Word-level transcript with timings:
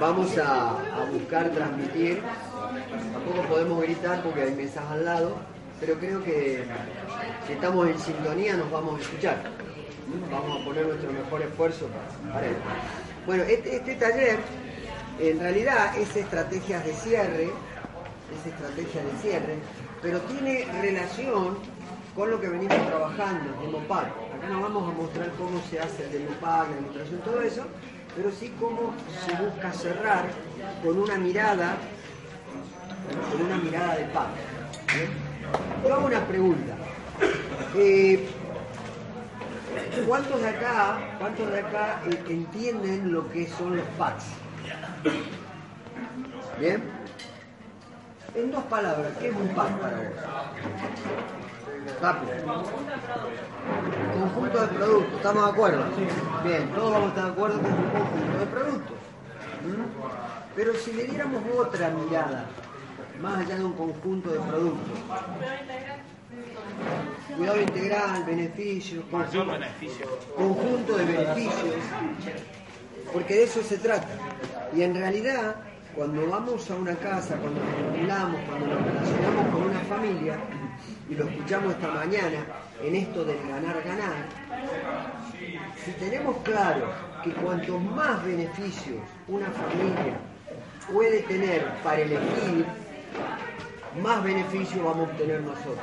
Vamos 0.00 0.36
a, 0.36 0.76
buscar 1.10 1.50
transmitir. 1.50 2.20
Tampoco 3.12 3.48
podemos 3.48 3.82
gritar 3.82 4.22
porque 4.22 4.42
hay 4.42 4.54
mesas 4.54 4.84
al 4.90 5.04
lado, 5.04 5.36
pero 5.80 5.94
creo 5.98 6.22
que 6.22 6.64
si 7.46 7.52
estamos 7.54 7.88
en 7.88 7.98
sintonía 7.98 8.56
nos 8.56 8.70
vamos 8.70 8.98
a 8.98 9.02
escuchar. 9.02 9.42
Vamos 10.30 10.60
a 10.60 10.64
poner 10.64 10.86
nuestro 10.86 11.12
mejor 11.12 11.42
esfuerzo 11.42 11.88
para, 12.32 12.46
ello. 12.46 12.56
Bueno, 13.26 13.42
este, 13.44 13.76
este 13.76 13.94
taller 13.94 14.38
en 15.18 15.40
realidad 15.40 15.96
es 15.98 16.14
estrategias 16.14 16.84
de 16.84 16.92
cierre, 16.92 17.44
es 17.44 18.46
estrategia 18.46 19.02
de 19.02 19.12
cierre, 19.22 19.54
pero 20.02 20.20
tiene 20.20 20.66
relación 20.82 21.56
con 22.14 22.30
lo 22.30 22.40
que 22.40 22.48
venimos 22.48 22.86
trabajando, 22.86 23.54
el 23.54 23.72
DemoPack. 23.72 24.06
Acá 24.36 24.48
no 24.50 24.60
vamos 24.60 24.94
a 24.94 24.96
mostrar 24.96 25.30
cómo 25.38 25.60
se 25.70 25.80
hace 25.80 26.04
el 26.04 26.12
DemoPack, 26.12 26.70
la 26.70 26.76
demostración, 26.76 27.20
todo 27.20 27.40
eso, 27.40 27.62
pero 28.16 28.30
sí 28.32 28.52
cómo 28.58 28.94
se 29.26 29.34
busca 29.34 29.72
cerrar 29.72 30.24
con 30.82 30.98
una 30.98 31.16
mirada, 31.16 31.76
con 33.30 33.42
una 33.42 33.56
mirada 33.58 33.96
de. 33.96 34.04
¿bien? 34.04 35.10
Yo 35.84 35.94
hago 35.94 36.06
una 36.06 36.24
pregunta. 36.26 36.74
Eh, 37.74 38.28
¿Cuántos 40.06 40.40
de 40.40 40.48
acá, 40.48 40.98
cuántos 41.18 41.50
de 41.50 41.60
acá 41.60 42.00
eh, 42.06 42.22
entienden 42.28 43.12
lo 43.12 43.30
que 43.30 43.46
son 43.48 43.76
los 43.76 43.86
packs? 43.98 44.24
¿Bien? 46.58 46.82
En 48.34 48.50
dos 48.50 48.64
palabras, 48.64 49.12
¿qué 49.20 49.28
es 49.28 49.36
un 49.36 49.48
pack 49.48 49.78
para 49.78 49.96
vos? 49.96 51.45
Rápido. 52.00 52.32
Conjunto 54.18 54.60
de 54.60 54.68
productos, 54.68 55.14
¿estamos 55.16 55.44
de 55.44 55.50
acuerdo? 55.50 55.84
Bien, 56.44 56.68
todos 56.70 56.92
vamos 56.92 57.06
a 57.06 57.08
estar 57.08 57.24
de 57.24 57.30
acuerdo 57.30 57.60
que 57.60 57.66
es 57.66 57.72
un 57.72 57.90
conjunto 57.90 58.38
de 58.38 58.46
productos. 58.46 58.96
¿Mm? 59.66 60.56
Pero 60.56 60.74
si 60.74 60.92
le 60.92 61.04
diéramos 61.04 61.42
otra 61.56 61.90
mirada, 61.90 62.46
más 63.20 63.38
allá 63.38 63.56
de 63.56 63.64
un 63.64 63.72
conjunto 63.72 64.30
de 64.30 64.40
productos, 64.40 64.98
cuidado 67.36 67.60
integral, 67.60 68.24
beneficios, 68.24 69.04
conjunto, 70.36 70.96
de 70.96 71.04
beneficios, 71.04 71.74
porque 73.12 73.34
de 73.34 73.44
eso 73.44 73.62
se 73.62 73.78
trata. 73.78 74.08
Y 74.74 74.82
en 74.82 74.94
realidad, 74.94 75.56
cuando 75.94 76.26
vamos 76.28 76.70
a 76.70 76.74
una 76.74 76.94
casa, 76.96 77.36
cuando 77.36 77.60
nos 77.60 77.92
vinculamos, 77.92 78.40
cuando 78.48 78.66
nos 78.66 78.82
relacionamos 78.82 79.54
con 79.54 79.62
una 79.62 79.80
familia, 79.80 80.38
y 81.08 81.14
lo 81.14 81.28
escuchamos 81.28 81.72
esta 81.72 81.88
mañana 81.88 82.44
en 82.82 82.96
esto 82.96 83.24
del 83.24 83.38
ganar-ganar, 83.48 84.26
si 85.84 85.92
tenemos 85.92 86.36
claro 86.38 86.88
que 87.22 87.32
cuanto 87.32 87.78
más 87.78 88.24
beneficios 88.24 89.00
una 89.28 89.46
familia 89.46 90.18
puede 90.92 91.20
tener 91.22 91.64
para 91.82 92.00
elegir, 92.00 92.66
más 94.02 94.22
beneficio 94.22 94.84
vamos 94.84 95.08
a 95.08 95.12
obtener 95.12 95.40
nosotros. 95.40 95.78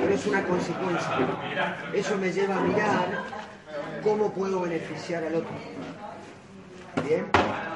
Pero 0.00 0.14
es 0.14 0.26
una 0.26 0.44
consecuencia. 0.44 1.76
Eso 1.92 2.16
me 2.18 2.32
lleva 2.32 2.56
a 2.56 2.60
mirar 2.60 3.22
cómo 4.02 4.32
puedo 4.32 4.60
beneficiar 4.60 5.24
al 5.24 5.36
otro. 5.36 5.50
¿Bien? 7.06 7.26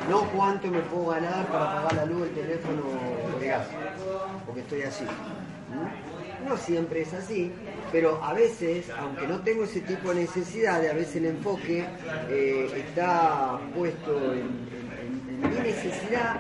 No 0.09 0.23
cuánto 0.31 0.69
me 0.69 0.81
puedo 0.81 1.07
ganar 1.09 1.47
para 1.47 1.75
pagar 1.75 1.93
la 1.95 2.05
luz, 2.07 2.29
el 2.29 2.35
teléfono 2.35 2.83
el 3.39 3.47
gas, 3.47 3.67
porque 4.47 4.61
estoy 4.61 4.83
así. 4.83 5.05
¿Mm? 5.05 6.49
No 6.49 6.57
siempre 6.57 7.03
es 7.03 7.13
así, 7.13 7.53
pero 7.93 8.23
a 8.25 8.33
veces, 8.33 8.87
aunque 8.99 9.27
no 9.27 9.41
tengo 9.41 9.65
ese 9.65 9.81
tipo 9.81 10.09
de 10.11 10.23
necesidades, 10.23 10.91
a 10.91 10.95
veces 10.95 11.17
el 11.17 11.27
enfoque 11.27 11.85
eh, 12.31 12.85
está 12.89 13.59
puesto 13.75 14.33
en, 14.33 14.71
mi 15.41 15.57
necesidad, 15.57 16.37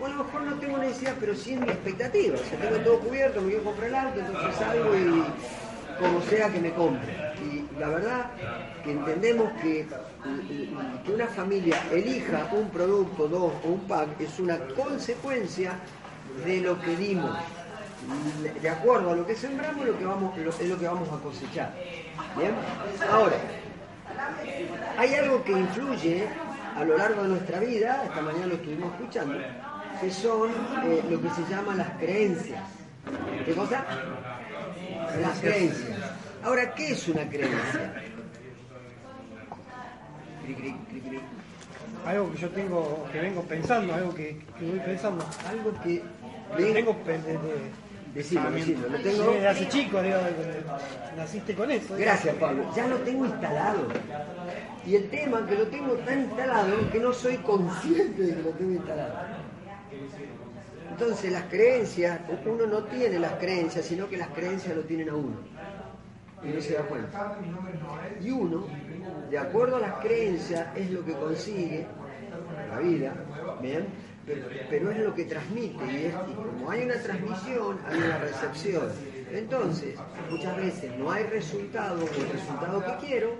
o 0.00 0.06
a 0.06 0.08
lo 0.10 0.24
mejor 0.24 0.42
no 0.42 0.54
tengo 0.58 0.78
necesidad, 0.78 1.14
pero 1.18 1.34
sí 1.34 1.54
en 1.54 1.60
mi 1.60 1.68
expectativa. 1.68 2.34
O 2.34 2.44
sea, 2.44 2.58
tengo 2.58 2.76
todo 2.82 3.00
cubierto, 3.00 3.40
me 3.40 3.48
quiero 3.48 3.64
comprar 3.64 3.88
el 3.88 3.94
auto, 3.94 4.20
entonces 4.20 4.54
salgo 4.56 4.96
y 4.96 5.24
como 5.98 6.22
sea 6.22 6.48
que 6.50 6.60
me 6.60 6.72
compre. 6.72 7.12
Y 7.42 7.78
la 7.78 7.88
verdad 7.88 8.30
que 8.84 8.92
entendemos 8.92 9.52
que, 9.60 9.86
que 11.04 11.12
una 11.12 11.26
familia 11.26 11.82
elija 11.92 12.48
un 12.52 12.68
producto, 12.70 13.28
dos 13.28 13.52
o 13.64 13.68
un 13.68 13.80
pack 13.80 14.20
es 14.20 14.38
una 14.38 14.58
consecuencia 14.76 15.72
de 16.44 16.60
lo 16.60 16.80
que 16.80 16.96
dimos. 16.96 17.36
De 18.62 18.70
acuerdo 18.70 19.10
a 19.12 19.16
lo 19.16 19.26
que 19.26 19.34
sembramos, 19.34 19.84
lo 19.86 19.98
que 19.98 20.04
vamos, 20.04 20.36
lo- 20.38 20.50
es 20.50 20.68
lo 20.68 20.78
que 20.78 20.86
vamos 20.86 21.08
a 21.12 21.22
cosechar. 21.22 21.74
¿Bien? 22.36 22.52
Ahora, 23.12 23.36
hay 24.96 25.14
algo 25.14 25.42
que 25.44 25.52
influye 25.52 26.26
a 26.76 26.84
lo 26.84 26.96
largo 26.96 27.22
de 27.22 27.28
nuestra 27.30 27.58
vida, 27.60 28.02
esta 28.04 28.20
mañana 28.22 28.46
lo 28.46 28.54
estuvimos 28.54 28.92
escuchando, 28.94 29.38
que 30.00 30.10
son 30.10 30.50
eh, 30.84 31.02
lo 31.10 31.20
que 31.20 31.30
se 31.30 31.42
llama 31.50 31.74
las 31.74 31.90
creencias. 31.98 32.62
¿Qué 33.44 33.52
cosa? 33.54 33.84
Las 35.20 35.38
creencias. 35.40 35.98
Ahora, 36.44 36.72
¿qué 36.74 36.92
es 36.92 37.08
una 37.08 37.28
creencia? 37.28 37.92
Cri, 40.44 40.54
cri, 40.54 40.72
cri, 40.88 41.00
cri. 41.00 41.20
Algo 42.06 42.32
que 42.32 42.38
yo 42.38 42.48
tengo, 42.50 43.06
que 43.12 43.20
vengo 43.20 43.42
pensando, 43.42 43.92
algo 43.94 44.14
que, 44.14 44.38
que 44.58 44.64
voy 44.66 44.78
pensando. 44.80 45.24
Algo 45.48 45.72
que 45.82 46.02
Lo 46.56 46.72
tengo 46.72 46.96
Decilo, 48.14 48.50
decilo, 48.50 48.88
lo 48.88 48.98
tengo. 48.98 49.32
desde 49.32 49.48
hace 49.48 49.68
chico, 49.68 50.02
digo, 50.02 50.16
naciste 51.16 51.54
con 51.54 51.70
eso. 51.70 51.94
Gracias, 51.96 52.34
Pablo. 52.36 52.64
Ya 52.74 52.86
lo 52.88 52.96
tengo 52.98 53.26
instalado. 53.26 53.86
Y 54.86 54.96
el 54.96 55.10
tema 55.10 55.46
que 55.46 55.54
lo 55.54 55.66
tengo 55.66 55.92
tan 55.98 56.20
instalado 56.20 56.90
que 56.90 56.98
no 56.98 57.12
soy 57.12 57.36
consciente 57.36 58.22
de 58.22 58.34
que 58.34 58.42
lo 58.42 58.50
tengo 58.50 58.72
instalado. 58.72 59.14
Entonces 60.90 61.30
las 61.30 61.44
creencias, 61.44 62.20
uno 62.46 62.66
no 62.66 62.82
tiene 62.84 63.18
las 63.18 63.34
creencias, 63.34 63.84
sino 63.84 64.08
que 64.08 64.16
las 64.16 64.28
creencias 64.28 64.74
lo 64.74 64.82
tienen 64.82 65.10
a 65.10 65.14
uno. 65.14 65.36
Y 66.42 66.48
no 66.48 66.60
se 66.60 66.74
da 66.74 66.82
cuenta. 66.82 67.38
Y 68.20 68.30
uno, 68.30 68.66
de 69.30 69.38
acuerdo 69.38 69.76
a 69.76 69.80
las 69.80 69.94
creencias, 70.00 70.66
es 70.76 70.90
lo 70.90 71.04
que 71.04 71.12
consigue 71.12 71.86
la 72.70 72.78
vida, 72.78 73.14
¿bien? 73.60 73.86
Pero, 74.70 74.90
es 74.90 74.98
lo 74.98 75.14
que 75.14 75.24
transmite 75.24 75.84
y, 75.86 76.06
es, 76.06 76.14
y 76.14 76.34
como 76.34 76.70
hay 76.70 76.82
una 76.82 77.00
transmisión, 77.00 77.78
hay 77.86 77.98
una 77.98 78.18
recepción. 78.18 78.88
Entonces, 79.32 79.94
muchas 80.30 80.56
veces 80.56 80.96
no 80.98 81.10
hay 81.10 81.24
resultado 81.24 82.00
el 82.00 82.30
resultado 82.30 82.84
que 82.84 83.06
quiero, 83.06 83.34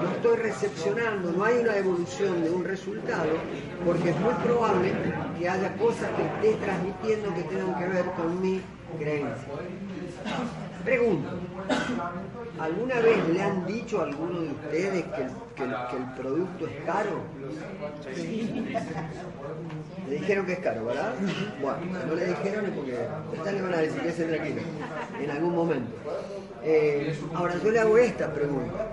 no 0.00 0.10
estoy 0.10 0.36
recepcionando, 0.36 1.32
no 1.32 1.44
hay 1.44 1.58
una 1.58 1.76
evolución 1.76 2.42
de 2.42 2.50
un 2.50 2.64
resultado, 2.64 3.32
porque 3.84 4.10
es 4.10 4.20
muy 4.20 4.34
probable 4.34 4.92
que 5.38 5.48
haya 5.48 5.76
cosas 5.76 6.10
que 6.16 6.48
esté 6.48 6.64
transmitiendo 6.64 7.34
que 7.34 7.42
tengan 7.42 7.78
que 7.78 7.86
ver 7.88 8.04
con 8.12 8.40
mi 8.40 8.62
creencia. 8.98 9.48
Pregunto, 10.84 11.28
¿alguna 12.58 13.00
vez 13.00 13.28
le 13.28 13.42
han 13.42 13.66
dicho 13.66 14.00
a 14.00 14.04
alguno 14.04 14.40
de 14.40 14.48
ustedes 14.48 15.04
que 15.04 15.62
el, 15.62 16.04
producto 16.16 16.66
es 16.66 16.84
caro? 16.84 17.20
Le 20.08 20.14
dijeron 20.18 20.46
que 20.46 20.52
es 20.52 20.58
caro, 20.60 20.84
¿verdad? 20.86 21.14
Bueno, 21.60 21.78
no 22.06 22.14
le 22.14 22.26
dijeron 22.26 22.72
porque 22.74 22.98
ustedes 23.32 23.54
le 23.54 23.62
van 23.62 23.74
a 23.74 23.78
decir 23.78 24.00
que 24.00 24.08
es 24.08 24.16
tranquilo, 24.16 24.62
en 25.20 25.30
algún 25.30 25.54
momento. 25.54 25.92
Eh, 26.62 27.18
ahora 27.34 27.54
yo 27.62 27.70
le 27.70 27.80
hago 27.80 27.98
esta 27.98 28.32
pregunta, 28.32 28.88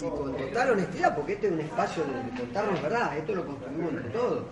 y 0.00 0.08
con 0.08 0.36
total 0.36 0.70
honestidad, 0.70 1.14
porque 1.14 1.34
este 1.34 1.48
es 1.48 1.52
un 1.52 1.60
espacio 1.60 2.04
de 2.04 2.40
contarnos 2.40 2.82
verdad, 2.82 3.16
esto 3.16 3.34
lo 3.34 3.46
construimos 3.46 3.92
entre 3.92 4.10
todos. 4.10 4.44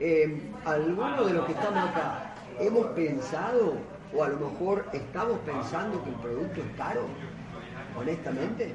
Eh, 0.00 0.50
¿Alguno 0.64 1.24
de 1.24 1.34
los 1.34 1.46
que 1.46 1.52
estamos 1.52 1.90
acá 1.90 2.34
hemos 2.60 2.86
pensado, 2.88 3.74
o 4.14 4.24
a 4.24 4.28
lo 4.28 4.50
mejor 4.50 4.86
estamos 4.92 5.38
pensando 5.40 6.02
que 6.02 6.10
el 6.10 6.16
producto 6.16 6.60
es 6.60 6.76
caro? 6.76 7.06
Honestamente. 7.96 8.74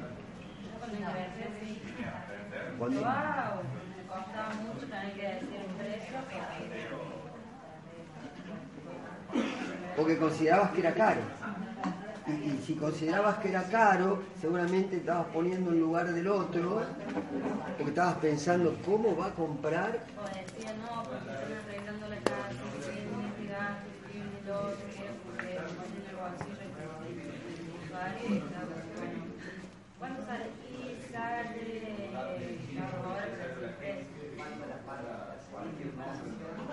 Cuando, 2.78 3.00
Wow, 3.00 3.08
me 3.96 4.02
costaba 4.06 4.54
mucho 4.54 4.86
tener 4.86 5.12
que 5.12 5.22
decir 5.22 5.60
un 5.68 5.74
precio 5.76 6.04
porque 9.96 10.18
considerabas 10.18 10.70
que 10.72 10.80
era 10.80 10.94
caro. 10.94 11.20
Y, 12.26 12.30
y 12.30 12.62
si 12.66 12.74
considerabas 12.74 13.38
que 13.38 13.50
era 13.50 13.62
caro, 13.64 14.22
seguramente 14.40 14.96
estabas 14.96 15.26
poniendo 15.26 15.70
en 15.72 15.80
lugar 15.80 16.12
del 16.12 16.26
otro, 16.26 16.82
porque 17.76 17.90
estabas 17.90 18.14
pensando 18.16 18.76
cómo 18.84 19.14
va 19.16 19.26
a 19.26 19.30
comprar. 19.30 19.90
o 19.90 20.24
decía 20.28 20.74
no, 20.80 21.02
porque 21.02 21.54
arreglando 21.54 22.08
la 22.08 22.16
casa, 22.16 22.48
otro, 24.52 24.76
que 24.88 25.08
porque 25.24 25.54
lo 25.54 25.68
ponen 25.68 25.98
en 25.98 26.06
el 26.08 26.16
bolsillo 26.16 26.62
y 26.64 26.72
vale, 26.94 27.10
y 27.12 27.88
claro, 27.88 27.93
bueno. 27.93 27.93
¿Cuánto 27.93 27.93
sale? 27.93 27.93
Y 27.93 27.93
sale, 27.93 27.93
ahora 27.93 27.93
para 27.93 27.93
decir 27.93 27.93
el 27.93 27.93
precio. 27.93 27.93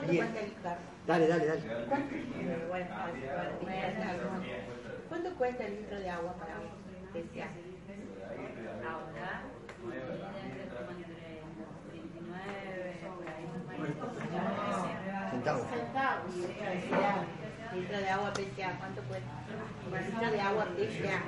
Bien. 0.09 0.27
Dale, 1.07 1.27
dale, 1.27 1.45
dale. 1.45 1.61
¿Cuánto, 1.87 2.15
eh, 2.15 2.65
bueno, 2.67 2.87
para 2.89 3.11
terminar, 3.59 4.19
¿Cuánto 5.07 5.35
cuesta 5.35 5.63
el 5.65 5.75
litro 5.75 5.99
de 5.99 6.09
agua 6.09 6.33
para 6.33 6.55
especial? 7.13 7.49
Ahora, 8.85 9.43
deben 9.81 10.19
ser 10.31 10.67
como 10.75 10.91
entre 10.91 11.41
29, 11.91 12.99
por 13.15 13.27
ahí. 13.27 13.45
Centavos. 15.31 15.67
Centavos. 15.69 17.40
Litro 17.73 17.97
de 17.97 18.09
agua 18.09 18.33
PCA, 18.33 18.77
¿cuánto 18.79 19.01
cuesta? 19.03 19.29
Un 19.89 20.05
litro 20.05 20.31
de 20.31 20.41
agua 20.41 20.65
PCA. 20.75 21.21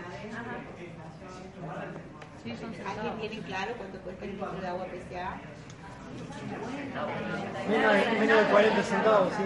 Sí, 2.44 2.58
son 2.58 2.74
¿Alguien 2.86 3.20
tiene 3.20 3.40
claro 3.46 3.74
cuánto 3.78 3.98
cuesta 4.00 4.26
el 4.26 4.32
litro 4.32 4.52
de 4.52 4.68
agua 4.68 4.86
PCA? 4.86 5.40
Menos 7.70 7.94
de, 7.94 8.20
menos 8.20 8.38
de 8.40 8.52
40 8.52 8.84
centavos, 8.84 9.34
sí. 9.34 9.44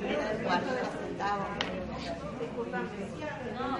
Menos 0.00 0.28
de 0.30 0.44
40 0.44 0.70
centavos. 0.74 1.46
No, 3.58 3.78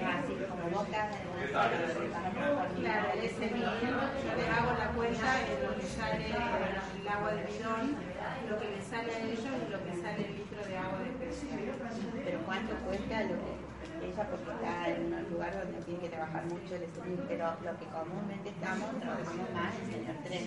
40 0.00 0.26
centavos. 0.26 0.26
Es 0.26 0.26
así 0.26 0.34
como 0.50 0.64
boca. 0.70 1.08
Claro, 2.80 3.06
ese 3.22 3.46
mío, 3.50 3.70
yo 3.82 4.36
le 4.36 4.46
hago 4.50 4.72
la 4.78 4.88
cuenta 4.92 5.28
de 5.46 5.66
lo 5.66 5.76
que 5.76 5.86
sale 5.86 6.26
el 6.26 7.08
agua 7.08 7.30
del 7.32 7.46
bidón, 7.46 7.96
lo 8.48 8.58
que 8.58 8.70
le 8.70 8.82
sale 8.82 9.14
a 9.14 9.18
ellos 9.20 9.54
y 9.66 9.70
lo 9.70 9.78
que 9.84 9.92
sale 10.02 10.26
el 10.26 10.34
litro 10.36 10.62
de 10.66 10.76
agua 10.78 10.98
de 11.00 11.10
presión. 11.18 11.58
Pero 12.24 12.38
cuánto 12.44 12.74
cuesta 12.86 13.22
lo 13.22 13.36
que 13.36 13.66
ella 14.02 14.28
porque 14.28 14.50
está 14.50 14.88
en 14.88 15.14
un 15.14 15.30
lugar 15.30 15.52
donde 15.56 15.80
tiene 15.82 16.00
que 16.00 16.08
trabajar 16.08 16.44
mucho 16.46 16.74
el 16.74 16.82
estudio, 16.82 17.24
pero 17.28 17.46
lo 17.64 17.78
que 17.78 17.86
comúnmente 17.86 18.48
estamos 18.50 19.00
trabajando 19.00 19.44
más 19.54 19.72
es 19.74 19.94
en 19.94 20.06
el 20.06 20.18
tren. 20.22 20.44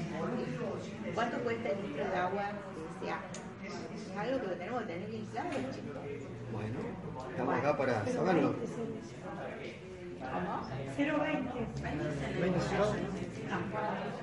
¿Cuánto 1.15 1.39
cuesta 1.39 1.69
el 1.69 1.81
litro 1.81 2.05
de 2.05 2.15
agua 2.15 2.51
que 2.51 3.05
sea? 3.05 3.19
Es 3.65 4.17
algo 4.17 4.41
que 4.41 4.47
lo 4.47 4.53
tenemos 4.53 4.81
que 4.81 4.87
tener 4.87 5.09
bien 5.09 5.25
claro, 5.27 5.49
chicos. 5.73 6.28
Bueno, 6.59 6.79
estamos 7.31 7.55
acá 7.55 7.77
para 7.77 8.05
saberlo. 8.05 8.55
¿Cómo? 10.19 10.67
20 10.97 12.59
centavos. 12.59 12.95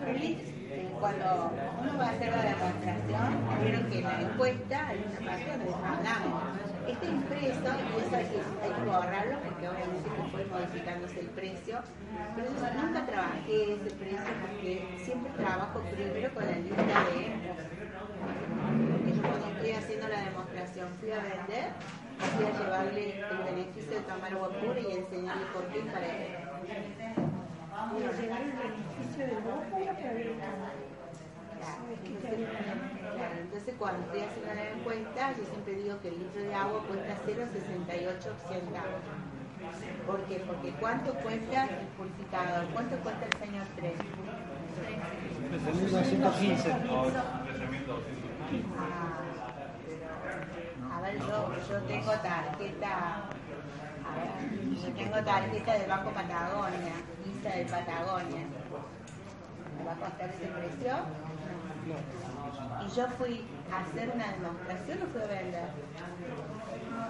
El 0.07 0.21
litro- 0.21 0.57
Cuando 1.01 1.51
uno 1.81 1.99
va 1.99 2.05
a 2.07 2.11
hacer 2.11 2.31
la 2.31 2.43
demostración, 2.43 3.29
vieron 3.63 3.85
que 3.91 4.01
la 4.03 4.21
encuesta 4.21 4.89
hay 4.89 4.99
una 5.09 5.31
parte 5.31 5.51
donde 5.51 5.75
hablamos. 5.75 6.43
Este 6.87 7.07
impreso, 7.07 7.49
y 7.65 8.01
eso 8.07 8.17
hay 8.17 8.25
que, 8.27 8.41
hay 8.63 8.71
que 8.77 8.85
borrarlo 8.85 9.37
porque 9.45 9.69
obviamente 9.69 10.09
que 10.11 10.23
fue 10.31 10.45
modificándose 10.47 11.21
el 11.21 11.27
precio. 11.29 11.79
Pero 12.37 12.49
yo 12.49 12.83
nunca 12.83 13.07
trabajé 13.07 13.75
ese 13.75 13.91
precio 13.97 14.33
porque 14.43 14.73
siempre 15.05 15.33
trabajo 15.33 15.81
primero 15.81 16.35
con 16.35 16.45
la 16.47 16.53
lista 16.53 16.83
de 16.83 17.21
porque 18.93 19.13
yo 19.17 19.23
cuando 19.23 19.47
estoy 19.57 19.73
haciendo 19.73 20.09
la 20.09 20.21
demostración 20.21 20.89
fui 21.01 21.11
a 21.13 21.21
vender, 21.23 21.67
fui 22.19 22.45
a 22.45 22.53
llevarle 22.59 23.21
el 23.21 23.39
beneficio 23.45 23.93
de 23.93 24.01
tomar 24.01 24.33
agua 24.33 24.49
pura 24.49 24.81
y 24.81 24.93
enseñarle 24.93 25.47
por 25.53 25.67
qué 25.69 25.81
para 25.81 26.07
él. 26.07 26.37
Claro, 31.57 31.83
entonces, 32.05 32.49
claro, 33.17 33.35
entonces 33.41 33.75
cuando 33.79 34.03
estoy 34.07 34.21
haciendo 34.21 34.55
la 34.55 34.71
encuesta, 34.71 35.33
yo 35.37 35.45
siempre 35.45 35.75
digo 35.75 36.01
que 36.01 36.09
el 36.09 36.19
litro 36.19 36.43
de 36.43 36.55
agua 36.55 36.83
cuesta 36.87 37.17
0,68 37.27 38.37
centavos. 38.49 39.03
¿Por 40.07 40.21
qué? 40.25 40.37
Porque 40.47 40.71
¿cuánto 40.79 41.15
cuesta 41.15 41.65
el 41.65 41.87
purificador? 41.97 42.67
¿Cuánto 42.73 42.97
cuesta 42.99 43.27
el 43.27 43.33
señor 43.39 43.67
3? 43.77 43.93
1915. 45.75 46.73
Ah, 48.79 49.19
pero, 49.19 49.26
a 50.97 51.01
ver, 51.01 51.19
yo, 51.19 51.79
tengo 51.87 52.13
tarjeta, 52.13 52.89
a 52.89 54.17
yo 54.83 54.89
tengo 54.95 55.25
tarjeta 55.25 55.73
del 55.75 55.89
Banco 55.89 56.11
Patagonia, 56.11 56.95
Visa 57.25 57.51
del 57.51 57.67
Patagonia. 57.67 58.47
¿Me 59.77 59.85
va 59.85 59.93
a 59.93 59.97
costar 59.97 60.31
ese 60.31 60.47
precio? 60.47 60.97
Y 62.83 62.89
yo 62.97 63.09
fui 63.19 63.45
a 63.71 63.81
hacer 63.81 64.11
una 64.15 64.33
demostración 64.33 65.03
o 65.03 65.07
fui 65.13 65.21
a 65.21 65.27
vender. 65.27 65.69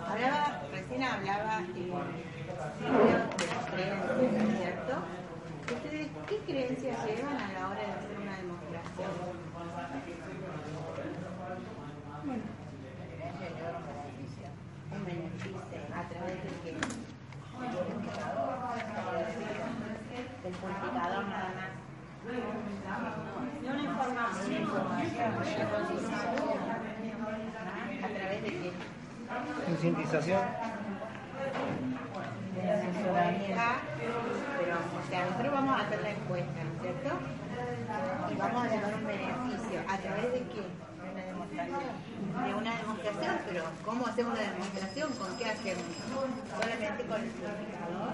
Hablaba, 0.09 0.63
recién 0.73 1.03
hablaba 1.05 1.61
eh, 1.61 1.93
Silvia 2.79 3.19
de 3.37 3.47
creencias, 3.71 4.59
¿cierto? 4.59 4.95
¿Ustedes 5.73 6.09
qué 6.29 6.39
creencias 6.41 7.05
llevan 7.07 7.37
a 7.37 7.53
la 7.53 7.69
hora 7.69 7.81
de 7.81 7.93
hacer 7.93 8.19
una 8.21 8.37
demostración? 8.37 9.37
Un 14.93 15.05
beneficio 15.05 15.57
a 15.95 16.09
través 16.09 16.39
de 16.43 16.51
qué? 16.63 16.73
Del 20.43 20.55
purificador 20.55 21.25
nada 21.27 21.51
más. 21.57 21.71
De 23.63 23.69
una 23.71 23.83
información. 23.83 24.65
¿A 28.03 28.09
través 28.09 28.43
de 28.43 28.51
qué? 28.51 28.73
Concientización. 29.67 30.45
de 32.55 32.63
la 32.63 32.77
ciudadanía, 32.81 33.67
pero 34.59 34.77
o 34.77 35.11
sea, 35.11 35.27
nosotros 35.27 35.53
vamos 35.53 35.79
a 35.79 35.83
hacer 35.85 36.01
la 36.03 36.11
encuesta, 36.11 36.65
¿no 36.65 36.73
es 36.75 36.81
cierto? 36.81 37.11
Y 38.33 38.35
vamos 38.37 38.65
a 38.65 38.69
llevar 38.69 38.95
un 38.95 39.07
beneficio. 39.07 39.81
¿A 39.89 39.99
través 39.99 40.33
de 40.33 40.41
qué? 40.41 40.86
De 41.57 41.63
una 41.63 41.79
demostración. 41.81 42.45
De 42.45 42.55
una 42.55 42.77
demostración, 42.77 43.39
pero 43.49 43.65
¿cómo 43.85 44.07
hacemos 44.07 44.37
la 44.37 44.51
demostración? 44.51 45.13
¿Con 45.13 45.37
qué 45.39 45.47
hacemos? 45.47 45.85
Solamente 46.61 47.05
con 47.05 47.21
el 47.23 47.31
purificador. 47.31 48.13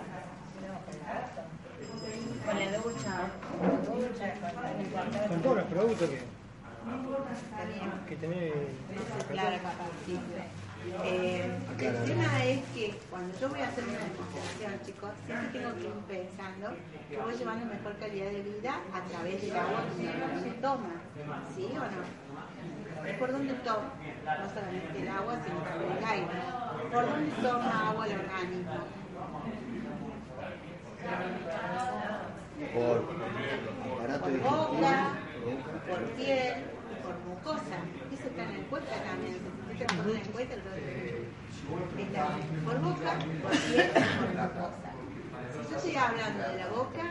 Con 2.47 2.59
la 2.59 2.79
ducha. 2.79 3.15
Con 5.29 5.43
todos 5.43 5.57
los 5.57 5.67
productos 5.67 6.09
que, 6.09 6.23
que 8.09 8.17
tenés. 8.17 8.53
Claro, 9.29 9.57
sí. 10.07 10.21
Eh, 11.05 11.51
el 11.79 12.05
tema 12.05 12.45
es 12.45 12.61
que 12.75 12.99
cuando 13.09 13.39
yo 13.39 13.49
voy 13.49 13.61
a 13.61 13.69
hacer 13.69 13.85
una 13.85 13.99
demostración, 13.99 14.73
chicos, 14.85 15.11
siempre 15.27 15.49
tengo 15.61 15.75
que 15.75 15.87
ir 15.87 15.95
pensando 16.09 16.75
que 17.09 17.17
voy 17.17 17.35
llevando 17.35 17.67
mejor 17.67 17.97
calidad 17.99 18.31
de 18.31 18.43
vida 18.43 18.81
a 18.93 19.01
través 19.09 19.43
del 19.43 19.57
agua 19.57 19.85
que 19.97 20.03
uno 20.03 20.43
se 20.43 20.51
toma, 20.61 20.95
¿sí 21.55 21.67
o 21.71 21.75
no? 21.75 22.22
¿Y 23.09 23.13
por 23.15 23.33
dónde 23.33 23.55
toma? 23.55 23.93
No 24.25 24.49
solamente 24.49 25.03
el 25.03 25.09
agua, 25.09 25.35
sino 25.45 25.59
también 25.63 25.93
el 25.99 26.05
aire. 26.05 26.27
¿Por 26.93 27.07
dónde 27.11 27.31
toma 27.43 27.89
agua 27.91 28.07
el 28.07 28.21
organismo? 28.21 28.87
Por 32.75 32.97
boca, 34.39 34.95
por 35.89 36.03
piel, 36.13 36.55
por 37.03 37.17
mucosa. 37.27 37.79
Eso 38.13 38.27
está 38.29 38.43
en 38.43 38.53
la 38.53 38.59
encuesta 38.59 38.95
también. 39.03 39.39
Pones 39.73 40.27
en 40.27 40.33
por 42.65 42.79
boca, 42.81 43.13
por 43.43 43.51
piel 43.51 43.91
y 43.91 43.99
por 44.19 44.31
mucosa. 44.31 44.91
Si 45.53 45.71
yo 45.71 45.77
estoy 45.77 45.97
hablando 45.97 46.43
de 46.43 46.57
la 46.57 46.69
boca, 46.69 47.05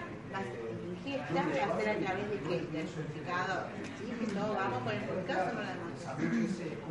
ingesta, 1.15 1.67
va 1.67 1.75
a 1.75 1.77
través 1.77 2.29
de 2.29 2.37
qué? 2.47 2.55
Del 2.71 2.87
purificador. 2.87 3.67
¿Sí? 3.97 4.05
Que 4.19 4.27
todos 4.33 4.55
vamos 4.55 4.79
por 4.83 4.93
el 4.93 5.01
purificador, 5.01 5.47
hacemos 5.47 5.63
la 5.65 5.71
demostración. 5.71 5.90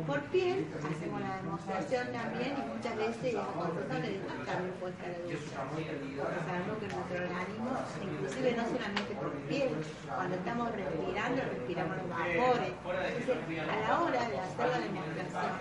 Por 0.07 0.21
piel, 0.31 0.67
hacemos 0.79 1.21
la 1.21 1.35
demostración 1.37 2.11
también 2.11 2.55
y 2.57 2.63
muchas 2.73 2.95
veces 2.97 3.33
los 3.33 3.47
consultores 3.47 4.09
están 4.17 4.45
también 4.45 4.73
puesta 4.79 5.03
la 5.07 5.17
ducha. 5.19 5.37
Porque 5.71 6.39
sabemos 6.47 6.75
que 6.79 6.87
nuestro 6.87 7.17
organismo, 7.21 7.71
inclusive 8.01 8.49
no 8.55 8.63
solamente 8.65 9.11
por 9.15 9.31
piel, 9.47 9.71
cuando 10.07 10.35
estamos 10.35 10.71
respirando, 10.71 11.41
respiramos 11.41 11.97
los 11.97 12.09
vapores. 12.09 12.71
Entonces, 12.71 13.59
a 13.61 13.75
la 13.83 13.91
hora 14.01 14.21
de 14.29 14.37
hacer 14.39 14.67
la 14.67 14.79
demostración, 14.79 15.51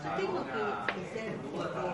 yo 0.00 0.10
tengo 0.16 0.40
que, 0.46 1.02
ser 1.10 1.26
este, 1.34 1.86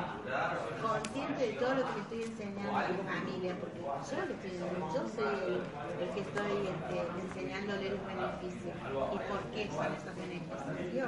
consciente 0.82 1.40
de 1.46 1.52
todo 1.54 1.74
lo 1.74 1.82
que 1.86 1.94
le 1.96 2.00
estoy 2.00 2.22
enseñando 2.22 2.76
a 2.76 2.88
mi 2.88 3.00
familia, 3.02 3.56
porque 3.60 3.80
yo 3.80 4.16
lo 4.20 4.34
que 4.40 4.48
estoy 4.52 4.76
yo 4.94 5.02
soy 5.10 5.36
el, 5.46 6.08
que 6.14 6.20
estoy 6.20 6.54
este, 6.70 6.96
enseñándole 7.24 7.90
los 7.90 8.02
beneficios. 8.06 8.74
¿Y 8.76 9.18
por 9.26 9.40
qué 9.52 9.68
son 9.70 9.90
esos 9.92 10.14
beneficios? 10.14 10.46
¿Sí 10.92 11.00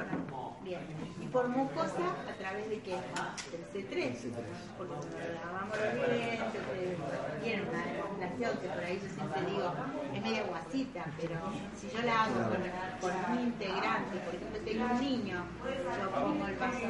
Bien. 0.63 0.81
Y 1.21 1.25
por 1.27 1.47
mucosa, 1.47 2.15
¿a 2.29 2.33
través 2.37 2.69
de 2.69 2.79
qué? 2.81 2.91
Del 2.93 3.87
C3. 3.87 4.31
Porque 4.77 4.93
cuando 4.93 5.17
lavamos 5.33 5.77
los 5.77 6.11
dientes, 6.11 6.61
eh, 6.75 6.97
tiene 7.43 7.61
una 7.63 7.85
demostración 7.85 8.57
que 8.59 8.67
por 8.67 8.83
ahí 8.83 8.99
yo 9.01 9.09
siempre 9.09 9.41
digo, 9.49 9.73
es 10.13 10.21
media 10.21 10.43
guasita, 10.43 11.05
pero 11.19 11.39
si 11.75 11.89
yo 11.89 12.01
la 12.01 12.23
hago 12.23 12.35
con, 12.49 12.61
con 13.01 13.31
un 13.31 13.43
integrante, 13.43 14.17
por 14.25 14.35
ejemplo, 14.35 14.59
tengo 14.65 14.85
un 14.85 14.99
niño, 14.99 15.45
yo 15.99 16.11
pongo 16.11 16.47
el 16.47 16.55
vaso 16.57 16.87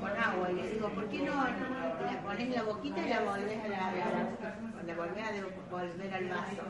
con 0.00 0.10
agua 0.10 0.50
y 0.50 0.54
le 0.54 0.70
digo, 0.70 0.88
¿por 0.90 1.08
qué 1.08 1.18
no 1.18 1.44
le 1.44 2.16
pones 2.24 2.40
en 2.40 2.54
la 2.54 2.62
boquita 2.62 3.00
y 3.00 3.08
la 3.08 3.20
volvés 3.20 3.64
a 3.64 3.68
la, 3.68 3.78
la, 3.78 3.92
la, 3.92 4.82
la 4.86 4.94
volvés 4.94 5.24
a 5.28 5.32
devolver 5.32 6.14
al 6.14 6.28
vaso? 6.28 6.62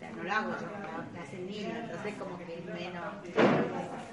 Sea, 0.00 0.10
no 0.12 0.22
lo 0.22 0.32
hago 0.32 0.50
yo, 0.58 0.66
lo 0.66 1.20
hace 1.20 1.36
el 1.36 1.46
niño, 1.46 1.76
entonces 1.76 2.14
como 2.14 2.38
que 2.38 2.54
es 2.54 2.64
menos, 2.64 3.04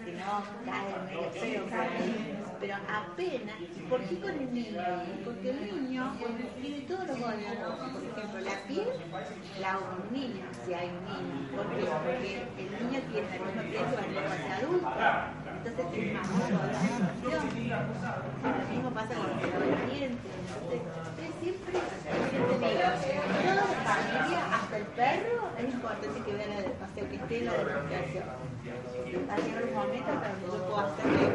si 0.04 0.12
no 0.12 0.44
cae 0.66 1.00
medio 1.06 1.32
feo 1.32 1.64
por 1.64 1.80
ahí. 1.80 2.44
Pero 2.60 2.76
apenas, 2.76 3.56
¿por 3.90 4.02
qué 4.02 4.20
con 4.20 4.32
el 4.32 4.54
niño? 4.54 4.84
Porque 5.24 5.50
el 5.50 5.88
niño 5.88 6.14
tiene 6.62 6.82
todos 6.82 7.08
los 7.08 7.18
órganos, 7.22 7.94
por 7.94 8.04
ejemplo, 8.04 8.40
la 8.42 8.64
piel 8.68 8.88
la 9.62 9.72
hago 9.72 9.86
un 10.04 10.12
niño, 10.12 10.44
si 10.66 10.74
hay 10.74 10.90
un 10.90 11.06
niño. 11.06 11.56
¿Por 11.56 11.66
qué? 11.74 11.86
Porque 11.86 12.48
el 12.60 12.70
niño 12.84 13.00
tiene 13.10 13.28
al 13.32 13.40
mismo 13.46 13.62
tiempo 13.62 13.96
el 13.98 14.14
lenguaje 14.14 14.52
adulto, 14.60 14.92
entonces 15.66 15.86
es 15.94 16.14
más 16.14 16.28
la 16.28 16.60
Lo 18.44 18.68
mismo 18.68 18.92
pasa 18.92 19.14
con 19.16 19.28
los 19.30 19.90
dientes. 19.90 20.32
Entonces, 20.52 20.82
siempre, 21.48 21.80
siempre 22.30 22.56
digo, 22.58 22.82
toda 23.40 23.56
la 23.56 23.64
familia, 23.88 24.40
hasta 24.56 24.78
el 24.78 24.86
perro, 24.98 25.50
es 25.58 25.74
importante 25.74 26.22
que 26.22 26.34
vea 26.34 26.48
la 26.48 26.62
del 26.62 26.72
paseo, 26.72 27.10
que 27.10 27.16
esté 27.16 27.38
en 27.40 27.46
la 27.46 27.54
demostración. 27.54 28.24
Va 29.28 29.34
a 29.34 29.64
un 29.64 29.74
momento 29.74 30.12
donde 30.12 30.46
yo 30.46 30.66
puedo 30.68 30.80
hacerle 30.80 31.26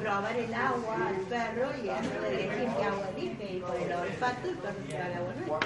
probar 0.00 0.36
el 0.36 0.54
agua 0.54 0.96
al 1.08 1.20
perro 1.28 1.66
y 1.82 1.88
hacerle 1.90 2.28
elegir 2.28 2.68
qué 2.76 2.84
agua 2.84 3.08
elige 3.16 3.52
y 3.52 3.60
por 3.60 3.76
el 3.76 3.92
olfato 3.92 4.48
el 4.48 4.56
perro 4.56 4.80
se 4.88 4.98
va 4.98 5.04
al 5.04 5.14
agua 5.14 5.32
nueva. 5.36 5.60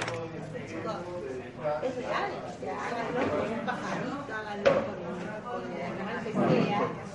Chicos, 0.66 0.96
es 1.82 1.96
real, 1.96 2.30
o 2.42 2.52
sea, 2.60 2.76
con 3.30 3.52
un 3.52 3.66
pajarito, 3.66 4.34
háganlo 4.34 4.70
con, 4.86 4.98
con 5.46 5.72
el 5.72 5.82
animal 5.82 6.18
que 6.24 6.32
sea. 6.32 7.05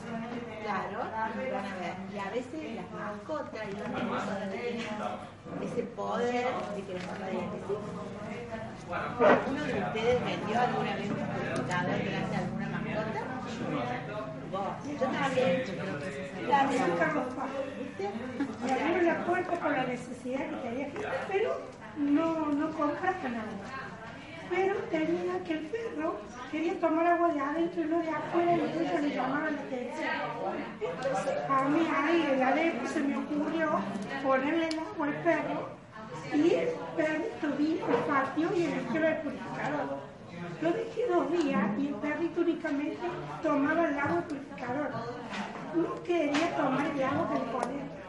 Claro, 0.71 1.03
y 1.35 1.51
van 1.51 1.65
a 1.65 1.75
ver. 1.75 1.95
Y 2.13 2.17
a 2.17 2.29
veces 2.31 2.75
las 2.75 2.89
mascotas 2.91 3.61
y 3.67 3.71
los 3.75 3.83
que 3.83 4.57
tienen 4.57 4.87
ese 5.61 5.83
poder 5.83 6.47
de 6.75 6.81
que 6.83 6.93
la 6.93 7.05
mamá 7.11 7.27
diga 7.29 7.47
que 7.51 7.59
sí. 7.67 7.75
¿Alguno 9.21 9.63
de 9.65 9.83
ustedes 9.83 10.23
vendió 10.23 10.61
alguna 10.61 10.95
vez 10.95 11.09
un 11.09 11.15
computador 11.17 11.99
gracias 11.99 12.35
a 12.35 12.45
alguna 12.45 12.69
mascota? 12.69 13.21
Vos, 14.51 14.71
yo 14.87 15.07
también. 15.07 15.63
La 16.47 16.65
de 16.67 16.77
Carlos 16.97 17.33
Paz. 17.35 17.49
¿Viste? 17.77 18.09
Me 18.63 18.71
abrió 18.71 19.01
la 19.01 19.25
puerta 19.25 19.53
por 19.59 19.71
la 19.71 19.83
necesidad 19.83 20.49
que 20.49 20.55
tenía, 20.55 20.87
pero 21.27 21.61
no, 21.97 22.45
no 22.47 22.71
compraste 22.71 23.29
nada. 23.29 23.90
Pero 24.51 24.75
tenía 24.91 25.43
que 25.45 25.53
el 25.53 25.65
perro 25.67 26.19
quería 26.51 26.77
tomar 26.79 27.07
agua 27.07 27.29
de 27.29 27.39
adentro 27.39 27.81
y 27.81 27.85
no 27.85 27.99
de 27.99 28.09
afuera, 28.09 28.57
y 28.57 28.59
eso 28.59 28.97
le 29.01 29.09
llamaba 29.15 29.49
la 29.49 29.59
atención. 29.61 30.09
Entonces, 30.81 31.37
a 31.49 31.63
mí 31.69 31.87
ahí 31.89 32.27
en 32.33 32.39
la 32.39 32.87
se 32.89 32.99
me 32.99 33.17
ocurrió 33.17 33.79
ponerle 34.21 34.67
el 34.67 34.79
agua 34.79 35.07
al 35.07 35.13
perro 35.23 35.69
y 36.33 36.53
el 36.53 36.69
perrito 36.97 37.57
vino 37.57 37.85
al 37.85 38.05
patio 38.05 38.49
y 38.53 38.63
eligió 38.65 39.07
el 39.07 39.17
purificador. 39.17 40.11
Lo 40.61 40.71
dejé 40.73 41.07
dos 41.07 41.31
días 41.31 41.79
y 41.79 41.87
el 41.87 41.95
perrito 41.95 42.41
únicamente 42.41 43.07
tomaba 43.41 43.89
el 43.89 43.97
agua 43.97 44.15
del 44.15 44.23
purificador. 44.25 44.89
No 45.75 46.03
quería 46.03 46.55
tomar 46.57 46.85
el 46.87 47.03
agua 47.03 47.29
que 47.29 47.39
le 47.39 47.45
ponía. 47.45 48.01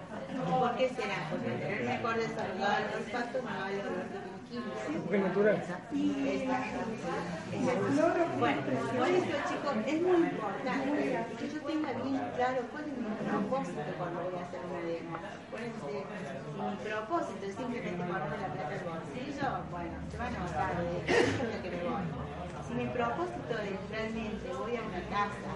¿Por 0.59 0.77
qué 0.77 0.89
será? 0.89 1.15
Porque 1.31 1.51
tener 1.51 1.85
mejor 1.85 2.17
desarrollado 2.17 2.77
el 2.79 3.05
olfato 3.05 3.43
no 3.43 3.65
hay 3.65 3.83
es 4.53 5.21
natural. 5.21 5.63
Bueno, 8.39 8.61
por 8.63 9.09
eso 9.09 9.37
chicos, 9.49 9.75
es 9.87 10.03
muy 10.03 10.17
importante 10.29 11.27
que 11.39 11.49
yo 11.49 11.61
tenga 11.63 11.93
bien 11.93 12.21
claro 12.37 12.59
cuál 12.71 12.85
es 12.85 12.97
mi 12.99 13.09
propósito 13.29 13.81
cuando 13.97 14.21
voy 14.21 14.35
a 14.37 14.45
hacer 14.45 14.61
una 14.69 14.81
demo. 14.85 15.17
Acuérdense, 15.17 16.05
si 16.53 16.61
mi 16.61 16.77
propósito 16.85 17.47
es 17.47 17.55
simplemente 17.55 18.05
ponerme 18.05 18.37
la 18.37 18.49
plata 18.53 18.73
al 18.77 18.85
bolsillo, 18.93 19.49
bueno, 19.71 19.97
se 20.11 20.17
van 20.19 20.37
a 20.37 20.39
notar 20.39 20.77
de 20.77 21.01
es 21.09 21.33
lo 21.41 21.63
que 21.63 21.71
me 21.71 21.83
voy. 21.89 22.05
Si 22.69 22.73
mi 22.75 22.87
propósito 22.93 23.55
es 23.57 23.81
realmente 23.91 24.53
voy 24.53 24.77
a 24.77 24.83
una 24.83 25.03
casa, 25.09 25.53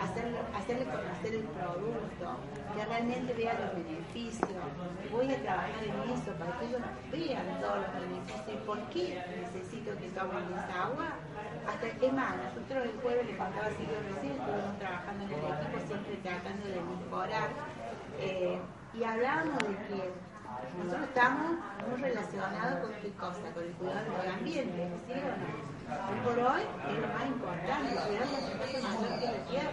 hacerle, 0.00 0.84
conocer 0.84 1.34
el 1.34 1.44
producto, 1.44 2.36
que 2.74 2.84
realmente 2.84 3.32
vea 3.34 3.58
los 3.60 3.74
beneficios. 3.74 4.50
Voy 5.10 5.32
a 5.32 5.42
trabajar 5.42 5.84
en 5.84 6.10
eso 6.10 6.32
para 6.38 6.58
que 6.58 6.66
ellos 6.66 6.80
vean 7.10 7.60
todos 7.60 7.78
los 7.80 7.92
beneficios 8.00 8.48
y 8.48 8.66
por 8.66 8.78
qué 8.90 9.22
necesito 9.40 9.96
que 9.98 10.08
tomen 10.10 10.44
esa 10.52 10.84
agua. 10.84 11.08
Hasta 11.66 11.86
es 11.86 12.12
más, 12.12 12.36
nosotros 12.36 12.84
el 12.84 13.00
jueves 13.00 13.26
le 13.26 13.36
contaba 13.36 13.66
a 13.66 13.70
Silvio 13.70 13.98
recién, 14.06 14.32
estuvimos 14.32 14.78
trabajando 14.78 15.24
en 15.24 15.30
el 15.30 15.38
equipo 15.38 15.86
siempre 15.86 16.16
tratando 16.22 16.66
de 16.68 16.80
mejorar 16.80 17.48
eh, 18.20 18.58
y 18.94 19.04
hablábamos 19.04 19.58
de 19.58 19.76
que 19.88 20.12
nosotros 20.78 21.08
estamos 21.08 21.52
muy 21.88 22.00
relacionados 22.00 22.80
con 22.80 22.92
qué 23.02 23.10
cosa, 23.12 23.52
con 23.52 23.64
el 23.64 23.72
cuidado 23.72 24.18
del 24.22 24.30
ambiente, 24.30 24.90
¿sí 25.06 25.12
o 25.12 25.16
no? 25.16 25.65
Por 25.86 26.38
hoy 26.38 26.62
es 26.90 26.98
lo 26.98 27.06
más 27.06 27.26
importante, 27.26 27.94
la 27.94 28.26
superficie 28.26 28.80
mayor 28.82 29.20
que 29.20 29.26
la 29.26 29.44
tierra. 29.46 29.70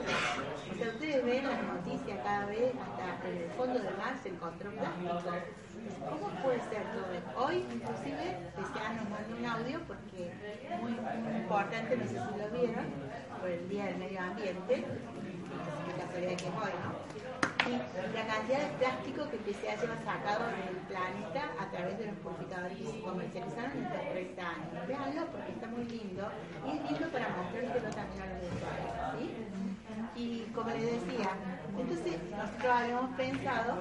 O 0.72 0.76
sea, 0.76 0.88
ustedes 0.90 1.26
ven 1.26 1.48
las 1.48 1.64
noticias 1.64 2.20
cada 2.24 2.46
vez, 2.46 2.74
hasta 2.78 3.30
en 3.30 3.38
el 3.38 3.50
fondo 3.58 3.80
del 3.80 3.98
mar 3.98 4.14
se 4.22 4.30
encontró 4.30 4.70
plástico. 4.72 5.42
¿Cómo 6.08 6.30
puede 6.44 6.60
ser 6.70 6.84
todo 6.94 7.12
esto? 7.12 7.32
Hoy, 7.36 7.66
inclusive, 7.74 8.38
Desean 8.56 8.96
nos 8.98 9.10
mandó 9.10 9.38
un 9.38 9.46
audio 9.46 9.80
porque 9.88 10.32
es 10.32 10.82
muy, 10.82 10.92
importante, 11.36 11.98
no 11.98 12.04
sé 12.04 12.10
si 12.10 12.16
lo 12.16 12.50
vieron, 12.62 12.86
por 13.42 13.50
el 13.50 13.68
Día 13.68 13.86
del 13.86 13.98
Medio 13.98 14.22
Ambiente, 14.22 14.76
qué 14.76 15.92
casualidad 16.00 16.38
que 16.38 16.46
es 16.46 16.54
hoy, 16.54 16.74
¿no? 16.84 17.03
La 17.70 18.28
cantidad 18.28 18.60
de 18.60 18.78
plástico 18.78 19.30
que 19.30 19.38
PCA 19.38 19.76
lleva 19.80 19.96
sacado 20.04 20.48
del 20.48 20.76
planeta 20.88 21.48
a 21.60 21.72
través 21.72 21.98
de 21.98 22.08
los 22.08 22.16
purificadores 22.18 22.78
que 22.78 22.86
se 22.86 23.00
comercializaron 23.00 23.72
en 23.72 23.84
estos 23.86 24.12
30 24.12 24.42
años. 24.42 24.88
Veanlo 24.88 25.26
porque 25.32 25.52
está 25.52 25.68
muy 25.68 25.86
lindo 25.86 26.28
y 26.66 26.70
es 26.76 26.92
lindo 26.92 27.08
para 27.10 27.30
mostrárselo 27.30 27.90
también 27.96 28.22
a 28.22 28.26
los 28.28 28.44
usuarios. 28.52 28.94
¿sí? 29.16 30.20
Y 30.20 30.52
como 30.54 30.70
les 30.72 30.84
decía, 30.84 31.30
entonces 31.78 32.18
nosotros 32.32 32.72
habíamos 32.72 33.16
pensado 33.16 33.80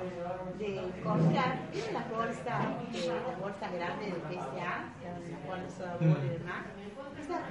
de 0.58 0.90
comprar 1.02 1.58
¿vieron 1.72 1.94
las 1.94 2.10
bolsas, 2.10 2.64
las 3.26 3.38
bolsas 3.38 3.72
grandes 3.72 4.14
de 4.14 4.20
PCA, 4.20 4.92
las 5.02 5.46
bolsas 5.46 6.00
de 6.00 6.06
y 6.06 6.28
demás. 6.38 6.64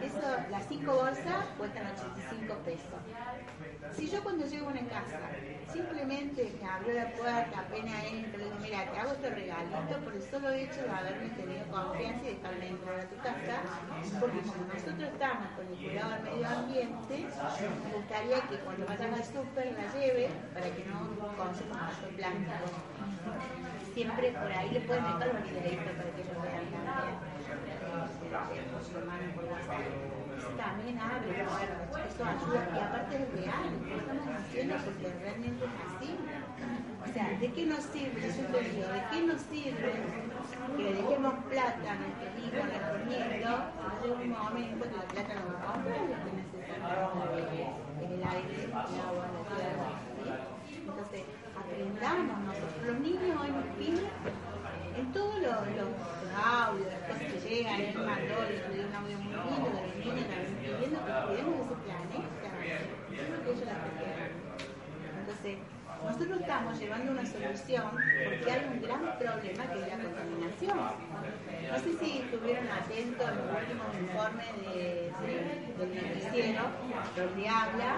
Eso, 0.03 0.21
las 0.49 0.67
cinco 0.67 0.93
bolsas 0.93 1.45
cuestan 1.57 1.87
85 1.87 2.53
pesos. 2.65 2.99
Si 3.93 4.09
yo 4.09 4.23
cuando 4.23 4.45
llego 4.45 4.67
a 4.67 4.71
una 4.71 4.87
casa, 4.87 5.19
simplemente 5.71 6.53
me 6.61 6.67
abrió 6.67 6.93
la 6.93 7.11
puerta, 7.11 7.59
apenas 7.59 8.03
entro, 8.05 8.43
digo, 8.43 8.55
mira, 8.61 8.89
te 8.91 8.99
hago 8.99 9.11
este 9.11 9.29
regalito 9.29 9.97
por 10.03 10.13
el 10.13 10.21
solo 10.21 10.49
hecho 10.49 10.81
de 10.81 10.89
haberme 10.89 11.29
tenido 11.29 11.65
confianza 11.67 12.25
y 12.25 12.35
dejarme 12.35 12.67
entrar 12.67 12.99
a 12.99 13.09
tu 13.09 13.15
casa, 13.17 13.61
porque 14.19 14.39
como 14.41 14.65
nosotros 14.73 15.09
estamos 15.11 15.47
con 15.55 15.67
el 15.67 15.77
cuidado 15.77 16.11
del 16.11 16.23
medio 16.23 16.47
ambiente, 16.47 17.27
me 17.85 17.95
gustaría 17.95 18.41
que 18.47 18.55
cuando 18.57 18.85
vayan 18.85 19.13
al 19.13 19.23
súper 19.23 19.71
la 19.73 19.93
lleve 19.93 20.29
para 20.53 20.67
que 20.67 20.85
no 20.85 20.97
consuman 21.37 21.89
tanto 21.89 22.07
plástico. 22.15 22.67
Siempre 23.93 24.31
por 24.31 24.51
ahí 24.51 24.69
le 24.71 24.79
pueden 24.81 25.03
dejar 25.03 25.29
un 25.35 25.43
videito 25.43 25.91
para 25.97 26.09
que 26.15 26.23
lo 26.23 26.41
vean 26.41 26.65
también. 26.71 27.31
Eso 30.37 30.49
también 30.57 30.97
abre 30.97 31.45
eso 32.07 32.25
ayuda 32.25 32.61
y 32.73 32.79
aparte 32.79 33.15
es 33.15 33.27
real, 33.33 33.67
lo 33.87 33.95
estamos 33.95 34.27
haciendo 34.39 34.75
porque 34.85 35.13
realmente 35.21 35.65
es 35.65 35.71
así. 35.85 36.09
O 37.03 37.13
sea, 37.13 37.29
¿de 37.39 37.51
qué 37.51 37.65
nos 37.65 37.83
sirve? 37.83 38.21
Yo 38.21 38.31
siempre 38.31 38.61
digo, 38.69 38.87
¿de 38.87 39.03
qué 39.11 39.21
nos 39.27 39.41
sirve 39.41 39.91
que 40.77 40.83
le 40.83 40.93
dejemos 40.93 41.33
plata 41.45 41.91
a 41.91 41.95
nuestros 41.95 42.35
nietos? 42.37 42.67
Si 43.03 43.15
llega 43.33 43.71
un 44.23 44.29
momento 44.29 44.83
que 44.85 44.95
la 44.95 45.03
plata 45.03 45.33
no 45.35 45.53
va 45.53 45.59
a 45.59 45.73
comprar 45.73 46.01
lo 46.01 46.17
que 46.23 46.31
necesitamos 46.31 46.71
el 48.01 48.23
aire, 48.23 48.63
el 48.63 48.73
agua. 48.73 49.40
Aprendamos 51.71 52.37
nosotros. 52.45 52.83
Los 52.85 52.99
niños 52.99 53.21
hoy 53.39 53.51
nos 53.51 53.65
piden 53.79 54.05
en 54.97 55.13
todos 55.13 55.39
los, 55.39 55.51
audios, 55.51 56.87
las 56.87 57.01
cosas 57.07 57.31
que 57.31 57.49
llegan, 57.49 57.79
él 57.79 57.95
mandó, 57.95 58.43
le 58.43 58.55
escribió 58.55 58.87
un 58.87 58.95
audio 58.95 59.17
muy 59.19 59.33
lindo 59.33 59.69
de 59.71 59.87
los 59.87 59.95
niños 59.95 60.27
también 60.27 60.55
pidiendo 60.59 60.99
que 60.99 61.11
cuidemos 61.27 61.55
ese 61.63 61.75
planeta. 61.87 62.49
Yo 63.09 63.21
creo 63.23 63.43
que 63.43 63.51
ellos 63.51 63.65
la. 63.65 63.75
Entonces, 65.19 65.57
nosotros 66.11 66.41
estamos 66.41 66.77
llevando 66.77 67.11
una 67.13 67.25
solución 67.25 67.83
porque 68.25 68.51
hay 68.51 68.65
un 68.65 68.81
gran 68.81 68.99
problema 69.17 69.63
que 69.71 69.79
es 69.79 69.87
la 69.87 69.97
contaminación. 70.03 70.77
No 71.71 71.79
sé 71.79 71.99
si 71.99 72.17
estuvieron 72.17 72.67
atentos 72.67 73.27
a 73.27 73.31
los 73.31 73.45
últimos 73.61 73.87
informes 73.97 74.47
de, 74.75 75.11
de, 75.21 75.33
del 75.79 76.57
donde 77.15 77.47
habla 77.47 77.95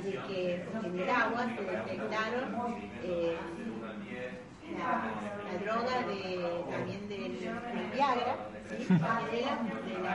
de 0.00 0.12
que 0.28 0.64
en 0.84 1.00
el 1.00 1.10
agua 1.10 1.46
se 1.56 1.62
detectaron 1.64 2.76
eh, 3.02 3.36
la, 4.74 5.12
droga 5.58 5.96
de, 6.06 6.20
también 6.70 7.08
del, 7.08 7.38
Viagra 7.94 8.36
¿sí? 8.68 8.84
de 8.84 8.98
la, 8.98 9.22
de 9.30 9.40
la, 9.40 9.54
de 9.86 9.98
la 10.02 10.14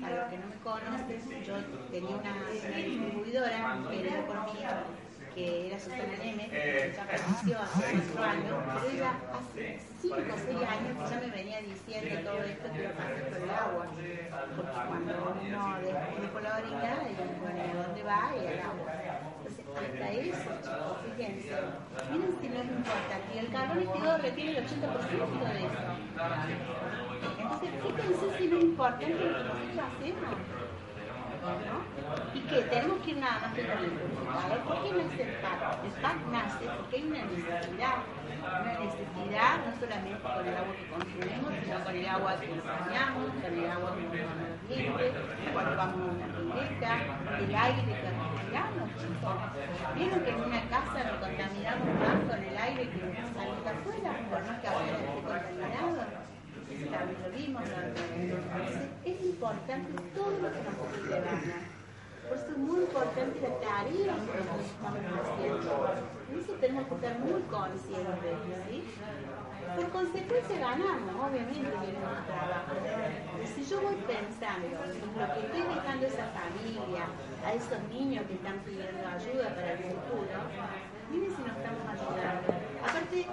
para 0.00 0.14
los 0.16 0.28
que 0.30 0.38
no 0.38 0.46
me 0.46 0.56
conocen, 0.62 1.42
yo 1.44 1.54
tenía 1.90 2.16
una, 2.16 2.32
una 2.32 2.76
distribuidora 2.76 3.58
querida 3.90 4.26
por 4.26 4.36
hija 4.54 4.84
que 5.34 5.68
era 5.68 5.78
Susana 5.78 6.16
Neme, 6.18 6.48
que 6.48 6.92
ya 6.96 7.04
falleció 7.04 7.58
hace 7.60 7.94
cuatro 8.12 8.24
años, 8.24 8.56
pero 8.66 8.90
ella 8.90 9.12
hace 9.32 9.80
cinco 10.00 10.16
o 10.16 10.38
seis 10.38 10.62
años 10.66 10.92
que 10.98 11.14
ya 11.14 11.20
me 11.20 11.30
venía 11.30 11.60
diciendo 11.62 12.30
todo 12.30 12.42
esto 12.42 12.72
que 12.72 12.82
lo 12.82 12.90
pasa 12.90 13.08
por 13.30 13.42
el 13.42 13.50
agua. 13.50 13.86
Porque 14.56 14.72
cuando 14.88 15.38
uno 15.40 15.78
descubre 15.78 16.28
por 16.32 16.42
la 16.42 16.56
orina, 16.58 16.90
y 17.08 17.40
bueno, 17.40 17.62
¿a 17.62 17.86
dónde 17.86 18.02
va? 18.02 18.32
Y 18.34 18.46
al 18.46 18.60
agua. 18.60 19.27
Hasta 19.76 20.10
eso, 20.12 20.50
chicos, 20.62 20.98
fíjense. 21.04 21.54
Miren 22.10 22.38
si 22.40 22.48
no 22.48 22.60
es 22.60 22.68
importante. 22.68 23.38
El 23.38 23.48
carbón 23.48 23.80
líquido 23.80 24.18
retiene 24.18 24.58
el 24.58 24.64
80% 24.64 24.72
de 25.52 25.58
eso. 25.58 25.82
Entonces, 27.38 27.70
fíjense 27.82 28.38
si 28.38 28.46
no 28.48 28.56
es 28.58 28.64
importante 28.64 29.14
lo 29.14 29.18
que 29.18 29.28
nosotros 29.28 29.78
hacemos. 29.78 30.38
¿no? 31.48 32.34
Y 32.34 32.40
que 32.40 32.62
tenemos 32.62 32.98
que 33.02 33.10
ir 33.10 33.16
nada 33.18 33.38
más 33.40 33.54
que 33.54 33.66
con 33.66 33.78
el. 33.78 33.90
¿Por 33.90 34.82
qué 34.82 34.88
el 34.90 35.32
PAC? 35.36 35.84
El 35.84 35.90
PAC 36.02 36.16
nace 36.16 36.22
porque 36.22 36.27
una 37.02 37.22
necesidad, 37.24 37.98
una 38.38 38.72
necesidad 38.78 39.52
no 39.64 39.70
solamente 39.78 40.20
con 40.22 40.46
el 40.46 40.56
agua 40.56 40.74
que 40.74 40.86
consumimos, 40.88 41.52
sino 41.62 41.84
con 41.84 41.94
el 41.94 42.06
agua 42.08 42.40
que 42.40 42.46
nos 42.48 42.64
bañamos, 42.64 43.24
con 43.28 43.52
el 43.52 43.70
agua 43.70 43.90
que 43.96 44.02
nos 44.02 44.12
los 44.12 44.68
dientes, 44.68 45.12
cuando 45.52 45.76
vamos 45.76 45.98
a 45.98 46.12
una 46.12 46.28
pileta, 46.34 46.90
el 47.38 47.54
aire 47.54 47.80
que 47.84 47.94
respiramos. 47.94 48.88
¿Vieron 49.94 50.20
que 50.24 50.30
en 50.30 50.40
una 50.40 50.62
casa 50.68 50.98
nos 51.04 51.18
contaminamos 51.18 51.88
más 52.00 52.18
con 52.28 52.40
el 52.42 52.56
aire 52.56 52.88
que 52.88 52.98
de 52.98 53.18
afuera? 53.18 54.10
Por 54.30 54.40
más 54.46 54.60
que 54.60 54.68
afuera 54.68 54.98
esté 54.98 55.22
contaminado 55.22 56.28
también 56.68 57.22
lo 57.22 57.30
vimos, 57.30 57.62
¿no? 57.62 57.76
Entonces, 58.20 58.88
es 59.04 59.20
importante 59.24 60.02
todo 60.14 60.30
lo 60.30 60.52
que 60.52 60.62
nosotros 60.62 61.08
llevamos. 61.08 61.77
Por 62.28 62.36
eso 62.36 62.50
es 62.52 62.58
muy 62.58 62.80
importante 62.80 63.40
la 63.40 63.54
tarea 63.60 64.14
que 64.14 64.38
estamos 64.38 64.68
haciendo. 65.24 65.72
En 66.30 66.38
eso 66.38 66.52
tenemos 66.60 66.88
que 66.88 66.94
estar 66.94 67.18
muy 67.20 67.42
conscientes, 67.48 68.36
¿sí? 68.68 68.84
Por 69.76 69.88
consecuencia 69.90 70.58
ganamos, 70.58 71.14
obviamente, 71.24 71.60
que 71.60 71.92
trabajo. 72.28 72.72
Si 73.54 73.64
yo 73.64 73.80
voy 73.80 73.96
pensando 74.06 74.66
en 74.66 75.08
lo 75.16 75.26
que 75.34 75.40
estoy 75.40 75.62
dejando 75.74 76.04
a 76.04 76.08
esa 76.08 76.26
familia, 76.36 77.04
a 77.44 77.52
esos 77.54 77.80
niños 77.88 78.26
que 78.26 78.34
están 78.34 78.58
pidiendo 78.60 79.08
ayuda 79.08 79.54
para 79.54 79.72
el 79.72 79.78
futuro, 79.78 80.38
miren 81.10 81.30
si 81.34 81.42
nos 81.42 81.56
estamos 81.56 81.84
ayudando. 81.88 82.48
Aparte, 82.84 83.26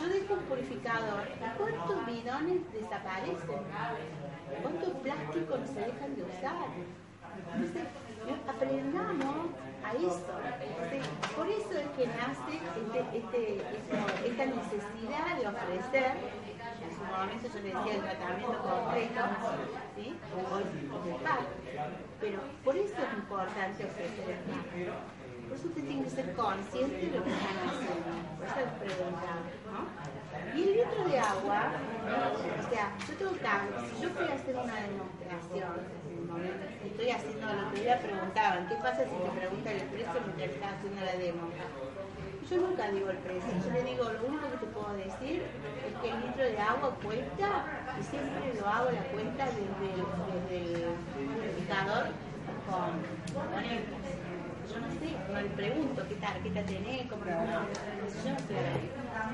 yo 0.00 0.08
dejo 0.08 0.34
un 0.34 0.44
purificador, 0.44 1.24
¿cuántos 1.56 2.06
bidones 2.06 2.72
desaparecen? 2.72 3.60
¿Cuántos 4.62 4.90
plásticos 5.02 5.60
se 5.72 5.80
dejan 5.80 6.16
de 6.16 6.22
usar? 6.22 6.68
Aprendamos 8.48 9.50
a. 9.84 9.92
Entonces, 10.60 11.06
por 11.36 11.48
eso 11.48 11.72
es 11.78 11.88
que 11.96 12.06
nace 12.06 12.60
este, 12.80 13.18
este, 13.18 13.56
esta, 13.56 13.98
esta 14.24 14.44
necesidad 14.46 15.36
de 15.36 15.48
ofrecer, 15.48 16.12
en 16.80 16.90
su 16.94 17.04
momento 17.04 17.48
yo 17.48 17.60
le 17.60 17.74
decía 17.74 17.94
el 17.94 18.02
tratamiento 18.02 18.58
completo, 18.62 19.20
¿sí? 19.96 20.16
es 20.16 21.70
pero 22.20 22.38
por 22.64 22.76
eso 22.76 22.94
es 22.94 23.18
importante 23.18 23.84
ofrecer 23.84 24.30
el 24.30 24.38
PAC. 24.52 25.10
Por 25.48 25.58
eso 25.58 25.66
usted 25.66 25.84
tiene 25.84 26.04
que 26.04 26.10
ser 26.10 26.32
consciente 26.34 26.96
de 26.96 27.18
lo 27.18 27.24
que 27.24 27.30
están 27.30 27.56
haciendo. 27.66 28.10
Por 28.38 28.46
eso 28.46 28.56
les 28.60 28.94
preguntaba, 28.94 29.42
¿no? 29.66 30.10
Y 30.54 30.62
el 30.62 30.72
litro 30.74 31.04
de 31.08 31.18
agua, 31.18 31.72
o 32.04 32.70
sea, 32.70 32.92
yo 33.08 33.14
tengo 33.14 33.32
que, 33.32 33.48
si 33.90 34.02
yo 34.02 34.08
a 34.08 34.34
hacer 34.34 34.56
una 34.56 34.76
demostración, 34.76 35.99
estoy 36.84 37.10
haciendo 37.10 37.46
lo 37.46 37.72
que 37.72 37.84
ya 37.84 37.98
preguntaban, 37.98 38.68
¿qué 38.68 38.74
pasa 38.76 39.04
si 39.04 39.16
te 39.16 39.30
preguntan 39.38 39.74
el 39.74 39.88
precio 39.88 40.20
mientras 40.24 40.50
estás 40.50 40.72
haciendo 40.74 41.04
la 41.04 41.14
demo? 41.16 41.48
Yo 42.50 42.56
nunca 42.56 42.90
digo 42.90 43.10
el 43.10 43.18
precio, 43.18 43.52
yo 43.64 43.70
le 43.70 43.84
digo, 43.84 44.04
lo 44.10 44.26
único 44.26 44.50
que 44.50 44.56
te 44.58 44.66
puedo 44.66 44.92
decir 44.94 45.42
es 45.86 45.94
que 46.02 46.10
el 46.10 46.20
litro 46.20 46.44
de 46.44 46.58
agua 46.58 46.96
cuesta, 47.02 47.48
y 47.98 48.02
siempre 48.02 48.54
lo 48.58 48.66
hago 48.66 48.90
la 48.90 49.04
cuenta 49.14 49.46
desde 49.46 49.86
el, 49.94 50.02
desde 50.50 50.82
el 50.82 50.94
purificador 51.30 52.06
con, 52.66 52.90
con 53.34 53.99
no 54.80 54.88
sé, 54.98 55.08
no 55.32 55.40
le 55.40 55.48
pregunto 55.50 56.02
qué 56.08 56.14
tarjeta 56.16 56.62
tenés, 56.64 57.06
cómo 57.10 57.24
no, 57.24 57.30
yo 57.30 58.30
no 58.32 58.38
sé. 58.38 58.56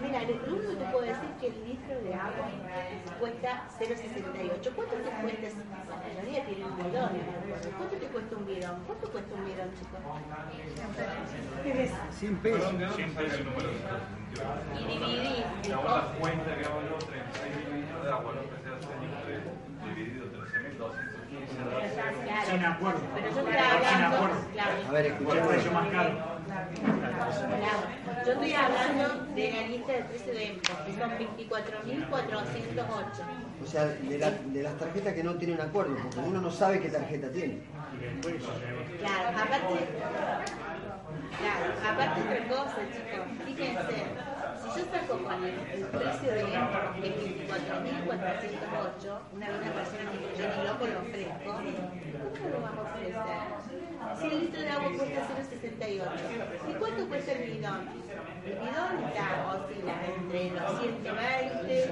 Mira, 0.03 0.23
lo 0.23 0.35
único 0.55 0.71
que 0.71 0.77
te 0.77 0.85
puedo 0.91 1.05
decir 1.07 1.29
es 1.31 1.41
que 1.41 1.47
el 1.47 1.65
litro 1.67 1.95
de 2.03 2.15
agua 2.15 2.47
cuesta 3.21 3.69
0,68. 3.79 4.75
¿Cuánto 4.75 4.95
te 4.95 5.11
cuesta? 5.23 5.49
La 5.89 5.97
mayoría 5.97 6.45
tiene 6.45 6.65
un 6.65 6.77
bidón, 6.77 7.11
¿Cuánto 7.79 7.97
te 7.97 8.07
cuesta 8.07 8.37
un 8.37 8.47
bidón? 8.47 8.77
¿Cuánto 8.87 9.11
cuesta 9.11 9.35
un 9.35 9.45
bidón, 9.47 9.71
chicos? 9.75 10.01
100 12.11 12.37
pesos. 12.37 12.73
100 12.97 13.15
pesos. 13.15 13.41
Y 14.77 14.99
dividís 14.99 15.45
el 15.65 15.71
La 15.71 15.79
una 15.79 15.91
costo. 15.93 16.19
cuenta 16.21 16.57
que 16.57 16.65
hago 16.65 16.81
yo, 16.83 16.99
36 16.99 17.57
litros 17.73 18.05
de 18.05 18.11
agua, 18.11 18.33
los 18.35 18.45
que 18.45 18.57
se 18.61 18.69
dividido 19.95 20.27
13.215 20.27 20.77
dólares. 20.77 21.07
Claro. 21.07 21.16
Sin 22.47 22.65
acuerdo. 22.65 23.01
Pero 23.15 23.29
yo 23.31 23.39
estoy 23.41 23.57
hablando, 23.57 24.17
A 24.89 24.93
ver, 24.93 25.07
escuchemos. 25.07 25.49
precio 25.49 25.73
más 25.73 25.89
caro. 25.89 26.37
Yo 28.25 28.33
estoy 28.33 28.53
hablando 28.53 29.25
de 29.35 29.53
la 29.53 29.63
lista 29.69 29.93
de 29.93 30.03
precios 30.05 30.37
de 30.37 30.61
que 30.61 30.93
son 30.99 31.11
24.408. 31.19 33.23
O 33.63 33.67
sea, 33.67 33.85
de, 33.85 34.19
la- 34.19 34.31
de 34.31 34.63
las 34.63 34.77
tarjetas 34.79 35.13
que 35.15 35.23
no 35.25 35.35
tienen 35.35 35.61
acuerdo, 35.61 35.97
porque 36.03 36.19
uno 36.21 36.41
no 36.41 36.51
sabe 36.51 36.81
qué 36.81 36.89
tarjeta 36.89 37.31
tiene. 37.31 37.61
Claro, 38.99 39.29
aparte, 39.29 39.89
claro, 41.39 41.65
aparte 41.93 42.21
otra 42.21 42.49
cosa, 42.49 42.77
chicos, 42.93 43.27
fíjense, 43.45 43.97
yo 44.75 44.83
saco 44.91 45.23
con 45.23 45.45
el, 45.45 45.55
precio 45.55 46.33
de 46.33 46.45
que 46.45 46.51
es 46.51 46.57
24.408, 46.57 46.59
una 49.33 49.49
vez 49.49 49.61
una 49.63 49.73
persona 49.73 50.11
dijo, 50.11 50.27
yo 50.37 50.45
ni 50.49 50.65
loco 50.67 50.85
lo 50.87 50.99
ofrezco, 51.01 51.47
¿cómo 51.47 51.61
lo 52.51 52.61
vamos 52.61 52.79
a 52.79 52.83
ofrecer? 52.91 53.15
Si 54.19 54.27
el 54.27 54.41
litro 54.41 54.61
de 54.61 54.71
agua 54.71 54.91
cuesta 54.97 55.27
0,68, 55.27 56.71
¿y 56.71 56.73
cuánto 56.75 57.09
cuesta 57.09 57.33
el 57.33 57.51
bidón? 57.51 57.89
El 58.45 58.55
bidón 58.55 59.05
está, 59.05 59.27
oscila 59.55 59.95
entre 60.07 60.51
los 60.51 60.81
120, 60.81 61.85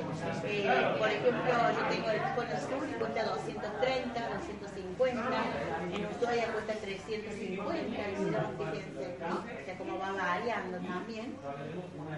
eh, 0.45 0.95
por 0.99 1.09
ejemplo, 1.09 1.53
yo 1.75 1.83
tengo 1.91 2.11
el 2.11 2.21
Cono 2.35 2.57
Sur 2.61 2.89
y 2.89 2.93
cuesta 2.95 3.25
230, 3.25 4.21
250, 4.21 4.74
en 5.01 6.07
Ushuaia 6.07 6.53
cuesta 6.53 6.75
350 6.75 8.07
el 8.07 8.25
bidón, 8.25 8.57
fíjense, 8.59 9.19
¿no? 9.21 9.35
O 9.37 9.65
sea, 9.65 9.79
como 9.79 9.99
va 9.99 10.13
variando 10.13 10.79
también. 10.79 11.37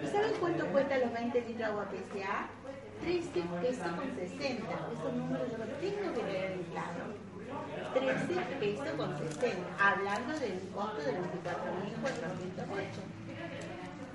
¿Y 0.03 0.07
saben 0.07 0.33
cuánto 0.39 0.67
cuesta 0.67 0.97
los 0.99 1.11
20 1.11 1.39
litros 1.41 1.57
de 1.57 1.63
agua 1.65 1.85
PCA? 1.85 2.49
13 3.01 3.41
pesos 3.61 3.87
con 3.87 4.15
60. 4.15 4.65
Esos 4.93 5.13
números 5.13 5.51
yo 5.51 5.57
los 5.57 5.79
tengo 5.79 6.13
que 6.13 6.23
leer 6.23 6.51
en 6.51 6.63
claro. 6.63 7.27
13 7.93 8.41
pesos 8.59 8.89
con 8.97 9.17
60, 9.17 9.57
hablando 9.79 10.39
del 10.39 10.59
costo 10.73 11.01
de 11.01 11.11
24.408. 11.13 11.21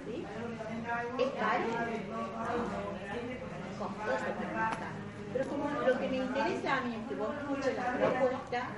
¿Sí? 0.05 0.27
¿Es 1.19 1.31
caro? 1.39 1.65
Costoso 3.79 4.25
para. 4.53 5.02
Pero 5.33 5.49
como 5.49 5.69
lo 5.71 5.99
que 5.99 6.09
me 6.09 6.17
interesa 6.19 6.79
a 6.79 6.81
mí 6.83 6.95
es 7.01 7.09
que 7.09 7.15
vos 7.15 7.31
escuches 7.41 7.77
la 7.77 7.93
propuesta, 7.93 8.69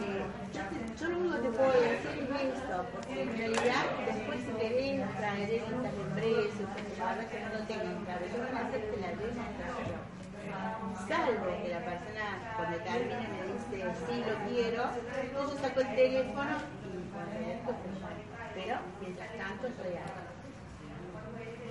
eh, 0.00 0.22
yo, 0.54 0.62
te- 0.68 1.08
lo 1.10 1.18
único 1.18 1.36
que 1.36 1.42
te 1.48 1.50
puedo 1.56 1.72
decir 1.72 2.28
es 2.30 2.58
eso, 2.58 2.86
porque 2.92 3.22
en 3.22 3.36
realidad 3.36 3.84
después 4.06 4.38
si 4.44 4.52
querés 4.52 5.16
traer 5.16 5.48
precios, 6.14 6.68
porque 6.72 6.96
la 6.98 7.06
verdad 7.14 7.26
que 7.30 7.40
no 7.40 7.48
lo 7.58 7.64
tengan 7.64 8.04
claro, 8.04 8.24
yo 8.26 8.38
voy 8.38 8.56
a 8.56 8.66
hacerte 8.66 8.96
la 9.00 9.08
demostración 9.08 10.12
salvo 11.08 11.46
que 11.62 11.68
la 11.68 11.80
persona 11.84 12.24
cuando 12.56 12.76
termine 12.78 13.28
me 13.28 13.42
dice 13.52 13.92
sí 14.06 14.24
lo 14.24 14.34
quiero, 14.48 14.84
entonces 14.84 15.32
yo 15.32 15.58
saco 15.60 15.80
el 15.80 15.94
teléfono 15.94 16.56
y 16.82 17.10
conecto, 17.12 17.74
pero 18.54 18.76
mientras 19.00 19.28
tanto 19.36 19.66
estoy 19.66 19.94
acá. 19.96 20.31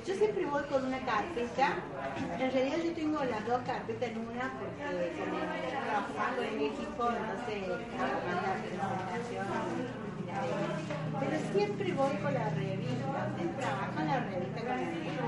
Yo 0.05 0.15
siempre 0.15 0.45
voy 0.47 0.63
con 0.63 0.85
una 0.85 0.99
carpeta. 1.05 1.75
En 2.39 2.51
realidad 2.51 2.77
yo 2.83 2.93
tengo 2.93 3.23
las 3.23 3.45
dos 3.45 3.61
carpetas 3.61 4.09
en 4.09 4.17
una 4.17 4.51
porque 4.57 4.81
trabajando 5.69 6.37
con 6.37 6.45
el 6.45 6.61
equipo, 6.61 7.07
entonces 7.07 7.69
mandar 8.25 8.57
presentaciones. 8.65 10.01
Pero 11.19 11.37
siempre 11.53 11.93
voy 11.93 12.15
con 12.17 12.33
la 12.33 12.49
revista. 12.49 13.05
Usted 13.29 13.49
trabaja 13.59 14.01
en 14.01 14.07
la 14.07 14.19
revista 14.21 14.59
con 14.59 14.69
la 14.69 14.75
revista. 14.89 15.21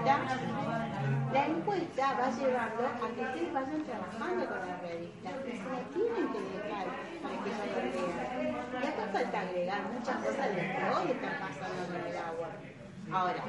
La 1.34 1.46
encuesta 1.48 2.14
va 2.14 2.30
llevando 2.32 2.82
a 2.88 3.08
que 3.14 3.22
ustedes 3.22 3.54
vayan 3.54 3.84
trabajando 3.84 4.46
con 4.48 4.58
la 4.58 4.78
revista. 4.82 5.30
Se 5.30 5.70
la 5.70 5.82
tienen 5.94 6.26
que 6.34 6.40
dejar 6.50 6.86
para 7.22 7.36
que 7.44 7.50
lo 7.50 7.64
vean. 7.70 8.58
Y 8.74 8.88
acá 8.88 9.04
falta 9.14 9.40
agregar 9.40 9.82
muchas 9.94 10.18
cosas 10.18 10.50
de 10.50 10.62
que 10.62 10.84
hoy 10.98 11.12
están 11.12 11.36
pasando 11.46 11.94
en 11.94 12.06
el 12.10 12.18
agua. 12.18 12.73
Ahora, 13.12 13.44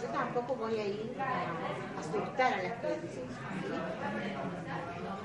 yo 0.00 0.08
tampoco 0.08 0.54
voy 0.54 0.78
a 0.78 0.86
ir 0.86 1.16
a 1.20 2.00
asustar 2.00 2.54
a 2.54 2.62
las 2.62 2.72
¿sí? 3.12 3.20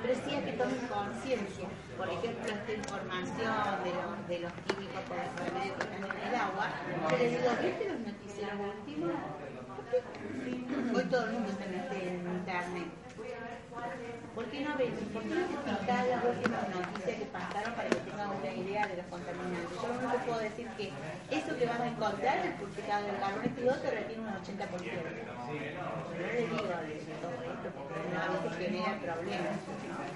pero 0.02 0.16
sí 0.16 0.36
a 0.36 0.46
que 0.46 0.54
tomen 0.54 0.88
conciencia. 0.88 1.68
Por 1.98 2.10
ejemplo, 2.10 2.52
esta 2.52 2.74
información 2.74 3.56
de 3.84 3.92
los, 3.94 4.28
de 4.28 4.40
los 4.40 4.54
químicos 4.66 5.02
por 5.08 5.18
los 5.18 5.36
remedios 5.36 5.76
que 5.78 5.84
están 5.84 6.04
en 6.04 6.28
el 6.28 6.36
agua, 6.36 6.70
yo 7.12 7.18
les 7.18 7.32
digo, 7.32 7.50
¿viste 7.62 7.90
los 7.90 8.00
noticieros 8.00 8.60
últimos? 8.60 9.12
Hoy 9.90 11.04
todo 11.06 11.26
el 11.26 11.32
mundo 11.32 11.50
mete 11.60 12.10
en 12.10 12.20
internet. 12.20 12.88
¿Por 14.36 14.46
qué 14.46 14.62
no 14.62 14.78
ven? 14.78 14.94
¿Por 15.12 15.24
qué 15.24 15.34
no 15.34 15.48
fijan 15.50 16.10
las 16.10 16.24
últimas 16.24 16.70
noticias 16.70 17.18
que 17.18 17.26
pasaron 17.26 17.74
para 17.74 17.90
que 17.90 17.96
tengan 17.96 18.30
una 18.30 18.54
idea 18.54 18.86
de 18.86 18.98
los 18.98 19.06
contaminantes? 19.08 19.82
Yo 19.82 19.90
único 19.90 20.12
que 20.12 20.18
puedo 20.30 20.40
decir 20.40 20.68
que 20.78 20.94
eso 21.34 21.58
que 21.58 21.66
van 21.66 21.82
a 21.82 21.88
encontrar, 21.88 22.46
el 22.46 22.54
purificado 22.54 23.06
del 23.08 23.18
carbono 23.18 23.50
te 23.82 23.90
retiene 23.90 24.22
un 24.22 24.30
80%. 24.30 24.40
No 24.40 26.22
les 26.22 26.50
digo 26.50 26.70
de 26.70 27.02
todo 27.18 27.38
esto 27.50 27.70
porque 27.74 27.98
no, 28.14 28.22
a 28.22 28.30
veces 28.30 28.58
genera 28.62 28.94
problemas. 29.02 29.58
¿no? 29.58 30.10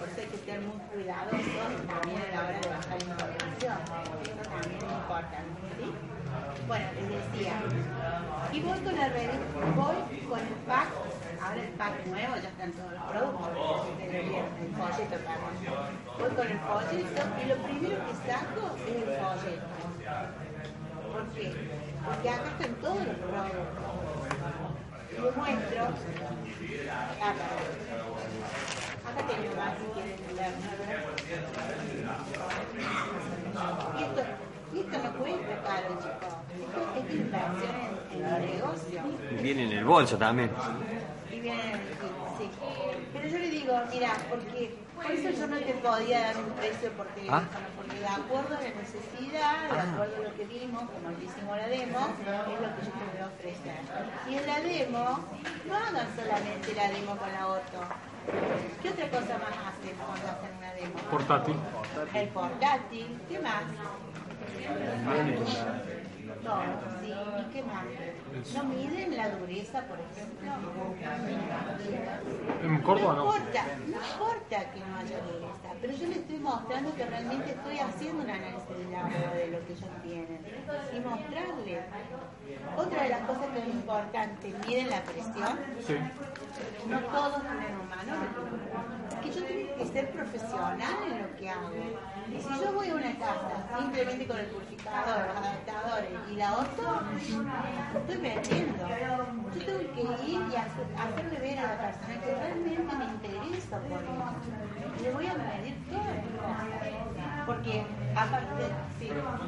Por 0.00 0.08
eso 0.08 0.20
hay 0.24 0.28
que 0.32 0.38
ser 0.40 0.60
muy 0.60 0.78
cuidadosos 0.88 1.84
también 1.84 2.16
a 2.16 2.28
la 2.32 2.40
hora 2.48 2.58
de 2.60 2.68
bajar 2.68 2.96
información. 2.96 3.76
Eso 4.24 4.42
también 4.48 4.80
es 4.80 4.92
importante. 4.92 5.66
Bueno, 6.66 6.86
les 6.96 7.08
decía, 7.08 7.62
y 8.52 8.60
voy 8.60 8.78
con 8.80 8.96
la 8.96 9.08
revista, 9.08 9.38
voy 9.74 9.96
con 10.28 10.38
el 10.40 10.54
pack, 10.66 10.88
ahora 11.42 11.62
el 11.62 11.68
pack 11.70 12.06
nuevo, 12.06 12.34
ya 12.36 12.48
están 12.48 12.72
todos 12.72 12.92
los 12.92 13.02
productos, 13.02 13.86
el, 14.02 14.14
el 14.14 14.70
folleto, 14.76 15.16
perdón. 15.16 15.54
Voy 16.18 16.30
con 16.30 16.46
el 16.46 16.58
folleto 16.60 17.22
y 17.42 17.46
lo 17.48 17.56
primero 17.56 17.96
que 18.06 18.14
saco 18.30 18.62
es 18.76 18.94
el 18.96 19.10
folleto. 19.18 19.66
¿Por 21.12 21.24
qué? 21.34 21.44
Porque 22.04 22.28
acá 22.28 22.48
están 22.50 22.74
todos 22.76 23.04
los 23.06 23.16
productos. 23.16 23.66
Les 25.12 25.36
muestro, 25.36 25.82
perdón. 25.86 26.36
Acá 29.06 29.20
tengo 29.28 29.50
más 29.56 29.72
si 29.78 29.86
quieren 29.94 30.18
ver. 30.36 30.52
Esto, 33.96 34.22
esto 34.80 34.98
no 34.98 35.12
cuesta 35.18 35.62
caro, 35.62 35.88
chicos. 35.98 36.34
Esto 36.60 37.08
es 37.08 37.14
inversión 37.14 37.74
en, 38.12 38.24
en 38.24 38.34
el 38.34 38.46
negocio. 38.54 39.02
Viene 39.42 39.62
en 39.64 39.72
el 39.72 39.84
bolso 39.84 40.16
también. 40.16 40.50
Y 41.30 41.40
viene 41.40 41.62
en 41.62 41.70
el 41.74 41.80
kit, 41.80 42.16
sí. 42.38 42.50
Pero 43.12 43.28
yo 43.28 43.38
le 43.38 43.50
digo, 43.50 43.72
mira, 43.92 44.12
porque 44.30 44.74
por 44.94 45.06
eso 45.10 45.30
yo 45.30 45.46
no 45.46 45.56
te 45.58 45.72
podía 45.74 46.20
dar 46.20 46.36
un 46.36 46.50
precio 46.52 46.90
por 46.92 47.06
teléfono, 47.08 47.36
Ah. 47.38 47.48
porque 47.76 47.98
de 48.00 48.06
acuerdo 48.06 48.56
a 48.56 48.60
la 48.60 48.70
necesidad, 48.80 49.70
de 49.70 49.80
acuerdo 49.80 50.16
a 50.16 50.28
lo 50.28 50.34
que 50.36 50.44
vimos, 50.44 50.82
como 50.82 51.10
le 51.18 51.24
hicimos 51.24 51.56
la 51.56 51.68
demo, 51.68 51.98
es 52.00 52.60
lo 52.60 52.68
que 52.76 52.82
yo 52.86 52.92
te 52.92 53.04
voy 53.12 53.20
a 53.22 53.26
ofrecer. 53.26 53.78
Y 54.30 54.34
en 54.36 54.46
la 54.46 54.60
demo, 54.60 55.04
no 55.68 55.74
hagan 55.76 56.08
solamente 56.16 56.74
la 56.74 56.88
demo 56.90 57.16
con 57.16 57.32
la 57.32 57.40
auto. 57.42 57.80
¿Qué 58.82 58.90
otra 58.90 59.08
cosa 59.10 59.38
más 59.38 59.54
hacen 59.70 59.94
cuando 59.96 60.26
hacen 60.26 60.56
una 60.58 60.72
demo? 60.74 60.94
Portátil. 61.10 61.56
El 62.14 62.28
portátil, 62.28 63.20
¿qué 63.28 63.38
más? 63.38 63.62
Todo, 66.42 66.88
sí, 66.88 67.32
¿y 67.36 67.48
qué 67.50 67.62
más? 67.62 67.92
¿No 68.54 68.64
miden 68.64 69.16
la 69.16 69.30
dureza, 69.30 69.82
por 69.82 69.98
ejemplo? 69.98 70.52
En 72.62 72.82
Córdoba 72.82 73.14
no 73.14 73.24
importa, 73.24 73.64
no 73.86 73.96
importa 73.96 74.70
que 74.72 74.80
no 74.80 74.96
haya 74.98 75.18
dureza, 75.20 75.68
pero 75.80 75.92
yo 75.94 76.06
le 76.06 76.14
estoy 76.14 76.38
mostrando 76.38 76.94
que 76.94 77.06
realmente 77.06 77.50
estoy 77.52 77.78
haciendo 77.78 78.22
un 78.24 78.30
análisis 78.30 78.78
del 78.78 78.94
agua 78.94 79.34
de 79.34 79.46
lo 79.48 79.66
que 79.66 79.72
ellos 79.72 79.90
tienen 80.02 80.40
y 80.94 81.00
mostrarles. 81.00 81.84
Otra 82.76 83.02
de 83.02 83.08
las 83.08 83.20
cosas 83.20 83.46
que 83.46 83.58
es 83.58 83.66
importante, 83.68 84.54
miden 84.66 84.90
la 84.90 85.02
presión. 85.02 85.58
Sí. 85.86 85.96
No 86.88 87.00
todos 87.00 87.40
tienen. 87.40 87.76
Es 89.08 89.14
que 89.16 89.40
yo 89.40 89.46
tengo 89.46 89.76
que 89.76 89.86
ser 89.86 90.10
profesional 90.10 90.96
en 91.10 91.22
lo 91.22 91.36
que 91.36 91.50
hago. 91.50 91.70
Y 92.30 92.40
si 92.40 92.48
yo 92.48 92.72
voy 92.72 92.88
a 92.90 92.94
una 92.94 93.18
casa 93.18 93.66
simplemente 93.78 94.26
con 94.26 94.38
el 94.38 94.46
purificador, 94.46 95.26
los 95.26 95.36
adaptadores 95.36 96.10
y 96.30 96.34
la 96.34 96.52
otra, 96.54 97.02
estoy 97.96 98.18
perdiendo. 98.34 98.88
Yo 99.56 99.76
tengo 99.76 99.94
que 99.94 100.02
ir 100.30 100.40
y 100.52 100.56
hacer- 100.56 100.92
hacerle 100.96 101.38
ver 101.40 101.58
a 101.58 101.62
la 101.62 101.76
persona 101.78 102.14
que 102.20 102.34
realmente 102.34 102.92
me 102.96 103.04
interesa 103.04 103.78
por. 103.80 104.00
Y 104.98 105.02
le 105.02 105.10
voy 105.12 105.26
a 105.26 105.34
medir 105.34 105.76
todas 105.88 106.06
las 106.06 106.24
cosas. 106.24 107.46
Porque 107.46 107.84
aparte, 108.16 108.64
sí. 108.98 109.06
pruebas 109.06 109.40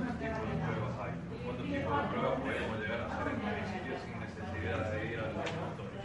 hay? 1.03 1.12
¿Cuánto 1.45 1.62
tiempo 1.64 1.91
de 1.97 2.05
pruebas 2.09 2.41
podemos 2.41 2.79
llegar 2.81 3.01
a 3.01 3.07
hacer 3.07 3.27
en 3.29 3.41
domicilio 3.43 3.95
sin 3.99 4.14
necesidad 4.21 4.81
de 4.93 4.99
ir 5.12 5.19
al 5.19 5.33
laboratorio? 5.35 5.99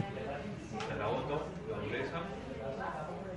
El 0.94 1.02
auto, 1.02 1.46
la 1.70 1.78
dureza, 1.78 2.18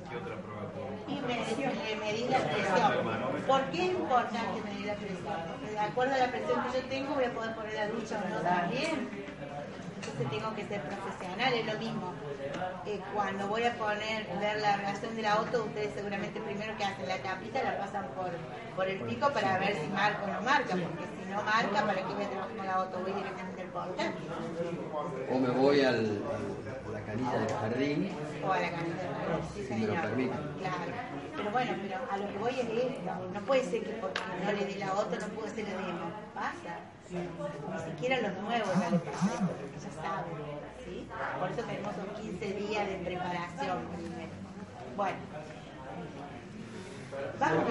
¿qué 0.10 0.16
otra 0.18 0.36
prueba 0.42 0.64
podemos 0.74 0.98
y 1.08 1.16
me, 1.22 1.36
le 1.38 1.96
medí 1.98 2.28
la 2.30 2.40
presión. 2.40 3.46
¿Por 3.48 3.57
qué 3.72 3.86
es 3.86 3.92
importante 3.92 4.62
medir 4.64 4.86
la 4.88 4.94
presión? 4.96 5.36
Porque 5.52 5.72
de 5.72 5.80
acuerdo 5.80 6.16
a 6.16 6.18
la 6.18 6.28
presión 6.32 6.64
que 6.64 6.80
yo 6.82 6.86
tengo 6.88 7.16
voy 7.16 7.26
a 7.26 7.32
poder 7.34 7.56
poner 7.56 7.74
la 7.74 7.88
ducha 7.88 8.22
o 8.26 8.30
no 8.30 8.42
también. 8.42 9.10
Entonces 9.98 10.30
tengo 10.30 10.56
que 10.56 10.66
ser 10.68 10.82
profesional, 10.84 11.54
es 11.54 11.66
lo 11.66 11.80
mismo. 11.80 12.14
Eh, 12.86 13.02
cuando 13.14 13.48
voy 13.48 13.64
a 13.66 13.74
poner, 13.76 14.26
ver 14.40 14.62
la 14.62 14.78
reacción 14.78 15.16
del 15.16 15.26
auto, 15.26 15.66
ustedes 15.66 15.94
seguramente 15.94 16.40
primero 16.40 16.76
que 16.78 16.86
hacen 16.86 17.08
la 17.08 17.18
tapita 17.18 17.62
la 17.62 17.78
pasan 17.78 18.06
por, 18.16 18.32
por 18.76 18.88
el 18.88 19.00
pico 19.02 19.30
para 19.34 19.58
ver 19.60 19.76
si 19.76 19.88
marca 19.90 20.24
o 20.24 20.28
no 20.28 20.42
marca, 20.42 20.76
porque 20.76 21.06
si 21.22 21.30
no 21.30 21.44
marca, 21.44 21.82
¿para 21.86 21.96
qué 22.08 22.14
voy 22.14 22.24
a 22.24 22.30
trabajar 22.30 22.56
con 22.56 22.66
el 22.66 22.72
auto? 22.72 23.00
Voy 23.02 23.12
directamente 23.12 23.62
al 23.64 23.68
portátil 23.68 24.30
O 25.30 25.40
me 25.40 25.50
voy 25.50 25.82
al, 25.82 26.22
a 26.88 26.90
la 26.92 27.02
canilla 27.02 27.40
del 27.40 27.50
jardín. 27.58 28.12
o 28.48 28.52
a 28.54 28.60
la 28.60 28.72
canilla 28.72 28.96
de 29.04 29.10
Madrid, 29.10 29.44
sí, 29.54 29.64
Si 29.66 29.74
me 29.74 29.80
lo 29.80 29.86
señor. 29.88 30.02
permite. 30.04 30.36
Claro. 30.60 30.92
Pero 31.38 31.52
bueno, 31.52 31.72
pero 31.82 31.98
a 32.10 32.18
lo 32.18 32.28
que 32.28 32.38
voy 32.40 32.60
es 32.60 32.70
esto. 32.70 33.12
No 33.34 33.42
puede 33.42 33.64
ser 33.64 33.84
que 33.84 33.94
porque 34.02 34.22
no 34.44 34.52
le 34.52 34.66
di 34.66 34.76
la 34.76 34.94
otra 34.94 35.20
no 35.20 35.28
puedo 35.28 35.48
hacer 35.48 35.66
la 35.66 35.76
demo. 35.76 36.12
Pasa. 36.34 36.74
Ni 37.10 37.92
siquiera 37.92 38.22
los 38.22 38.42
nuevos 38.42 38.70
ya 38.80 38.90
les 38.90 39.02
pasa 39.02 39.28
ya 39.30 40.02
saben. 40.02 40.34
¿sí? 40.84 41.08
Por 41.40 41.52
eso 41.52 41.62
tenemos 41.64 41.94
los 41.98 42.20
15 42.20 42.54
días 42.54 42.88
de 42.88 42.96
preparación. 43.06 43.78
Bueno. 44.96 45.18
Vamos. 47.40 47.66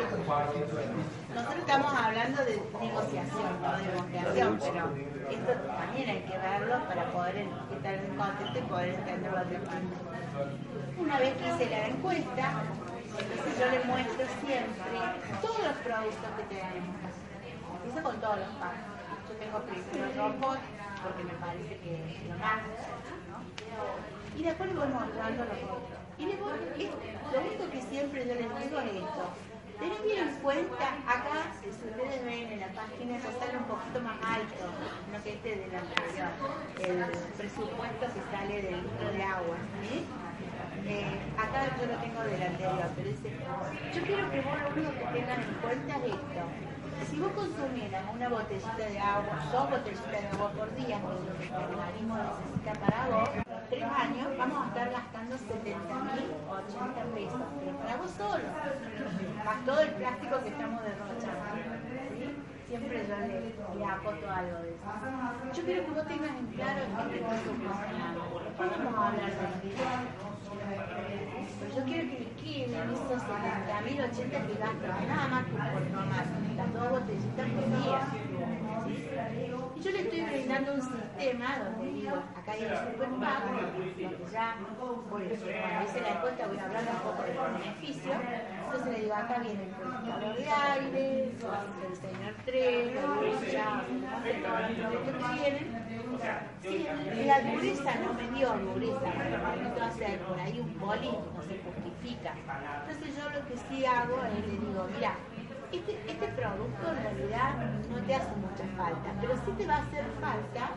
Nosotros 1.35 1.59
estamos 1.59 1.92
hablando 1.92 2.44
de 2.44 2.62
negociación, 2.81 3.62
no 3.62 3.76
de 3.76 3.85
demostración, 3.85 4.59
pero 4.61 4.90
esto 5.31 5.52
también 5.76 6.11
hay 6.11 6.20
que 6.22 6.38
verlo 6.38 6.88
para 6.88 7.12
poder 7.12 7.46
estar 7.76 7.94
en 7.94 8.16
contexto 8.16 8.59
y 8.59 8.62
poder 8.62 8.88
entenderlo 8.94 9.44
de 9.44 9.59
Una 10.98 11.18
vez 11.18 11.35
que 11.35 11.48
hice 11.48 11.70
la 11.70 11.87
encuesta, 11.88 12.52
entonces 13.18 13.59
yo 13.59 13.66
le 13.70 13.85
muestro 13.85 14.26
siempre 14.44 14.98
todos 15.40 15.59
los 15.59 15.76
productos 15.85 16.31
que 16.37 16.42
tenemos. 16.55 16.96
Empiezo 17.76 18.02
con 18.02 18.20
todos 18.20 18.38
los 18.38 18.48
packs. 18.61 18.85
Yo 19.29 19.35
tengo 19.37 19.59
primero 19.62 20.31
robot, 20.31 20.59
porque 21.02 21.24
me 21.24 21.35
parece 21.35 21.79
que 21.79 21.94
es 21.94 22.29
lo 22.29 22.38
más, 22.38 22.62
¿no? 23.31 24.38
Y 24.38 24.42
después 24.42 24.68
le 24.70 24.79
voy 24.79 24.88
mostrando 24.88 25.44
los 25.44 25.59
otros. 25.64 26.00
Y 26.18 26.24
lo 26.26 27.40
único 27.40 27.70
que 27.70 27.83
siempre 27.83 28.26
yo 28.26 28.35
les 28.35 28.48
digo 28.61 28.81
es 28.81 28.94
esto. 28.94 29.24
Tened 29.79 30.02
bien 30.02 30.29
en 30.29 30.35
cuenta, 30.37 30.88
acá, 31.07 31.52
si 31.61 31.68
ustedes 31.68 32.24
ven 32.24 32.50
en 32.50 32.61
la 32.61 32.68
página, 32.68 33.18
eso 33.18 33.29
sale 33.38 33.59
un 33.59 33.64
poquito 33.64 34.00
más 34.00 34.16
alto, 34.24 34.64
no 35.12 35.22
que 35.22 35.35
este 35.35 35.57
de 35.57 35.68
la 35.68 35.81
el 36.81 37.05
presupuesto 37.37 38.07
que 38.07 38.37
sale 38.37 38.62
del 38.62 38.83
litro 38.83 39.12
de 39.12 39.22
agua. 39.22 39.57
Eh, 40.88 41.03
acá 41.37 41.66
yo 41.81 41.87
lo 41.87 41.99
tengo 41.99 42.20
del 42.22 42.42
anterior, 42.42 42.90
pero 42.94 43.09
dice, 43.11 43.29
yo 43.92 44.03
quiero 44.03 44.31
que 44.31 44.40
vos 44.40 44.55
lo 44.62 44.68
único 44.70 44.92
que 44.94 45.18
tengan 45.18 45.42
en 45.42 45.55
cuenta 45.61 45.96
es 45.99 46.05
esto. 46.14 46.42
Si 47.11 47.18
vos 47.18 47.33
consumieras 47.33 48.05
una 48.14 48.29
botellita 48.29 48.87
de 48.88 48.99
agua, 48.99 49.35
dos 49.51 49.70
botellitas 49.70 50.22
de 50.22 50.29
agua 50.29 50.51
por 50.53 50.75
día, 50.77 50.96
que 51.03 51.46
el 51.46 51.55
organismo 51.55 52.14
necesita 52.16 52.72
para 52.87 53.07
vos, 53.11 53.31
tres 53.68 53.83
años 53.83 54.29
vamos 54.38 54.62
a 54.62 54.68
estar 54.68 54.90
gastando 54.90 55.38
70 55.38 55.94
mil 56.07 56.27
o 56.46 56.53
80 56.55 57.03
pesos, 57.14 57.46
pero 57.59 57.72
para 57.79 57.96
vos 57.96 58.11
solo, 58.16 58.49
más 59.44 59.64
todo 59.66 59.81
el 59.81 59.90
plástico 59.90 60.35
que 60.38 60.49
estamos 60.49 60.83
derrochando. 60.87 62.46
Siempre 62.68 63.07
yo 63.07 63.16
le, 63.27 63.79
le 63.79 63.85
aporto 63.85 64.31
algo 64.31 64.59
de 64.62 64.70
eso. 64.70 64.87
Yo 65.55 65.62
quiero 65.64 65.85
que 65.85 65.90
vos 65.90 66.07
tengas 66.07 66.31
en 66.31 66.46
claro 66.46 66.81
en 66.83 66.96
qué 66.96 67.05
te 67.11 67.16
estás 67.22 67.40
funcionando. 67.42 68.20
Después 68.42 68.70
vamos 68.70 68.94
a 68.94 69.07
hablar 69.07 69.31
de 69.31 69.46
yo 71.76 71.85
quiero 71.85 72.09
que 72.09 72.18
me 72.18 72.31
queden 72.42 72.90
esos 72.90 73.22
70 73.22 73.81
mil, 73.83 74.00
80 74.00 74.46
que 74.46 74.55
gasto, 74.55 74.87
nada 75.07 75.29
más 75.29 75.44
que 75.44 75.52
por 75.52 75.83
tomar 75.88 76.26
las 76.57 76.72
dos 76.72 76.90
botellitas 76.90 77.46
por 77.50 77.66
día. 77.83 78.00
Y 79.76 79.81
yo 79.81 79.90
le 79.90 80.00
estoy 80.00 80.20
brindando 80.22 80.74
un 80.74 80.83
sistema 80.83 81.59
donde 81.59 81.92
digo, 81.92 82.16
acá 82.16 82.52
hay 82.52 82.62
el 82.64 82.76
superpack, 82.76 83.40
donde 83.44 84.16
ya, 84.33 84.57
cuando 85.11 85.35
hice 85.35 86.00
la 86.00 86.11
encuesta 86.11 86.46
voy 86.46 86.59
a 86.59 86.64
hablar 86.64 86.85
un 86.92 87.00
poco 87.00 87.22
de 87.22 87.35
los 87.35 87.52
beneficios, 87.52 88.16
Entonces 88.64 88.92
le 88.92 89.00
digo, 89.00 89.14
acá 89.14 89.38
viene 89.38 89.62
el 89.64 89.70
purificador 89.70 90.37
de 90.37 90.48
aire, 90.48 91.24
el 91.24 91.96
señor 91.96 92.35
3, 92.44 92.94
la 92.94 93.02
ducha, 93.02 93.83
no 94.00 94.22
sé, 94.22 94.33
todos 94.42 94.61
los 94.79 95.86
productos 96.18 96.62
que 96.62 96.68
vienen. 96.68 97.14
Sí, 97.14 97.24
la 97.24 97.40
dureza 97.40 97.94
no 98.05 98.14
me 98.14 98.31
dio 98.37 98.55
necesito 98.57 99.85
hacer 99.85 100.18
por 100.20 100.40
ahí 100.40 100.61
un 100.61 100.72
poli, 100.74 101.11
no 101.11 101.42
se 101.42 101.59
justifica. 101.59 102.33
Entonces 102.81 103.16
yo 103.16 103.31
lo 103.31 103.46
que 103.46 103.57
sí 103.57 103.87
hago 103.87 104.16
es 104.24 104.46
le 104.46 104.52
digo, 104.52 104.87
mira, 104.94 105.14
este, 105.72 105.92
este 106.07 106.29
producto 106.29 106.90
en 106.90 107.02
realidad 107.02 107.55
no 107.90 107.98
te 108.02 108.14
hace 108.14 108.37
mucha 108.37 108.64
falta, 108.76 109.12
pero 109.20 109.35
sí 109.37 109.52
te 109.59 109.66
va 109.66 109.76
a 109.76 109.83
hacer 109.83 110.05
falta 110.20 110.70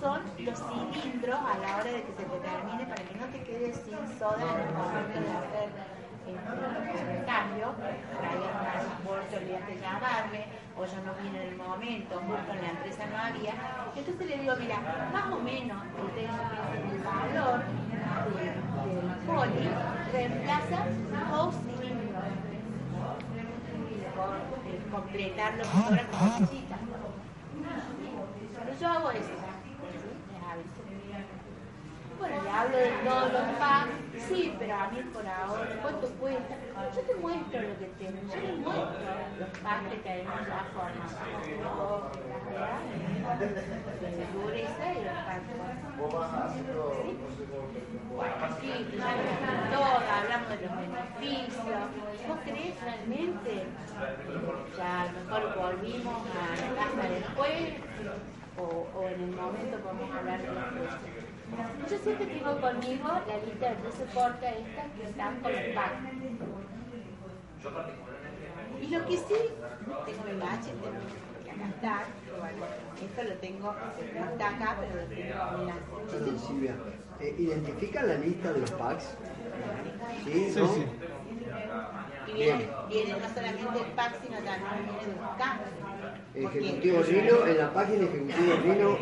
son 0.00 0.20
los 0.38 0.58
cilindros 0.58 1.40
a 1.40 1.58
la 1.58 1.76
hora 1.76 1.90
de 1.90 2.02
que 2.02 2.12
se 2.12 2.24
te 2.24 2.38
termine 2.38 2.84
para 2.84 3.02
que 3.02 3.14
no 3.18 3.26
te 3.26 3.42
quedes 3.42 3.76
sin 3.76 4.18
soda 4.18 4.44
en 4.44 4.68
el 4.68 4.74
momento 4.74 5.20
de 5.20 5.30
hacer 5.30 5.70
el 6.28 7.24
cambio, 7.24 7.72
por 7.72 8.24
ahí 8.24 8.42
alguna 8.44 9.18
vez 9.18 9.30
te 9.30 9.36
olvidaste 9.38 9.80
llamarme, 9.80 10.46
o 10.78 10.86
yo 10.86 11.02
no 11.02 11.12
vine 11.22 11.42
en 11.42 11.48
el 11.48 11.56
momento, 11.56 12.20
justo 12.20 12.52
en 12.52 12.62
la 12.62 12.70
empresa 12.70 13.02
no 13.10 13.18
había. 13.18 13.54
Entonces 13.96 14.26
le 14.28 14.38
digo, 14.38 14.54
mira, 14.60 14.78
más 15.12 15.32
o 15.32 15.38
menos 15.40 15.82
el 16.16 17.02
valor 17.02 17.62
del 18.36 19.10
poli 19.26 19.68
reemplaza 20.12 20.84
por 21.30 21.52
completar 25.00 25.54
lo 25.54 25.62
que 25.62 25.68
sobra 25.68 26.02
que 26.06 26.40
necesitas. 26.40 26.78
Pero 28.64 28.78
yo 28.80 28.88
hago 28.88 29.10
eso. 29.10 29.57
Bueno, 32.18 32.42
le 32.42 32.50
hablo 32.50 32.76
de 32.76 32.90
todos 33.04 33.32
los 33.32 33.42
packs, 33.58 33.90
sí, 34.28 34.54
pero 34.58 34.74
a 34.74 34.88
mí 34.88 35.00
por 35.12 35.26
ahora, 35.26 35.70
¿cuánto 35.80 36.08
cuesta? 36.18 36.56
Yo 36.94 37.00
te 37.02 37.14
muestro 37.14 37.62
lo 37.62 37.78
que 37.78 37.86
tengo, 37.98 38.20
yo 38.22 38.40
te 38.40 38.52
muestro 38.54 38.98
los 39.38 39.48
packs 39.62 39.88
que 39.90 39.96
tenemos 39.98 40.40
ya 40.46 40.64
formados. 40.74 41.12
De 44.00 44.26
dureza 44.34 44.84
y 44.92 45.04
los 45.04 45.18
packs. 45.28 45.48
Bueno, 48.16 48.46
sí, 48.60 48.70
ya 48.98 49.10
hablamos 49.10 49.70
todo, 49.70 49.94
hablamos 50.10 50.48
de 50.48 50.56
los 50.56 50.72
beneficios. 50.76 51.82
¿Vos 52.26 52.38
crees 52.44 52.74
realmente? 52.82 53.52
Ya 54.76 55.02
a 55.02 55.04
lo 55.06 55.10
mejor 55.20 55.42
volvimos 55.56 56.18
a 56.34 56.34
la 56.56 56.68
casa 56.74 57.02
después 57.08 57.58
o, 58.58 58.88
o 58.98 59.08
en 59.08 59.22
el 59.22 59.30
momento 59.30 59.78
podemos 59.78 60.10
hablar 60.16 60.40
de 60.42 60.46
los 60.48 60.64
precios. 60.64 61.27
Yo 61.90 61.98
siempre 61.98 62.26
tengo 62.26 62.60
conmigo 62.60 63.08
la 63.26 63.38
lista 63.38 63.70
de 63.70 63.76
precios 63.76 64.08
corta 64.14 64.50
esta 64.50 64.84
que 64.96 65.04
están 65.08 65.40
con 65.40 65.52
el 65.52 65.74
pack. 65.74 65.92
Y 68.80 68.86
lo 68.88 69.04
que 69.06 69.16
sí, 69.16 69.34
tengo 70.06 70.24
el 70.28 70.38
tengo 70.38 70.82
que 71.44 71.50
acá 71.50 71.68
está, 71.68 72.04
bueno, 72.38 72.66
esto 73.02 73.22
lo 73.22 73.34
tengo, 73.40 73.74
no 73.74 74.30
está 74.30 74.48
acá, 74.48 74.76
pero 74.80 75.02
lo 75.02 75.08
tengo 75.08 75.60
en 75.60 75.66
la... 75.66 75.74
Yo 75.74 76.06
Perdón, 76.10 76.38
Silvia, 76.38 76.76
eh, 77.20 77.34
¿identifican 77.38 78.08
la 78.08 78.14
lista 78.14 78.52
de 78.52 78.60
los 78.60 78.70
packs? 78.72 79.16
¿Sí? 80.24 80.50
Sí, 80.52 80.60
¿No? 80.60 80.68
sí. 80.68 80.86
Y 82.28 82.32
viene, 82.34 82.68
viene 82.88 83.12
no 83.18 83.28
solamente 83.34 83.78
el 83.80 83.92
pack, 83.92 84.20
sino 84.22 84.36
también 84.36 84.84
viene 84.84 85.12
el 85.12 85.38
cambio. 85.38 85.87
Ejecutivo 86.34 87.02
Rino, 87.02 87.46
en 87.46 87.58
la 87.58 87.72
página 87.72 88.04
Ejecutivo 88.04 88.56
Rino 88.62 88.98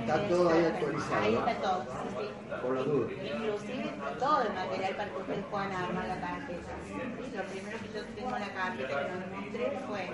está 0.00 0.28
todo 0.28 0.48
ahí 0.50 0.58
Ahí 0.58 0.64
actualizado, 0.66 1.38
está 1.48 1.54
todo, 1.62 1.82
sí, 1.82 2.08
sí. 2.18 2.30
por 2.62 2.74
las 2.74 2.84
dudas. 2.86 3.12
Inclusive 3.12 3.92
todo 4.18 4.42
el 4.42 4.52
material 4.52 4.96
para 4.96 5.10
que 5.10 5.16
ustedes 5.18 5.44
puedan 5.50 5.72
armar 5.72 6.08
la 6.08 6.20
tarjeta. 6.20 6.72
¿sí? 6.86 7.36
Lo 7.36 7.42
primero 7.44 7.78
que 7.78 7.88
yo 7.94 8.04
tengo 8.16 8.36
en 8.36 8.40
la 8.42 8.52
carpeta 8.52 8.88
que 8.88 9.08
no 9.10 9.20
les 9.20 9.30
mostré 9.32 9.78
fue, 9.86 10.10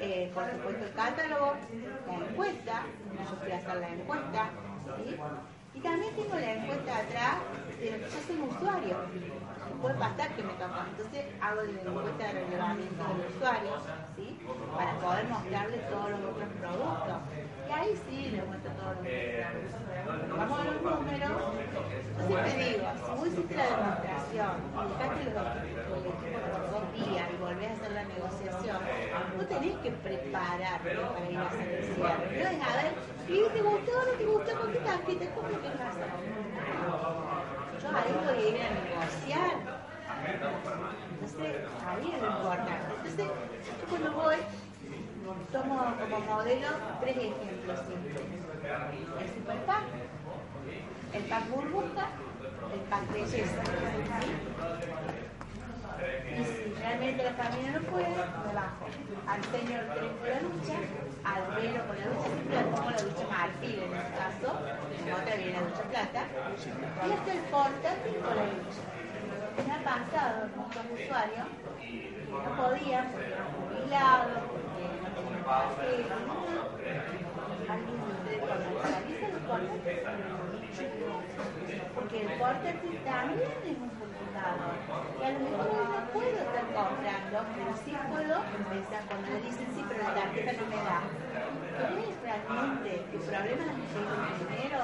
eh, 0.00 0.30
por 0.34 0.44
supuesto, 0.50 0.84
el 0.84 0.92
catálogo, 0.92 1.54
la 2.06 2.26
encuesta, 2.26 2.82
yo 3.14 3.36
fui 3.42 3.52
a 3.52 3.56
hacer 3.56 3.76
la 3.76 3.88
encuesta, 3.88 4.50
¿sí? 5.04 5.16
Y 5.76 5.80
también 5.80 6.14
tengo 6.16 6.34
la 6.34 6.54
encuesta 6.54 6.96
atrás 6.96 7.36
de 7.78 7.90
lo 7.90 7.98
que 7.98 8.10
yo 8.10 8.20
soy 8.26 8.36
un 8.36 8.48
usuario. 8.48 8.96
Puede 9.82 9.94
pasar 9.96 10.34
que 10.34 10.42
me 10.42 10.52
toca, 10.54 10.86
entonces 10.88 11.24
hago 11.38 11.60
la 11.62 11.82
encuesta 11.82 12.24
de 12.24 12.32
relevamiento 12.32 13.04
del 13.04 13.36
usuario, 13.36 13.72
¿sí? 14.16 14.38
para 14.74 14.98
poder 14.98 15.28
mostrarle 15.28 15.76
todos 15.78 16.10
los 16.10 16.20
otros 16.32 16.48
productos. 16.60 17.18
Y 17.68 17.72
ahí 17.72 17.92
sí 18.08 18.30
le 18.30 18.42
muestro 18.42 18.72
todos 18.72 18.96
los 18.96 19.04
otros 19.04 19.76
Vamos 20.38 20.60
a 20.60 20.64
los 20.64 20.82
números. 20.82 21.42
Entonces 22.16 22.54
te 22.54 22.64
digo, 22.64 22.86
si 22.96 23.10
vos 23.12 23.26
hiciste 23.28 23.54
la 23.56 23.66
demostración, 23.68 24.54
y 24.72 24.88
dejaste 24.96 25.24
los 25.92 26.00
equipos 26.08 26.40
por 26.56 26.62
dos 26.72 26.84
días 26.96 27.26
y 27.28 27.36
volvés 27.36 27.68
a 27.68 27.72
hacer 27.74 27.92
la 27.92 28.04
negociación, 28.04 28.78
vos 29.36 29.48
tenés 29.48 29.76
que 29.84 29.90
prepararte 29.90 30.96
para 30.96 31.30
ir 31.30 31.36
a 31.36 31.46
hacer 31.48 31.68
el 31.68 31.84
cierre. 31.94 32.26
No 32.32 32.48
es 32.48 32.62
a 32.64 33.15
¿y 33.28 33.48
te 33.48 33.62
gustó 33.62 33.92
o 33.92 34.04
no 34.04 34.12
te 34.18 34.24
gustó? 34.24 34.60
¿Con 34.60 34.72
qué 34.72 34.78
tarjeta? 34.78 35.24
¿Cómo 35.34 35.48
que 35.48 35.68
pasa? 35.70 36.06
Yo 37.82 37.88
ahí 37.88 38.12
voy 38.24 38.36
a 38.36 38.48
ir 38.48 38.56
a 38.62 38.70
negociar. 38.70 39.56
Entonces, 41.10 41.56
ahí 41.86 42.12
es 42.14 42.22
lo 42.22 42.28
importante. 42.28 42.94
Entonces, 42.96 43.26
yo 43.26 43.88
cuando 43.88 44.12
voy, 44.12 44.36
tomo 45.52 45.94
como 45.98 46.20
modelo 46.20 46.68
tres 47.00 47.16
ejemplos 47.16 47.78
simples. 47.80 48.22
El 49.20 49.28
super 49.34 49.58
pack, 49.66 49.84
el 51.12 51.24
pack 51.24 51.48
burbuja, 51.50 52.08
el 52.72 52.80
pack 52.80 53.12
belleza. 53.12 53.62
Y 55.96 56.44
si 56.44 56.74
realmente 56.78 57.24
la 57.24 57.32
familia 57.32 57.70
no 57.72 57.80
puede, 57.88 58.08
me 58.08 58.52
bajo 58.54 58.86
al 59.26 59.42
señor 59.44 59.84
3 59.94 60.10
con 60.20 60.28
la 60.28 60.40
ducha, 60.40 60.76
al 61.24 61.42
velo 61.56 61.80
con 61.86 61.96
la 61.96 62.06
ducha, 62.06 62.28
siempre 62.28 62.54
la 62.56 62.62
pongo 62.62 62.90
la 62.90 63.02
ducha 63.02 63.24
marfil 63.28 63.78
en 63.80 63.94
este 63.94 64.12
caso, 64.16 64.48
en 65.00 65.12
otra 65.12 65.32
viene 65.36 65.52
la 65.52 65.62
ducha 65.62 65.82
plata, 65.88 66.20
y 66.26 67.12
hasta 67.12 67.32
el 67.32 67.42
portátil 67.50 68.16
con 68.20 68.36
la 68.36 68.44
ducha. 68.44 68.82
Me 69.56 69.72
ha 69.72 69.80
pasado 69.82 70.48
con 70.52 70.84
usuarios 70.92 71.48
que 71.80 71.88
no 72.28 72.50
podían 72.56 73.06
porque 73.12 73.32
eran 73.32 73.48
jubilados, 73.56 74.38
porque 74.46 74.92
no 75.00 75.08
tenían 75.16 75.42
portátiles 75.46 75.86
porque 81.94 82.20
el 82.20 82.28
portátil 82.38 82.98
también 83.04 83.50
es 83.64 83.78
un 83.78 83.95
y 84.36 85.24
a 85.24 85.30
lo 85.32 85.38
mejor 85.40 85.66
no 85.66 86.00
puedo 86.12 86.36
estar 86.36 86.66
comprando 86.76 87.36
pero 87.56 87.70
sí 87.84 87.92
puedo 88.10 88.36
empezar 88.60 89.02
cuando 89.08 89.26
le 89.32 89.40
dicen 89.40 89.66
sí 89.74 89.84
pero 89.88 90.02
la 90.02 90.14
tarjeta 90.14 90.52
no 90.60 90.66
me 90.68 90.76
da 90.76 91.00
¿Querés 91.76 92.16
realmente 92.22 93.04
tu 93.12 93.18
problema 93.20 93.64
es 93.68 93.76
que 93.92 94.00
el 94.00 94.48
dinero? 94.48 94.80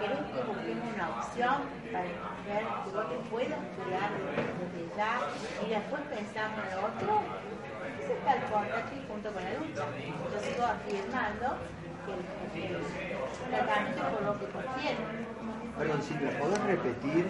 ¿Querés 0.00 0.24
que 0.32 0.40
busquemos 0.40 0.88
una 0.94 1.06
opción 1.12 1.56
para 1.92 2.08
ver 2.48 2.64
que 2.64 2.90
vos 2.96 3.06
te 3.12 3.16
puedas 3.28 3.60
cuidar 3.76 4.08
desde 4.56 4.82
ya 4.96 5.12
y 5.60 5.68
después 5.68 6.00
pensamos 6.08 6.60
en 6.64 6.70
lo 6.72 6.80
otro? 6.88 7.12
Ese 8.00 8.12
está 8.16 8.34
el 8.40 8.42
portátil 8.48 9.00
junto 9.06 9.28
con 9.32 9.44
la 9.44 9.52
lucha. 9.52 9.84
Yo 10.32 10.38
sigo 10.40 10.64
afirmando 10.64 11.46
que 12.08 12.12
el, 12.16 12.24
el 12.72 12.80
tratamiento 13.52 14.00
por 14.08 14.22
lo 14.24 14.32
que 14.40 14.46
contiene. 14.48 15.29
Perdón, 15.78 16.02
Silvia, 16.02 16.30
¿podés 16.38 16.60
repetir? 16.64 17.26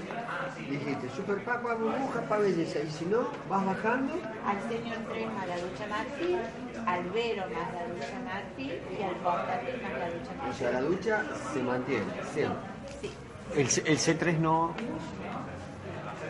Dijiste, 0.68 1.09
super 1.11 1.38
pack, 1.44 1.64
va 1.66 1.74
burbuja, 1.74 2.20
pa 2.29 2.38
belleza, 2.38 2.81
y 2.81 2.90
si 2.90 3.05
no, 3.07 3.18
vas 3.48 3.64
bajando, 3.64 4.14
al 4.44 4.61
señor 4.68 4.98
3 5.09 5.26
más 5.35 5.46
la 5.48 5.59
ducha 5.59 5.87
marfil, 5.88 6.38
al 6.87 7.03
Vero 7.11 7.42
más 7.55 7.72
la 7.72 7.87
ducha 7.94 8.20
marfil 8.24 8.81
y 8.98 9.03
al 9.03 9.14
portátil 9.16 9.74
más 9.83 9.92
la 9.98 10.07
ducha 10.11 10.31
o 10.33 10.37
marfil. 10.37 10.55
sea, 10.55 10.70
la 10.72 10.81
ducha 10.81 11.22
se 11.53 11.62
mantiene, 11.62 12.05
siempre. 12.33 12.59
Sí, 13.00 13.11
El, 13.57 13.68
C- 13.68 13.83
el 13.87 13.98
C3 13.98 14.38
no. 14.38 14.74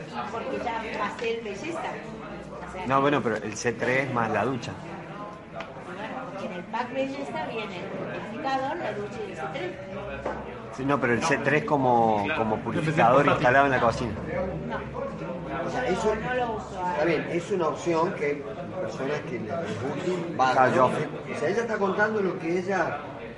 y 0.09 0.33
porque 0.33 0.59
ya 0.65 0.83
va 1.01 1.07
a 1.07 1.19
ser 1.19 1.43
belleza. 1.43 1.79
O 2.69 2.73
sea, 2.73 2.87
No, 2.87 3.01
bueno, 3.01 3.23
pero 3.23 3.37
el 3.37 3.55
C3 3.57 4.11
más 4.13 4.31
la 4.31 4.45
ducha. 4.45 4.73
bueno, 5.97 6.15
porque 6.31 6.47
en 6.47 6.53
el 6.53 6.65
pack 6.65 6.93
belleza 6.95 7.47
viene 7.47 7.77
el 7.79 7.85
purificador, 7.87 8.77
la 8.77 8.93
ducha 8.93 9.17
y 9.27 9.31
el 9.33 9.39
C3. 9.39 9.71
Sí, 10.81 10.87
no, 10.87 10.99
pero 10.99 11.13
el 11.13 11.21
C3 11.21 11.67
como, 11.67 12.27
como 12.39 12.57
purificador 12.61 13.27
instalado 13.27 13.67
en 13.67 13.73
la 13.73 13.81
cocina. 13.81 14.13
No, 14.67 15.67
O 15.67 15.71
sea, 15.71 15.85
eso, 15.87 16.15
no 16.15 16.35
lo 16.35 16.53
uso. 16.57 16.83
está 16.93 17.05
bien, 17.05 17.27
es 17.31 17.51
una 17.51 17.69
opción 17.69 18.13
que 18.15 18.43
personas 18.81 19.21
que 19.29 19.41
les 19.41 19.83
guste, 19.83 20.35
van, 20.37 20.75
yo. 20.75 20.87
O 20.87 21.39
sea, 21.39 21.49
ella 21.51 21.61
está 21.61 21.77
contando 21.77 22.23
lo 22.23 22.39
que 22.39 22.61
ella... 22.61 22.97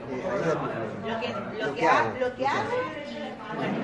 eh, 0.08 0.22
ella- 0.22 0.54
Lo 0.54 1.20
que, 1.20 1.28
lo 1.58 1.66
Lo 1.66 1.74
que, 1.74 1.80
que 1.80 1.86
ha- 1.88 1.98
hago. 1.98 2.10
lo 2.20 2.34
que 2.36 2.46
hago 2.46 2.70
y 2.70 3.56
bueno, 3.56 3.76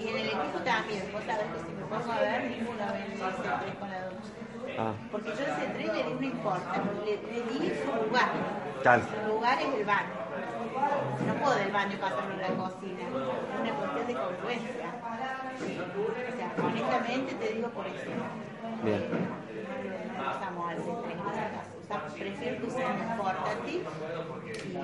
y 0.00 0.08
en 0.08 0.16
el 0.16 0.26
equipo 0.28 0.58
también, 0.64 1.02
vos 1.12 1.22
sabés 1.26 1.44
que 1.52 1.58
si 1.60 1.72
me 1.76 1.82
pongo 1.84 2.12
a 2.12 2.18
ver, 2.20 2.44
ninguno 2.50 2.78
ve 2.94 3.04
el 3.04 3.20
C3 3.20 3.78
con 3.78 3.90
la. 3.90 4.08
Ah, 4.78 4.92
Porque 5.12 5.28
yo 5.28 5.44
el 5.44 5.52
C3 5.52 5.92
le 5.92 6.02
di 6.04 6.14
no 6.14 6.22
importa, 6.22 6.80
le, 7.04 7.12
le 7.30 7.42
di 7.42 7.72
su 7.84 8.06
lugar. 8.06 8.28
Tal. 8.82 9.02
Su 9.02 9.32
lugar 9.34 9.58
es 9.60 9.74
el 9.78 9.84
baño. 9.84 10.08
No 11.26 11.34
puedo 11.34 11.54
del 11.56 11.72
baño 11.72 11.98
pasarme 12.00 12.34
a 12.34 12.48
la 12.48 12.56
cocina. 12.56 13.02
Es 13.02 13.12
una 13.60 13.74
cuestión 13.74 14.06
de 14.06 14.14
congruencia. 14.14 14.94
O 15.60 16.36
sea, 16.36 16.48
honestamente 16.64 17.34
te 17.34 17.52
digo 17.54 17.68
por 17.70 17.86
eso. 17.86 18.10
Bien. 18.84 19.02
Eh, 19.02 19.08
no 20.16 20.30
usamos. 20.30 20.74
Prefiero 22.14 22.60
que 22.60 22.66
usen 22.66 22.86
portátil 23.18 23.82
y, 24.62 24.70
y 24.70 24.80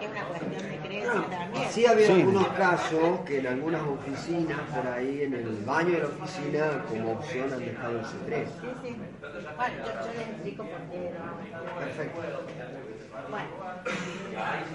es 0.00 0.10
una 0.10 0.24
cuestión 0.24 0.70
de 0.70 0.78
creencia 0.78 1.26
también. 1.38 1.70
Sí 1.70 1.86
había 1.86 2.06
Sí. 2.06 2.12
algunos 2.12 2.48
casos 2.48 3.20
que 3.26 3.38
en 3.38 3.46
algunas 3.46 3.82
oficinas, 3.82 4.58
por 4.74 4.86
ahí 4.86 5.22
en 5.22 5.34
el 5.34 5.64
baño 5.64 5.92
de 5.92 5.98
la 6.00 6.06
oficina, 6.06 6.84
como 6.88 7.12
opción 7.12 7.52
han 7.52 7.60
dejado 7.60 7.98
el 7.98 8.04
C3. 8.04 8.46
Sí, 8.46 8.68
sí. 8.82 8.96
Bueno, 9.56 9.74
yo, 9.78 9.92
yo 10.06 10.12
les 10.18 10.28
explico 10.28 10.64
por. 10.64 10.78
Perfecto. 11.78 12.20
Bueno, 13.30 13.48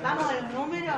vamos 0.03 0.25
a 0.25 0.34
los 0.41 0.53
números. 0.53 0.95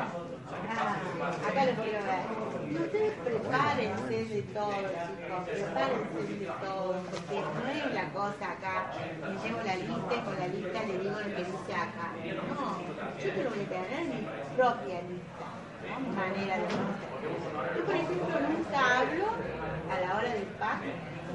Acá 1.47 1.65
los 1.65 1.75
quiero 1.79 1.99
ver. 2.05 2.23
Y 2.69 2.75
ustedes 2.75 3.13
prepárense 3.23 4.25
de 4.25 4.41
todo, 4.53 4.71
chicos. 4.71 5.41
Prepárense 5.45 6.33
de 6.39 6.45
todo. 6.45 6.93
Porque 7.11 7.41
no 7.41 7.71
es 7.71 7.93
la 7.93 8.09
cosa 8.09 8.51
acá. 8.51 8.91
Me 9.21 9.47
llevo 9.47 9.59
la 9.63 9.75
lista 9.75 10.13
y 10.15 10.21
con 10.21 10.39
la 10.39 10.47
lista 10.47 10.83
le 10.83 10.99
digo 10.99 11.19
lo 11.19 11.35
que 11.35 11.43
dice 11.43 11.73
acá. 11.73 12.11
No, 12.49 12.81
yo 13.19 13.33
quiero 13.33 13.51
tener 13.51 14.05
mi 14.05 14.27
propia 14.55 15.01
lista. 15.09 15.45
¿no? 15.85 16.15
Manera 16.15 16.57
de 16.57 16.63
pensar. 16.63 17.15
Yo, 17.75 17.85
por 17.85 17.95
ejemplo, 17.95 18.39
nunca 18.49 18.99
hablo 18.99 19.25
a 19.91 19.99
la 20.01 20.15
hora 20.17 20.33
del 20.33 20.47
pack. 20.59 20.81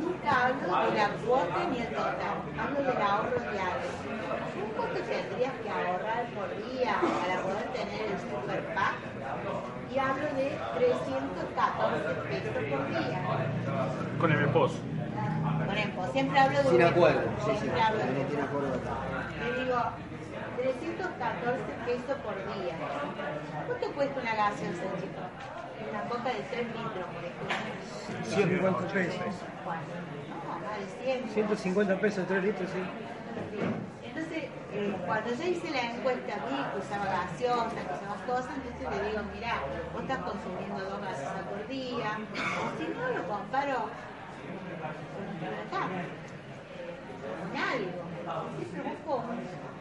Nunca 0.01 0.47
hablo 0.47 0.91
de 0.91 0.97
la 0.99 1.09
cuota 1.25 1.61
ni 1.71 1.79
el 1.79 1.89
total. 1.89 2.37
Hablo 2.59 2.83
del 2.83 3.03
ahorro 3.03 3.41
diario. 3.53 3.91
¿Cuánto 4.77 5.01
tendrías 5.03 5.53
que 5.63 5.71
ahorrar 5.71 6.25
por 6.35 6.49
día 6.73 6.95
para 7.21 7.43
poder 7.43 7.67
tener 7.73 8.03
el 8.13 8.19
super 8.21 8.75
pack? 8.75 8.95
Y 9.93 9.99
hablo 9.99 10.27
de 10.37 10.57
314 10.77 12.15
pesos 12.31 12.55
por 12.71 12.89
día. 12.89 13.21
Con 14.21 14.33
el 14.33 14.45
esposo. 14.45 14.77
Por 15.67 15.77
ejemplo, 15.77 16.03
siempre 16.13 16.39
hablo 16.39 16.59
de 16.59 16.65
Sin 16.69 16.77
un- 16.77 16.83
acuerdo, 16.83 17.21
sí, 17.45 17.51
sí. 17.53 17.59
Siempre 17.59 17.81
hablo 17.83 17.99
No 18.05 18.13
de 18.13 18.25
tiene 18.25 18.43
acuerdo. 18.43 18.81
Le 19.45 19.53
digo, 19.65 19.77
314 20.57 21.73
pesos 21.87 22.17
por 22.25 22.35
día. 22.55 22.75
¿Cuánto 23.67 23.93
cuesta 23.95 24.21
una 24.21 24.35
gaseosa, 24.35 24.85
chicos? 25.01 25.27
Una 25.91 26.03
coca 26.09 26.29
de 26.31 26.43
3 26.43 26.67
litros, 26.67 27.07
por 27.15 27.25
ejemplo. 27.25 27.51
150 28.25 28.93
pesos. 28.93 29.35
Bueno, 29.65 29.83
no, 30.29 30.61
más 30.61 30.79
de 30.79 30.87
100. 31.05 31.29
150 31.31 32.01
pesos, 32.01 32.27
3 32.29 32.43
litros, 32.45 32.71
sí. 32.71 32.83
Entonces, 34.03 34.45
eh, 34.73 34.97
cuando 35.07 35.31
yo 35.35 35.45
hice 35.45 35.71
la 35.71 35.83
encuesta, 35.83 36.35
vi 36.49 36.57
que 36.57 36.79
usaba 36.79 37.05
gaseosa, 37.07 37.75
que 37.75 37.95
usaba 37.95 38.17
cosas, 38.27 38.55
entonces 38.57 39.03
le 39.03 39.11
digo, 39.11 39.23
mira, 39.35 39.55
vos 39.93 40.03
estás 40.03 40.19
consumiendo 40.19 40.85
dos 40.85 41.01
gaseosas 41.01 41.43
por 41.45 41.69
día, 41.69 42.19
o 42.19 42.79
si 42.79 42.87
no, 42.95 43.09
lo 43.09 43.29
comparo 43.29 43.91
con 45.15 45.55
acá, 45.59 45.89
con 47.41 47.57
algo. 47.57 48.03
Siempre 48.59 48.83
busco 48.83 49.25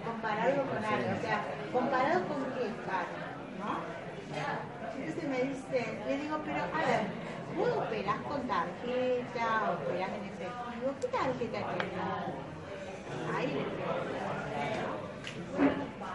compararlo 0.05 0.63
con 0.63 0.85
algo, 0.85 1.09
o 1.17 1.21
sea, 1.21 1.37
comparado 1.71 2.27
con 2.27 2.45
qué 2.53 2.67
es 2.67 2.77
caro, 2.85 3.13
¿no? 3.59 4.78
Entonces 4.99 5.29
me 5.29 5.41
dice, 5.43 5.97
le 6.07 6.17
digo, 6.17 6.37
pero 6.43 6.61
a 6.61 6.81
ver, 6.83 6.99
vos 7.55 7.69
operás 7.87 8.17
con 8.27 8.45
tarjeta, 8.47 9.71
operás 9.71 10.09
en 10.09 10.25
efectivo, 10.25 10.93
¿qué 10.99 11.07
tarjeta 11.07 11.59
tenés? 11.71 12.27
Ahí 13.33 13.47
le 13.47 13.63
pregunto. 13.63 14.19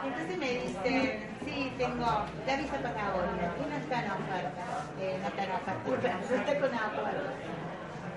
Entonces 0.04 0.38
me 0.38 0.50
dicen, 0.52 1.10
sí, 1.46 1.72
tengo 1.78 2.04
la 2.46 2.56
visa 2.56 2.76
Patagonia, 2.82 3.48
no 3.58 3.76
está 3.76 4.04
en 4.04 4.10
oferta, 4.10 4.64
eh, 5.00 5.18
no 5.22 5.28
está 5.28 5.44
en 5.44 5.52
oferta, 5.52 6.18
no 6.28 6.36
está 6.36 6.60
con 6.60 6.74
acuerdo. 6.74 7.30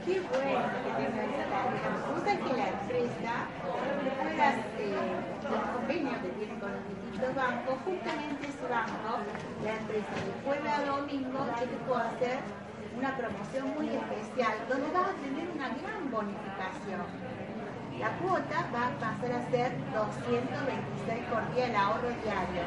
Qué 0.06 0.20
bueno 0.20 0.68
que 0.84 0.92
tenga 1.00 1.24
esa 1.24 1.46
tarjeta. 1.48 1.96
Sabés 2.26 2.44
que 2.44 2.54
la 2.54 2.68
empresa, 2.68 3.34
las, 4.38 4.56
eh, 4.80 5.37
los 5.52 5.62
convenios 5.72 6.18
que 6.20 6.30
tiene 6.30 6.60
con 6.60 6.72
los 6.72 6.84
distintos 6.90 7.36
bancos, 7.36 7.76
justamente 7.86 8.48
ese 8.48 8.68
banco, 8.68 9.24
la 9.64 9.74
empresa 9.76 10.16
de 10.28 10.34
jueves 10.44 10.74
a 10.74 10.86
domingo, 10.86 11.40
yo 11.48 11.66
te 11.66 11.78
puedo 11.88 12.02
hacer 12.02 12.40
una 12.98 13.16
promoción 13.16 13.66
muy 13.78 13.88
especial, 13.90 14.56
donde 14.70 14.92
vas 14.92 15.10
a 15.10 15.16
tener 15.22 15.46
una 15.54 15.70
gran 15.70 16.12
bonificación. 16.12 17.06
La 18.00 18.12
cuota 18.22 18.58
va 18.74 18.88
a 18.88 18.94
pasar 19.02 19.32
a 19.32 19.42
ser 19.50 19.74
226 19.94 21.26
por 21.32 21.42
día 21.54 21.66
el 21.66 21.76
ahorro 21.76 22.10
diario. 22.22 22.64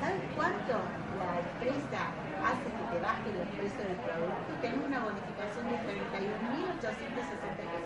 ¿Sabes 0.00 0.22
cuánto 0.34 0.80
la 1.20 1.44
empresa 1.44 2.00
hace 2.40 2.68
que 2.72 2.84
te 2.88 2.98
baje 3.04 3.28
los 3.36 3.48
precios 3.52 3.84
del 3.84 4.00
producto? 4.00 4.50
Tenés 4.64 4.80
una 4.80 5.00
bonificación 5.04 5.68
de 5.68 5.76
31.860 5.76 6.96
pesos. 7.52 7.84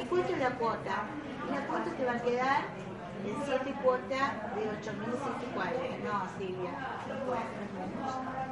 ¿Y 0.00 0.04
cuánto 0.06 0.32
es 0.32 0.38
la 0.38 0.50
cuota? 0.50 1.02
La 1.50 1.66
cuota 1.66 1.90
te 1.96 2.04
va 2.04 2.12
a 2.12 2.22
quedar 2.22 2.85
en 3.26 3.36
7 3.44 3.74
cuotas 3.82 4.30
de 4.54 4.62
8.140. 4.70 5.98
No, 6.06 6.22
Silvia, 6.38 6.72
no 7.08 7.26
ser 7.26 7.88
mucho. 7.90 8.46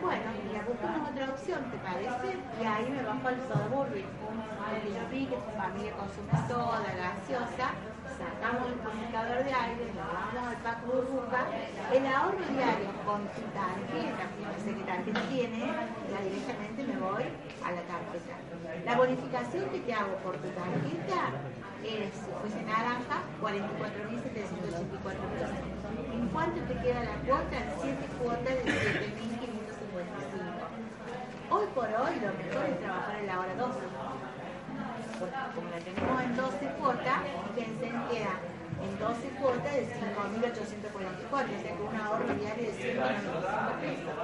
Bueno, 0.00 0.24
ya 0.52 0.62
buscamos 0.62 1.10
otra 1.10 1.24
opción, 1.30 1.70
¿te 1.70 1.78
parece? 1.78 2.38
Y 2.60 2.64
ahí 2.64 2.86
me 2.90 3.02
bajo 3.02 3.26
al 3.28 3.40
suburbio. 3.48 4.06
Porque 4.06 4.88
yo 4.94 5.02
vi 5.10 5.26
que 5.26 5.36
tu 5.36 5.50
familia 5.58 5.92
consume 5.98 6.32
soda, 6.46 6.86
gaseosa, 6.94 7.74
sacamos 8.14 8.68
el 8.68 8.78
purificador 8.78 9.44
de 9.44 9.52
aire, 9.52 9.84
lo 9.94 10.04
vamos 10.06 10.48
al 10.48 10.56
pack 10.62 10.86
burbuja, 10.86 11.42
el 11.92 12.06
ahorro 12.06 12.46
diario 12.50 12.90
con 13.04 13.26
tu 13.34 13.42
tarjeta, 13.50 14.24
no 14.38 14.50
sé 14.62 14.74
qué 14.74 14.84
tarjeta 14.84 15.20
tiene, 15.28 15.60
ya 16.10 16.18
directamente 16.22 16.80
me 16.86 16.96
voy 16.98 17.24
a 17.62 17.68
la 17.72 17.82
tarjeta. 17.90 18.34
La 18.84 18.96
bonificación 18.96 19.70
que 19.70 19.80
te 19.80 19.92
hago 19.92 20.14
por 20.22 20.36
tu 20.38 20.48
tarjeta 20.54 21.34
es, 21.84 22.14
si 22.14 22.30
fuese 22.40 22.62
naranja, 22.62 23.22
44.784 23.42 25.18
pesos. 25.36 25.58
¿En 26.12 26.28
cuánto 26.28 26.60
te 26.62 26.74
queda 26.80 27.04
la 27.04 27.16
cuota? 27.26 27.56
En 27.56 27.68
7 27.82 28.06
cuotas 28.20 28.54
de 28.54 28.64
7.555. 28.64 30.56
Hoy 31.50 31.66
por 31.74 31.86
hoy 31.86 32.14
lo 32.20 32.32
mejor 32.34 32.64
es 32.66 32.80
trabajar 32.80 33.16
en 33.20 33.26
la 33.26 33.40
hora 33.40 33.54
12. 33.54 33.78
Porque 35.18 35.36
como 35.54 35.70
la 35.70 35.78
tenemos 35.78 36.22
en 36.22 36.36
12 36.36 36.66
cuotas, 36.78 37.20
pensé 37.54 37.86
en 37.86 38.08
que 38.08 38.20
era 38.20 38.36
en 38.82 38.98
12 38.98 39.28
cuotas 39.40 39.72
de 39.72 39.86
5.844, 39.86 41.32
o 41.32 41.38
sea 41.38 41.72
que 41.76 41.82
un 41.82 41.96
ahorro 41.96 42.34
diario 42.34 42.66
de 42.66 42.72
195 42.72 43.80
pesos. 43.80 44.14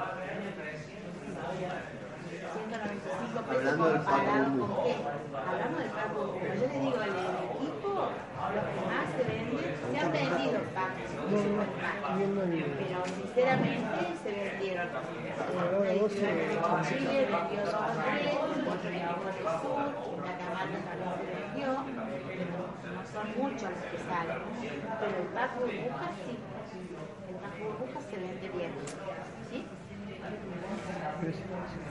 195 2.53 3.43
pesos 3.49 3.63
Hablando 3.63 4.69
del 4.69 4.77
qué? 4.85 4.95
Hablamos 5.33 5.79
del 5.79 5.91
pago 5.91 6.21
común. 6.21 6.43
Yo 6.43 6.49
les 6.53 6.83
digo, 6.83 6.99
el, 7.03 7.13
el 7.13 7.37
equipo, 7.49 7.93
lo 8.53 8.61
que 8.69 8.81
más 8.93 9.07
se 9.17 9.23
vende, 9.25 9.63
se 9.73 9.99
han 9.99 10.13
vendido 10.13 10.59
packs, 10.77 11.13
pero 12.79 12.97
sinceramente 13.09 14.01
se 14.23 14.31
vendieron. 14.33 14.89
Eh, 14.93 15.97
de 15.97 16.09
Chile 16.89 17.29
vendió 17.33 17.61
dos 17.65 17.75
o 17.75 17.91
tres, 18.03 18.37
otro 18.69 18.89
equipo 18.91 19.25
del 19.33 19.49
sur, 19.63 19.85
la 20.23 20.35
Camargo 20.37 20.79
también 20.85 21.13
se 21.17 21.27
vendió, 21.33 21.69
pero 21.89 22.93
no 22.93 23.03
son 23.09 23.27
muchos 23.37 23.69
los 23.71 23.85
que 23.91 23.99
salen. 24.05 24.41
Pero 25.01 25.15
el 25.17 25.29
pack 25.33 25.51
burbuja 25.57 26.07
sí, 26.21 26.35
el 27.29 27.37
pack 27.37 27.55
burbuja 27.63 28.01
se 28.11 28.17
vende 28.17 28.49
bien. 28.51 28.73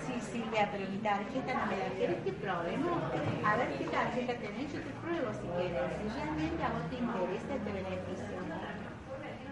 ¿Sí? 0.05 0.14
Silvia, 0.22 0.70
pero 0.72 0.89
mi 0.89 0.97
tarjeta 0.97 1.53
no 1.53 1.66
me 1.68 1.78
la 1.78 1.89
quieres 1.95 2.18
que 2.24 2.32
probemos. 2.34 3.01
A 3.45 3.55
ver 3.57 3.78
qué 3.78 3.86
tarjeta 3.86 4.34
tenés, 4.36 4.74
yo 4.74 4.80
te 4.82 4.91
pruebo 5.01 5.32
si 5.34 5.47
quieres. 5.55 5.82
Si 6.01 6.07
realmente 6.16 6.64
a 6.64 6.70
vos 6.70 6.89
te 6.89 6.95
interesa 6.95 7.55
este 7.55 7.72
beneficio. 7.72 8.26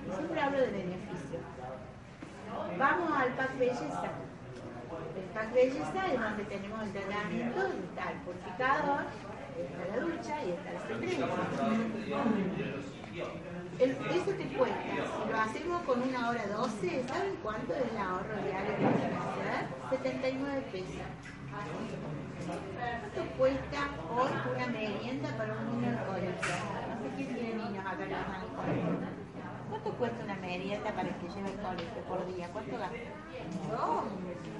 Y 0.07 0.11
siempre 0.15 0.41
hablo 0.41 0.59
de 0.59 0.71
beneficio. 0.71 1.39
Vamos 2.77 3.11
al 3.17 3.29
pack 3.33 3.57
belleza. 3.57 4.11
El 5.15 5.23
pack 5.33 5.53
belleza 5.53 6.07
es 6.07 6.19
donde 6.19 6.43
tenemos 6.45 6.83
el 6.83 6.91
tratamiento, 6.91 7.67
está 7.67 8.11
el 8.11 8.17
purificador, 8.19 9.01
está 9.59 9.83
la 9.95 9.99
ducha 10.01 10.43
y 10.43 10.51
está 10.51 10.71
el 10.71 10.79
secreto. 10.79 11.27
El, 13.79 13.91
eso 13.91 14.31
te 14.37 14.43
cuesta, 14.57 14.81
si 14.83 15.31
lo 15.31 15.39
hacemos 15.39 15.81
con 15.83 16.01
una 16.03 16.29
hora 16.29 16.45
12, 16.47 17.03
¿saben 17.07 17.35
cuánto 17.41 17.73
es 17.73 17.91
el 17.91 17.97
ahorro 17.97 18.35
diario 18.45 18.75
que 18.77 18.83
vamos 18.83 19.25
a 19.25 19.31
hacer? 19.31 19.67
79 19.89 20.61
pesos. 20.71 20.95
¿Cuánto 23.15 23.31
cuesta 23.37 23.79
hoy 24.11 24.31
una 24.55 24.67
merienda 24.67 25.29
para 25.37 25.53
un 25.55 25.65
niño 25.81 25.91
en 25.93 25.97
colegio? 26.05 26.55
No 26.89 26.95
sé 27.03 27.15
quién 27.15 27.27
tiene 27.35 27.53
niños 27.55 27.85
acá 27.85 28.03
en 28.03 28.11
el 28.11 28.55
colegio. 28.55 28.99
¿Cuánto 29.69 29.91
cuesta 29.93 30.23
una 30.25 30.35
merienda 30.35 30.91
para 30.91 31.09
que 31.09 31.27
lleve 31.29 31.49
al 31.49 31.61
colegio 31.63 32.01
por 32.07 32.35
día? 32.35 32.49
¿Cuánto 32.51 32.77
gasta? 32.77 32.97
Yo, 33.69 34.03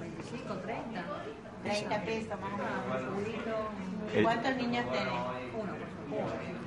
25, 0.00 0.54
30. 0.54 1.04
30 1.62 2.02
pesos 2.04 2.40
más 2.40 2.52
o 2.52 3.20
menos. 3.20 4.14
El- 4.14 4.22
¿Cuántos 4.22 4.56
niños 4.56 4.84
tenés? 4.90 5.12
Uno. 5.52 5.72
Uno. 6.10 6.59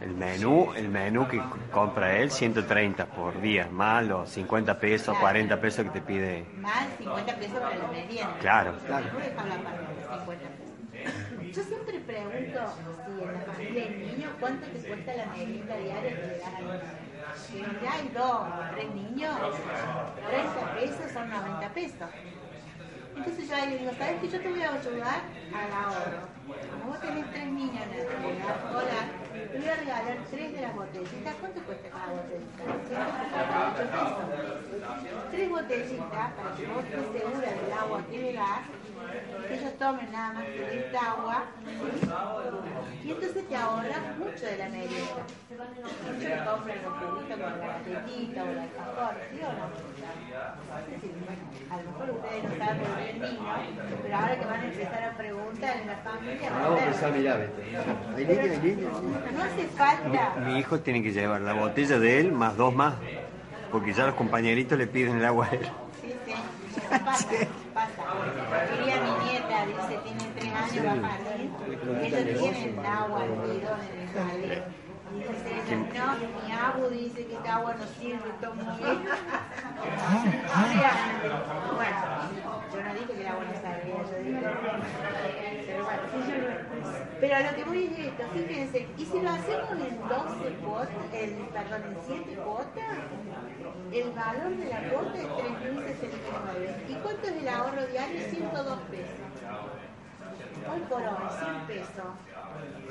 El 0.00 0.14
menú, 0.14 0.72
el 0.74 0.88
menú 0.88 1.26
que 1.28 1.40
compra 1.70 2.16
él, 2.18 2.30
130 2.30 3.06
por 3.06 3.40
día, 3.40 3.68
más 3.70 4.04
los 4.04 4.28
50 4.30 4.78
pesos, 4.78 5.16
40 5.18 5.60
pesos 5.60 5.84
que 5.84 5.90
te 5.90 6.00
pide. 6.00 6.46
Más 6.58 6.88
50 6.98 7.36
pesos 7.36 7.58
para 7.58 7.76
la 7.76 7.88
merienda. 7.88 8.36
Claro. 8.40 8.74
Claro. 8.86 9.06
No 9.12 9.18
dejar 9.18 9.46
la 9.46 9.56
parte 9.56 9.94
de 9.94 10.02
50 10.02 10.48
pesos. 10.48 10.74
Yo 11.54 11.62
siempre 11.62 12.00
pregunto 12.00 12.60
si 13.06 13.22
en 13.22 13.32
la 13.32 13.40
familia 13.40 13.82
hay 13.84 14.12
niños, 14.12 14.32
¿cuánto 14.40 14.66
te 14.66 14.88
cuesta 14.88 15.14
la 15.14 15.26
merienda 15.26 15.76
diaria 15.76 16.10
que 16.10 16.26
le 16.26 16.38
das 16.38 16.48
al 16.48 16.64
niño? 16.64 16.80
Si 17.36 17.58
ya 17.82 17.92
hay 17.92 18.08
dos 18.14 18.24
o 18.24 18.74
tres 18.74 18.94
niños, 18.94 19.36
30 20.28 20.74
pesos 20.74 21.12
son 21.12 21.30
90 21.30 21.68
pesos. 21.74 22.08
Entonces 23.16 23.48
yo 23.48 23.54
ahí 23.54 23.70
le 23.70 23.78
digo, 23.78 23.92
¿sabes 23.98 24.20
que 24.20 24.28
yo 24.28 24.40
te 24.40 24.48
voy 24.50 24.62
a 24.62 24.74
ayudar 24.74 25.22
al 25.54 25.72
ahorro? 25.72 26.34
Como 26.44 26.84
vos 26.90 27.00
tenés 27.00 27.30
tres 27.30 27.46
niños 27.46 27.82
en 27.82 28.38
la 28.38 28.54
hola, 28.70 29.00
te 29.32 29.58
voy 29.58 29.68
a 29.68 29.76
regalar 29.76 30.18
tres 30.30 30.52
de 30.52 30.60
las 30.60 30.74
botellitas. 30.74 31.34
¿Cuánto 31.40 31.60
cuesta 31.62 31.88
cada 31.88 32.12
botellita? 32.12 32.64
158 32.88 33.90
pesos. 33.90 35.30
Tres 35.30 35.50
botellitas 35.50 36.32
para 36.34 36.56
que 36.56 36.66
vos 36.66 36.84
estés 36.84 37.06
segura 37.12 37.48
del 37.50 37.72
agua 37.72 38.02
que 38.10 38.18
le 38.18 38.32
das 38.34 38.60
que 39.48 39.54
ellos 39.54 39.78
tomen 39.78 40.12
nada 40.12 40.32
más 40.32 40.44
que 40.44 40.78
esta 40.78 41.12
agua. 41.12 41.44
Y 43.04 43.10
entonces 43.10 43.48
te 43.48 43.56
ahorras 43.56 44.18
mucho 44.18 44.46
de 44.46 44.58
la 44.58 44.68
merienda. 44.68 45.24
Mucho 45.50 46.28
le 46.28 46.44
compran 46.44 46.78
los 46.82 46.92
juguitos 46.94 47.38
con 47.38 47.40
la 47.40 47.66
galletita 47.66 48.44
o 48.44 48.48
el 48.48 48.58
alfajor, 48.58 49.14
¿sí 49.30 49.40
o 49.40 49.52
no? 49.52 49.64
No 49.64 50.76
sé 50.84 51.00
si, 51.00 51.08
bueno, 51.08 51.42
a 51.70 51.76
lo 51.76 51.82
mejor 51.90 52.10
ustedes 52.10 52.42
no 52.44 52.50
saben 52.64 52.82
por 52.82 52.98
el 52.98 53.20
niño, 53.20 53.54
pero 54.02 54.16
ahora 54.16 54.38
que 54.38 54.46
van 54.46 54.60
a 54.60 54.64
empezar 54.64 55.04
a 55.04 55.16
preguntar 55.16 55.76
en 55.76 55.86
la 55.86 55.96
familia, 55.96 56.50
Vamos 56.50 56.80
a 56.80 56.84
no 59.32 59.42
hace 59.42 59.64
falta. 59.76 60.34
Mi 60.40 60.58
hijo 60.58 60.80
tiene 60.80 61.02
que 61.02 61.12
llevar 61.12 61.40
la 61.40 61.52
botella 61.52 61.98
de 61.98 62.20
él 62.20 62.32
más 62.32 62.56
dos 62.56 62.74
más, 62.74 62.94
porque 63.70 63.92
ya 63.92 64.06
los 64.06 64.14
compañeritos 64.14 64.78
le 64.78 64.86
piden 64.86 65.18
el 65.18 65.24
agua 65.24 65.46
a 65.46 65.50
él. 65.50 65.70
Pasa, 67.04 67.28
pasa. 67.74 68.02
Quería 68.68 68.96
mi 69.00 69.10
nieta, 69.24 69.66
dice, 69.66 69.98
tiene 70.04 70.24
tres 70.36 70.52
años, 70.52 70.86
va 70.86 70.92
a 70.92 71.10
jardín. 71.10 71.50
Ellos 72.02 72.38
tienen 72.40 72.86
agua 72.86 73.24
en 73.24 73.42
bidón 73.42 73.80
en 73.92 74.00
el 74.00 74.08
jardín. 74.14 74.62
Dice 75.14 75.76
no, 75.76 76.16
mi 76.16 76.52
abu 76.52 76.88
dice 76.88 77.26
que 77.26 77.34
esta 77.34 77.54
agua 77.56 77.74
no 77.74 77.86
sirve, 77.86 78.30
todo 78.40 78.54
muy 78.54 78.64
bien. 78.64 79.04
Bueno, 81.76 82.00
yo 82.72 82.82
no 82.82 82.94
dije 82.94 83.12
que 83.12 83.20
el 83.20 83.26
agua 83.28 83.44
no 83.44 83.54
servía, 83.60 83.94
yo 83.94 84.16
dije 84.24 84.40
pero 85.66 85.84
bueno. 85.84 86.02
Pero 87.20 87.36
a 87.36 87.40
lo 87.40 87.56
que 87.56 87.64
voy 87.64 87.84
es 87.84 87.98
esto, 88.06 88.22
fíjense, 88.32 88.88
y 88.96 89.04
si 89.04 89.20
lo 89.20 89.30
hacemos 89.30 89.70
en 89.70 90.08
12 90.08 90.54
cuotas, 90.64 90.88
el, 91.12 91.30
perdón, 91.52 91.82
en 91.84 91.96
7 92.06 92.36
cuotas, 92.42 92.84
el 93.94 94.10
valor 94.10 94.56
de 94.56 94.64
la 94.68 94.80
cuota 94.90 95.18
es 95.18 95.24
3.069. 95.24 96.88
¿Y 96.88 96.94
cuánto 96.94 97.28
es 97.28 97.32
el 97.36 97.48
ahorro 97.48 97.86
diario? 97.86 98.20
102 98.28 98.78
pesos. 98.90 99.20
Hoy 100.70 100.80
por 100.88 101.00
hoy, 101.02 101.28
100 101.38 101.66
pesos. 101.66 102.06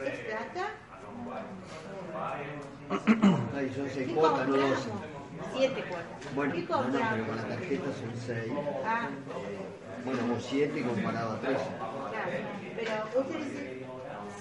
¿Es 0.06 0.20
plata? 0.20 0.70
Ay, 3.58 3.74
son 3.76 3.90
seis 3.90 4.08
¿Qué 4.08 4.14
cuotas, 4.14 4.48
no 4.48 4.54
compramos? 4.54 4.86
12. 4.86 4.90
7 5.58 5.84
cuotas. 5.84 6.36
Bueno, 6.36 6.54
¿Qué 6.54 6.62
no, 6.62 6.68
no, 6.68 6.84
pero 6.84 6.84
compramos? 6.84 7.28
con 7.28 7.36
la 7.36 7.44
tarjeta 7.48 7.86
son 7.86 8.12
6. 8.26 8.52
Ah, 8.86 9.08
Bueno, 10.06 10.20
vos 10.34 10.46
7 10.50 10.84
comparado 10.84 11.32
a 11.34 11.40
13. 11.40 11.56
claro. 11.56 12.32
Pero 12.76 13.22
usted 13.22 13.38
dice, 13.40 13.86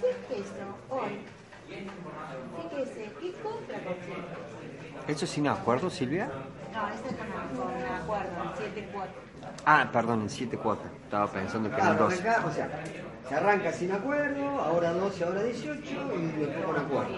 100 0.01 0.17
pesos 0.29 0.69
hoy. 0.91 1.19
Fíjese, 1.67 3.13
¿qué 3.21 3.33
compra 3.43 3.79
con 3.83 3.95
100 3.95 4.17
pesos? 4.17 5.09
¿Eso 5.09 5.27
sin 5.27 5.49
acuerdo, 5.49 5.91
Silvia? 5.91 6.31
No, 6.73 6.89
esa 6.89 7.09
es 7.09 7.17
con, 7.17 7.27
con 7.59 7.85
acuerdo, 7.95 8.31
en 8.43 8.51
7 8.57 8.89
cuotas. 8.93 9.15
Ah, 9.67 9.89
perdón, 9.93 10.23
en 10.23 10.31
7 10.31 10.57
cuotas. 10.57 10.87
Estaba 11.05 11.27
pensando 11.27 11.69
que 11.69 11.75
eran 11.77 11.89
Claro, 11.97 12.05
12. 12.05 12.23
arranca, 12.23 12.47
o 12.47 12.51
sea, 12.53 12.85
se 13.29 13.35
arranca 13.35 13.73
sin 13.73 13.93
acuerdo, 13.93 14.61
ahora 14.61 14.93
12, 14.93 15.25
ahora 15.25 15.43
18 15.43 15.81
y 16.17 16.41
después 16.41 16.65
con 16.65 16.77
acuerdo. 16.77 17.17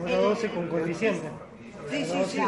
Ahora 0.00 0.16
12 0.16 0.50
con 0.50 0.68
coeficiente. 0.68 1.28
Sí, 1.90 2.04
sí, 2.04 2.24
sí. 2.24 2.42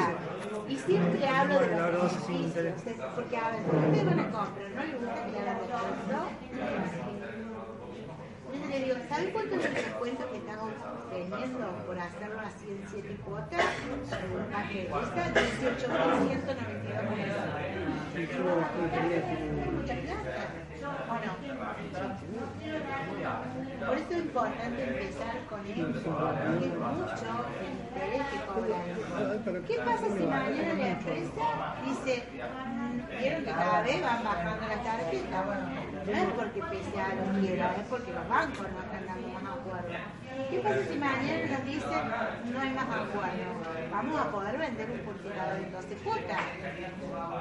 Y 0.68 0.76
siempre 0.76 1.26
hablo 1.26 1.60
de 1.60 1.66
los 1.68 2.26
beneficios, 2.54 3.06
porque 3.14 3.36
a 3.36 3.50
ver, 3.50 3.60
ustedes 3.60 4.04
van 4.04 4.20
a 4.20 4.30
comprar, 4.30 4.70
¿no 4.74 4.82
les 4.84 5.00
gusta 5.00 5.24
que 5.24 5.32
le 5.32 5.38
hagan? 5.40 7.07
Le 8.68 8.80
digo, 8.84 8.96
¿sabe 9.08 9.32
cuánto 9.32 9.54
es 9.56 9.64
el 9.64 9.74
descuento 9.74 10.30
que 10.30 10.36
estamos 10.36 10.70
teniendo 11.10 11.66
por 11.86 11.98
hacerlo 11.98 12.40
así 12.40 12.70
en 12.70 12.84
7 12.90 13.16
cuotas? 13.24 13.64
El 14.70 14.86
paquete 14.86 14.86
está 14.86 15.32
18.192 15.32 18.14
pesos. 18.14 18.44
Mucha 19.72 19.94
plata. 19.94 20.47
Bueno, 21.08 21.32
por 23.86 23.96
eso 23.96 24.10
es 24.10 24.18
importante 24.18 24.82
empezar 24.84 25.36
con 25.48 25.66
esto, 25.66 26.10
porque 26.10 26.68
mucho 26.68 27.28
el 27.58 27.66
interés 27.78 28.22
que 28.30 28.38
cobran. 28.46 29.64
¿Qué 29.66 29.76
pasa 29.78 30.06
si 30.06 30.24
mañana 30.26 30.74
la 30.74 30.88
empresa 30.88 31.44
dice, 31.84 32.24
vieron 33.18 33.44
que 33.44 33.50
cada 33.50 33.82
vez 33.82 34.02
van 34.02 34.24
bajando 34.24 34.68
la 34.68 34.82
tarjeta? 34.82 35.44
No 36.06 36.12
es 36.12 36.28
porque 36.36 36.60
PSA 36.60 37.14
lo 37.14 37.40
quiera, 37.40 37.74
es 37.76 37.86
porque 37.88 38.12
los 38.12 38.28
bancos 38.28 38.66
no 38.70 38.80
están 38.80 39.06
dando 39.06 39.28
más 39.28 39.42
acuerdos. 39.58 40.17
¿Qué 40.50 40.60
pasa 40.60 40.78
si 40.88 40.98
mañana 40.98 41.46
nos 41.50 41.64
dicen 41.66 42.04
no 42.52 42.60
hay 42.60 42.70
más 42.70 42.84
acuerdos? 42.86 43.90
Vamos 43.90 44.20
a 44.20 44.30
poder 44.30 44.56
vender 44.58 44.90
un 44.90 44.98
purificador 45.00 45.56
en 45.58 45.72
12 45.72 45.94
cuotas, 45.96 46.40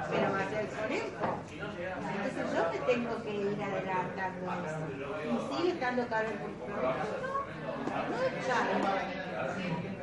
pero 0.10 0.32
va 0.34 0.40
a 0.42 0.50
ser 0.50 0.68
con 0.68 0.92
esto. 0.92 1.28
Entonces 1.54 2.46
yo 2.54 2.62
me 2.72 2.80
tengo 2.94 3.24
que 3.24 3.34
ir 3.36 3.64
adelantando 3.64 4.46
eso. 4.66 4.82
Y 5.30 5.56
sigue 5.56 5.70
estando 5.74 6.08
caro 6.08 6.28
el 6.28 6.38
purificador. 6.40 6.96
No, 7.22 8.10
no 8.10 8.24
es 8.24 8.34
caro. 8.48 8.74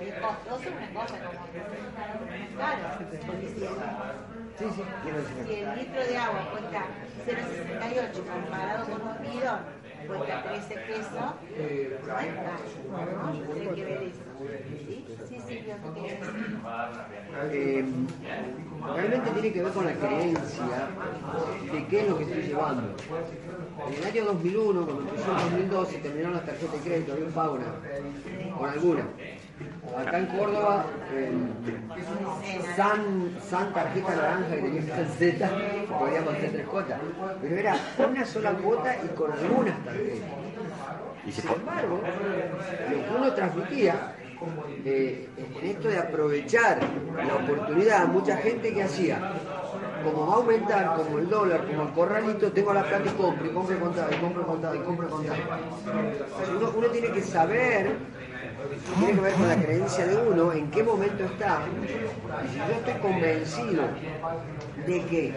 Es 0.00 0.14
costoso 0.14 0.68
una 0.70 0.88
cosa 1.00 1.16
como 1.18 1.40
no 1.44 2.34
es 2.34 2.50
caro. 2.56 2.84
Porque 3.26 3.48
si 3.48 3.64
el, 3.64 3.74
Sí, 4.56 4.66
sí, 4.76 4.82
quiero 5.02 5.18
decir. 5.18 5.44
si 5.48 5.54
el 5.54 5.74
litro 5.74 6.06
de 6.06 6.16
agua 6.16 6.48
cuesta 6.52 6.82
0,68 7.26 8.22
comparado 8.24 8.84
con 8.84 9.02
un 9.02 9.18
bidón 9.20 9.60
cuesta 10.06 10.42
13 10.42 10.74
pesos. 10.86 11.34
Eh, 17.50 17.84
realmente 18.94 19.30
tiene 19.30 19.52
que 19.52 19.62
ver 19.62 19.72
con 19.72 19.84
la 19.84 19.94
creencia 19.94 20.88
de 21.72 21.86
qué 21.86 22.00
es 22.00 22.08
lo 22.08 22.18
que 22.18 22.24
estoy 22.24 22.42
llevando. 22.42 22.94
En 23.86 23.94
el 23.94 24.04
año 24.04 24.24
2001, 24.24 24.84
cuando 24.84 25.02
empezó 25.02 25.30
el 25.30 25.42
2012, 25.42 25.98
terminaron 25.98 26.34
las 26.34 26.46
tarjetas 26.46 26.72
de 26.72 26.90
crédito, 26.90 27.12
había 27.12 27.26
un 27.26 27.34
nada, 27.34 27.80
con 28.58 28.70
alguna. 28.70 29.04
Acá 29.92 30.18
en 30.18 30.26
Córdoba, 30.26 30.86
San, 32.74 33.36
San 33.48 33.72
tarjeta 33.72 34.16
naranja 34.16 34.48
que 34.56 34.62
tenía 34.62 34.96
San 34.96 35.08
Z, 35.08 35.50
podíamos 35.98 36.34
hacer 36.34 36.52
tres 36.52 36.66
cuotas, 36.66 37.00
pero 37.40 37.56
era 37.56 37.76
una 37.98 38.24
sola 38.24 38.52
cuota 38.52 38.96
y 39.04 39.08
con 39.14 39.32
algunas 39.32 39.84
tarjetas. 39.84 40.30
Y 41.26 41.32
Sin 41.32 41.50
embargo, 41.50 42.00
lo 42.90 42.96
que 42.96 43.10
uno 43.16 43.32
transmitía, 43.34 44.16
eh, 44.84 45.28
en 45.36 45.68
esto 45.68 45.88
de 45.88 45.98
aprovechar 45.98 46.80
la 47.16 47.34
oportunidad, 47.36 48.08
mucha 48.08 48.36
gente 48.38 48.74
que 48.74 48.82
hacía, 48.82 49.32
como 50.02 50.26
va 50.26 50.34
a 50.34 50.36
aumentar, 50.36 50.96
como 50.96 51.18
el 51.18 51.28
dólar, 51.28 51.66
como 51.66 51.82
el 51.84 51.90
corralito, 51.90 52.52
tengo 52.52 52.74
la 52.74 52.82
plata 52.82 53.04
y 53.06 53.14
compro, 53.16 53.46
y 53.46 53.50
compro 53.50 53.76
y 53.76 53.78
contado, 53.78 54.10
y 54.12 54.16
compro 54.16 54.42
y 54.42 54.44
contado, 54.44 54.74
y 54.74 54.78
compro 54.80 55.06
y 55.06 55.10
contado. 55.10 55.38
Uno 56.76 56.86
tiene 56.88 57.08
que 57.12 57.22
saber, 57.22 57.92
tiene 58.98 59.14
que 59.14 59.20
ver 59.20 59.34
con 59.34 59.48
la 59.48 59.56
creencia 59.56 60.06
de 60.06 60.16
uno, 60.16 60.52
en 60.52 60.70
qué 60.70 60.82
momento 60.82 61.24
está, 61.24 61.62
y 62.44 62.48
si 62.48 62.58
yo 62.58 62.64
estoy 62.64 62.94
convencido 62.94 63.82
de 64.86 65.04
que 65.06 65.34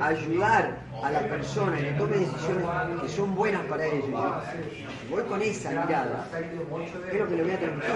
ayudar 0.00 0.78
a 1.02 1.10
la 1.10 1.20
persona 1.20 1.76
que 1.76 1.92
tome 1.92 2.16
decisiones 2.16 2.66
que 3.02 3.08
son 3.08 3.34
buenas 3.34 3.62
para 3.66 3.86
ellos, 3.86 4.06
si 4.06 5.08
voy 5.10 5.22
con 5.24 5.42
esa 5.42 5.70
mirada, 5.70 6.26
¿qué 6.32 7.16
es 7.16 7.20
lo 7.20 7.28
que 7.28 7.36
le 7.36 7.42
voy 7.42 7.52
a 7.52 7.58
transmitir? 7.58 7.92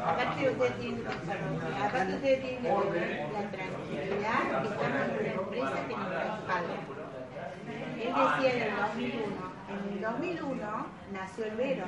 Aparte 0.00 0.48
usted 0.50 0.74
tiene, 0.80 1.00
perdón, 1.02 1.60
aparte 1.82 2.14
usted 2.14 2.40
tiene 2.40 2.56
que 2.56 2.68
tener 2.68 3.28
la 3.32 3.50
tranquilidad 3.50 4.62
que 4.62 4.68
estamos 4.68 5.02
en 5.04 5.14
una 5.18 5.32
empresa 5.42 5.76
que 5.88 5.94
nos 5.96 6.08
respalda. 6.08 6.74
Él 7.98 8.12
decía 8.14 8.50
en 8.54 8.62
el 8.62 8.70
2001, 8.76 9.57
en 9.78 9.92
el 9.94 10.00
2001 10.00 10.86
nació 11.12 11.44
el 11.44 11.56
Vero. 11.56 11.84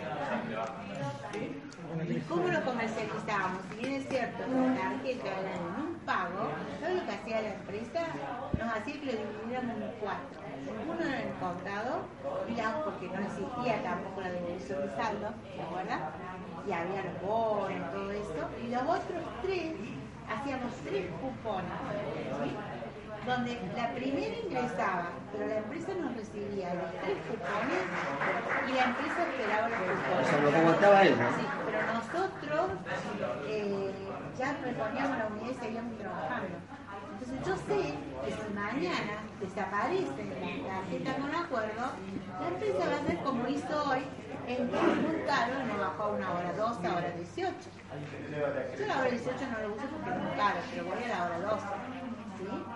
¿Y 2.09 2.21
cómo 2.21 2.49
lo 2.49 2.65
comercializábamos? 2.65 3.63
Si 3.71 3.77
bien 3.79 4.01
es 4.01 4.09
cierto, 4.09 4.39
la 4.47 4.75
tarjeta 4.75 5.27
era 5.27 5.55
en 5.57 5.63
un 5.63 5.95
pago, 6.07 6.51
¿sabes 6.81 6.97
lo 6.97 7.07
que 7.07 7.13
hacía 7.13 7.43
la 7.43 7.55
empresa? 7.55 8.07
Nos 8.59 8.77
hacía 8.77 8.95
que 8.95 9.07
lo 9.07 9.13
dividiéramos 9.13 9.77
en 9.77 9.93
cuatro. 10.01 10.41
Uno 10.89 11.03
en 11.03 11.13
el 11.13 11.35
contado, 11.41 12.07
porque 12.85 13.09
no 13.09 13.21
existía 13.21 13.83
tampoco 13.83 14.21
la 14.21 14.31
devolución 14.31 14.83
de 14.83 14.97
saldo, 14.97 15.29
¿se 15.57 15.63
acuerdan? 15.63 16.01
Y 16.67 16.73
había 16.73 17.03
los 17.03 17.23
bonos, 17.23 17.93
todo 17.93 18.11
eso. 18.13 18.49
Y 18.63 18.69
los 18.69 18.83
otros 18.83 19.23
tres, 19.43 19.75
hacíamos 20.29 20.73
tres 20.85 21.07
cupones. 21.21 21.71
Donde 23.31 23.59
la 23.77 23.95
primera 23.95 24.37
ingresaba, 24.37 25.11
pero 25.31 25.47
la 25.47 25.59
empresa 25.59 25.93
nos 25.95 26.17
recibía 26.17 26.75
los 26.75 26.91
tres 27.01 27.19
cupones 27.31 27.83
y 28.67 28.73
la 28.73 28.85
empresa 28.91 29.19
esperaba 29.31 29.69
los 29.69 29.79
cupones. 29.79 30.27
O 30.27 30.31
sea, 30.31 30.41
lo 30.41 30.51
como 30.51 30.71
estaba 30.71 31.03
él, 31.03 31.15
¿no? 31.17 31.29
Sí, 31.39 31.47
pero 31.65 31.79
nosotros 31.95 32.71
eh, 33.47 33.95
ya 34.37 34.53
reponíamos 34.65 35.19
la 35.19 35.27
unidad 35.27 35.51
y 35.51 35.55
seguíamos 35.55 35.99
trabajando. 35.99 36.57
Entonces 37.13 37.39
yo 37.47 37.57
sé 37.57 37.95
que 38.25 38.31
si 38.33 38.55
mañana 38.55 39.15
desaparece 39.39 40.23
la 40.67 40.81
tarjeta 40.81 41.15
con 41.21 41.35
acuerdo, 41.35 41.85
la 42.41 42.49
empresa 42.49 42.89
va 42.89 42.97
a 42.97 43.01
hacer 43.01 43.19
como 43.23 43.47
hizo 43.47 43.91
hoy, 43.91 44.03
en 44.49 44.69
caro 45.27 45.53
y 45.63 45.67
me 45.71 45.79
bajó 45.79 46.03
a 46.03 46.09
una 46.09 46.33
hora 46.33 46.53
12, 46.55 46.87
a 46.87 46.97
hora 46.97 47.11
18. 47.11 47.55
Yo 48.79 48.87
la 48.87 48.99
hora 48.99 49.11
18 49.11 49.37
no 49.53 49.69
lo 49.69 49.75
uso 49.77 49.87
porque 49.87 50.11
es 50.11 50.17
muy 50.17 50.37
caro, 50.37 50.59
pero 50.73 50.85
voy 50.85 51.05
a 51.05 51.09
la 51.09 51.25
hora 51.27 51.39
12. 51.39 52.00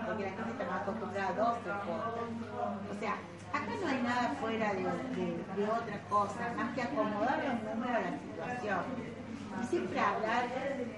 Porque 0.07 0.23
la 0.25 0.31
gente 0.31 0.51
está 0.53 0.65
más 0.71 0.83
acostumbrada 0.83 1.29
a 1.29 1.33
12 1.33 1.61
cuotas. 1.87 2.91
O 2.91 3.01
sea, 3.01 3.13
acá 3.53 3.73
no 3.81 3.89
hay 3.89 4.03
nada 4.03 4.35
fuera 4.41 4.73
de, 4.75 4.83
de- 4.83 5.45
de 5.57 5.65
otra 5.71 5.99
cosa, 6.11 6.53
más 6.57 6.75
que 6.75 6.83
acomodar 6.83 7.39
los 7.45 7.75
números 7.75 7.97
a 7.97 8.01
la 8.01 8.19
situación. 8.19 9.15
Y 9.63 9.67
siempre 9.67 10.01
hablar 10.01 10.49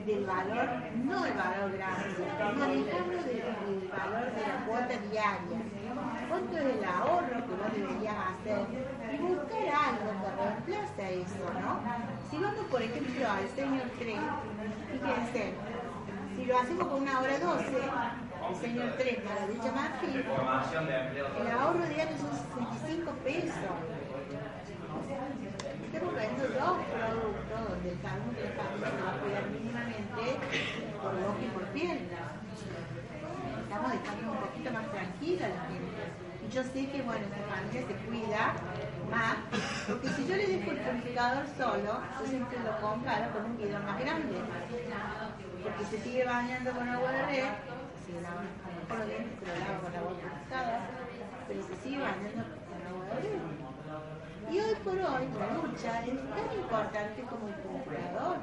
del 0.07 0.25
valor, 0.25 0.69
no 1.05 1.23
del 1.23 1.35
valor 1.35 1.73
grande, 1.77 2.57
manejarlo 2.57 3.23
del, 3.23 3.45
del 3.45 3.89
valor 3.93 4.27
de 4.33 4.41
la 4.41 4.67
cuota 4.67 4.97
diaria. 5.11 5.61
¿Cuánto 6.29 6.57
es 6.59 6.65
el 6.65 6.85
ahorro 6.85 7.29
que 7.47 7.53
vos 7.55 7.73
deberías 7.75 8.15
hacer? 8.17 8.67
Y 9.13 9.17
buscar 9.19 9.67
algo 9.87 10.11
que 10.21 10.43
reemplace 10.43 11.21
eso, 11.21 11.45
¿no? 11.61 11.81
Si 12.31 12.37
vamos, 12.39 12.65
por 12.71 12.83
ejemplo, 12.83 13.31
al 13.31 13.49
señor 13.51 13.87
3, 13.99 14.19
fíjense, 14.91 15.55
si 16.37 16.45
lo 16.47 16.59
hacemos 16.59 16.89
con 16.89 17.03
una 17.03 17.21
hora 17.21 17.39
12, 17.39 17.67
el 17.69 17.91
señor 18.55 18.93
3 18.97 19.19
para 19.21 19.47
dicha 19.49 19.73
marfil, 19.73 20.25
el 21.41 21.51
ahorro 21.51 21.87
diario 21.87 22.17
son 22.19 22.31
65 22.31 23.13
pesos. 23.25 23.55
Estamos 25.87 26.15
viendo 26.15 26.43
dos 26.43 26.79
productos 26.93 27.71
donde 27.71 27.91
el 27.91 27.99
salmón 28.03 28.35
de 28.37 28.49
familia 28.55 28.91
se 28.91 29.03
va 29.03 29.11
a 29.11 29.19
cuidar 29.21 29.45
mínimamente 29.51 30.23
por 31.01 31.13
boca 31.17 31.43
y 31.43 31.49
por 31.51 31.65
piel. 31.73 32.01
Estamos 33.63 33.93
dejando 33.93 34.33
un 34.33 34.39
poquito 34.39 34.71
más 34.73 34.91
tranquila 34.93 35.49
la 35.49 35.63
gente. 35.67 36.03
Y 36.47 36.55
yo 36.55 36.63
sé 36.63 36.87
que, 36.91 37.03
bueno, 37.03 37.25
esa 37.27 37.43
familia 37.51 37.83
se 37.89 37.95
cuida 38.07 38.55
más, 39.11 39.37
porque 39.89 40.09
si 40.09 40.27
yo 40.29 40.37
le 40.37 40.47
dejo 40.47 40.71
el 40.71 40.79
purificador 40.79 41.45
solo, 41.59 42.01
yo 42.21 42.27
siempre 42.27 42.59
lo 42.61 42.81
comparo 42.81 43.33
con 43.33 43.45
un 43.47 43.57
bidón 43.57 43.85
más 43.85 43.99
grande. 43.99 44.39
Porque 45.63 45.85
se 45.91 45.99
sigue 46.03 46.25
bañando 46.25 46.71
con 46.71 46.89
agua 46.89 47.11
de 47.11 47.23
red, 47.27 47.45
se 48.07 48.21
lava 48.23 48.41
a 48.41 48.69
lo 48.71 48.77
mejor 48.87 49.03
se 49.11 49.45
lo 49.47 49.55
lava 49.59 49.79
con 49.83 49.93
agua 49.97 50.13
purificada, 50.15 50.81
pero 51.49 51.63
se 51.63 51.75
sigue 51.83 51.99
bañando 51.99 52.43
con 52.71 52.79
agua 52.87 53.05
de 53.11 53.27
red. 53.27 53.67
Y 54.47 54.61
hoy 54.61 54.75
por 54.85 54.95
hoy 54.95 55.27
la 55.35 55.49
ducha 55.59 56.07
es 56.07 56.19
tan 56.31 56.47
importante 56.55 57.23
como 57.23 57.49
el 57.49 57.55
purificador. 57.55 58.37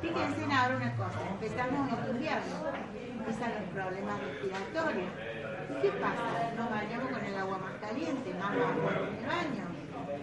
Fíjense 0.00 0.42
en 0.42 0.52
ahora 0.52 0.76
una 0.76 0.96
cosa, 0.96 1.20
empezamos 1.28 1.92
el 1.92 2.16
invierno, 2.16 2.56
empiezan 3.20 3.52
los 3.52 3.68
problemas 3.76 4.16
respiratorios. 4.24 5.12
¿Y 5.68 5.82
qué 5.82 5.90
pasa? 6.00 6.24
Nos 6.56 6.70
bañamos 6.70 7.08
con 7.12 7.24
el 7.24 7.36
agua 7.36 7.58
más 7.58 7.74
caliente, 7.84 8.34
más 8.40 8.52
agua 8.56 8.92
en 8.96 9.16
el 9.20 9.26
baño. 9.28 9.64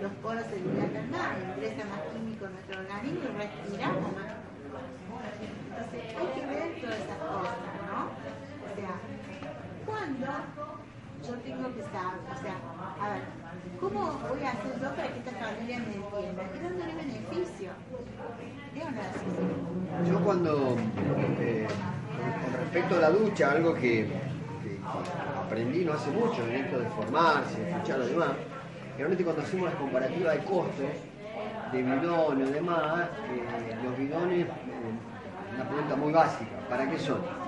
Los 0.01 0.11
poros 0.25 0.45
se 0.49 0.55
dilatan 0.57 1.11
más, 1.11 1.37
ingresa 1.53 1.85
más 1.85 2.01
químico 2.11 2.45
en 2.45 2.53
nuestro 2.53 2.79
organismo 2.81 3.29
y 3.29 3.37
respiramos 3.37 4.11
más. 4.17 4.33
Entonces 5.37 6.01
hay 6.17 6.27
que 6.33 6.45
ver 6.47 6.81
todas 6.81 6.97
esas 6.97 7.17
cosas, 7.17 7.76
sea, 8.77 8.93
¿cuándo 9.85 10.27
yo 11.25 11.33
tengo 11.41 11.73
que 11.75 11.81
saber? 11.81 12.21
O 12.29 12.37
sea, 12.41 12.55
a 13.01 13.09
ver, 13.09 13.23
¿cómo 13.79 14.19
voy 14.29 14.43
a 14.43 14.51
hacer 14.51 14.73
yo 14.79 14.89
para 14.95 15.07
que 15.13 15.19
esta 15.19 15.31
familia 15.31 15.79
me 15.79 15.95
entienda? 15.95 16.43
Y 16.55 16.59
dándole 16.63 16.95
beneficio. 16.95 17.71
Yo 20.07 20.23
cuando, 20.23 20.77
eh, 21.39 21.67
con 22.43 22.53
respecto 22.61 22.95
a 22.97 22.99
la 22.99 23.09
ducha, 23.09 23.51
algo 23.51 23.73
que, 23.73 24.05
que 24.61 24.79
aprendí 25.43 25.83
no 25.83 25.93
hace 25.93 26.11
mucho 26.11 26.45
en 26.45 26.55
esto 26.65 26.79
de 26.79 26.85
formarse, 26.89 27.59
de 27.59 27.71
escuchar 27.71 27.95
a 27.95 27.99
los 27.99 28.09
demás, 28.09 28.29
realmente 28.95 29.23
cuando 29.23 29.41
hacemos 29.41 29.65
las 29.65 29.75
comparativas 29.75 30.35
de 30.35 30.43
costos 30.43 30.85
de 31.71 31.83
bidones 31.83 32.49
y 32.49 32.53
demás, 32.53 33.09
eh, 33.31 33.75
los 33.83 33.97
bidones, 33.97 34.45
eh, 34.45 34.51
una 35.55 35.67
pregunta 35.67 35.95
muy 35.95 36.13
básica, 36.13 36.55
¿para 36.69 36.89
qué 36.89 36.99
son? 36.99 37.46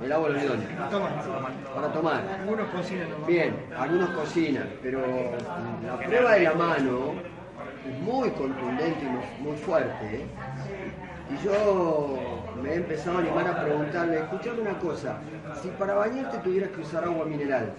Me 0.00 0.08
lavo 0.08 0.28
los 0.28 0.42
bidones. 0.42 0.68
Toma. 0.90 1.08
Para 1.74 1.92
tomar. 1.92 2.22
Algunos 2.40 2.68
cocinan 2.70 3.10
nomás. 3.10 3.26
Bien, 3.26 3.54
algunos 3.78 4.10
cocinan, 4.10 4.68
pero 4.82 5.00
la 5.86 5.98
prueba 5.98 6.32
de 6.32 6.40
la 6.42 6.54
mano 6.54 6.98
es 7.88 7.98
muy 8.00 8.30
contundente 8.30 9.04
y 9.04 9.42
muy- 9.42 9.56
fuerte. 9.56 10.16
¿eh? 10.16 10.26
Y 11.30 11.44
yo 11.44 12.18
me 12.62 12.70
he 12.70 12.74
empezado 12.76 13.18
a 13.18 13.20
animar 13.20 13.46
a 13.48 13.62
preguntarle, 13.64 14.18
escuchame 14.18 14.60
una 14.60 14.78
cosa, 14.78 15.18
si 15.62 15.68
para 15.68 15.94
bañarte 15.94 16.38
tuvieras 16.38 16.70
que 16.70 16.80
usar 16.82 17.04
agua 17.04 17.24
mineral. 17.24 17.72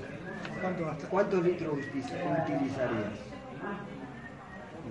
¿cuántos 1.09 1.43
litros 1.43 1.73
utilizarías? 1.73 3.13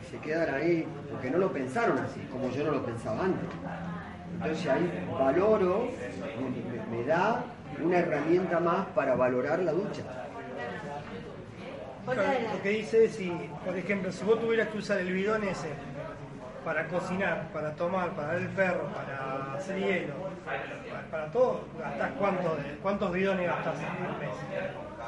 Y 0.01 0.11
se 0.11 0.19
quedan 0.19 0.55
ahí, 0.55 0.87
porque 1.11 1.31
no 1.31 1.39
lo 1.39 1.51
pensaron 1.53 1.99
así, 1.99 2.21
como 2.31 2.51
yo 2.51 2.65
no 2.65 2.73
lo 2.73 2.85
pensaba 2.85 3.25
antes. 3.25 3.49
Entonces 4.35 4.67
ahí 4.69 5.07
valoro, 5.19 5.89
me, 6.91 6.97
me 6.99 7.05
da 7.05 7.45
una 7.83 7.99
herramienta 7.99 8.61
más 8.61 8.87
para 8.95 9.15
valorar 9.15 9.61
la 9.61 9.73
ducha. 9.73 10.03
Lo 12.53 12.63
que 12.63 12.69
dice 12.69 13.05
es 13.07 13.17
si, 13.17 13.31
por 13.65 13.77
ejemplo, 13.77 14.13
si 14.13 14.25
vos 14.25 14.39
tuvieras 14.41 14.69
que 14.69 14.79
usar 14.79 14.99
el 14.99 15.13
bidón 15.13 15.43
ese 15.45 15.69
para 16.65 16.87
cocinar, 16.89 17.49
para 17.53 17.73
tomar, 17.73 18.11
para 18.11 18.29
dar 18.29 18.37
el 18.37 18.49
perro, 18.49 18.89
para 18.89 19.55
hacer 19.55 19.79
hielo, 19.79 20.15
para, 20.45 21.03
para 21.11 21.27
todo, 21.33 21.65
¿gastás 21.79 22.11
cuánto 22.19 22.57
de- 22.57 22.77
cuántos 22.83 23.13
bidones 23.13 23.47
gastás 23.47 23.75
en 23.79 24.07
un 24.07 24.19
mes? 24.19 24.31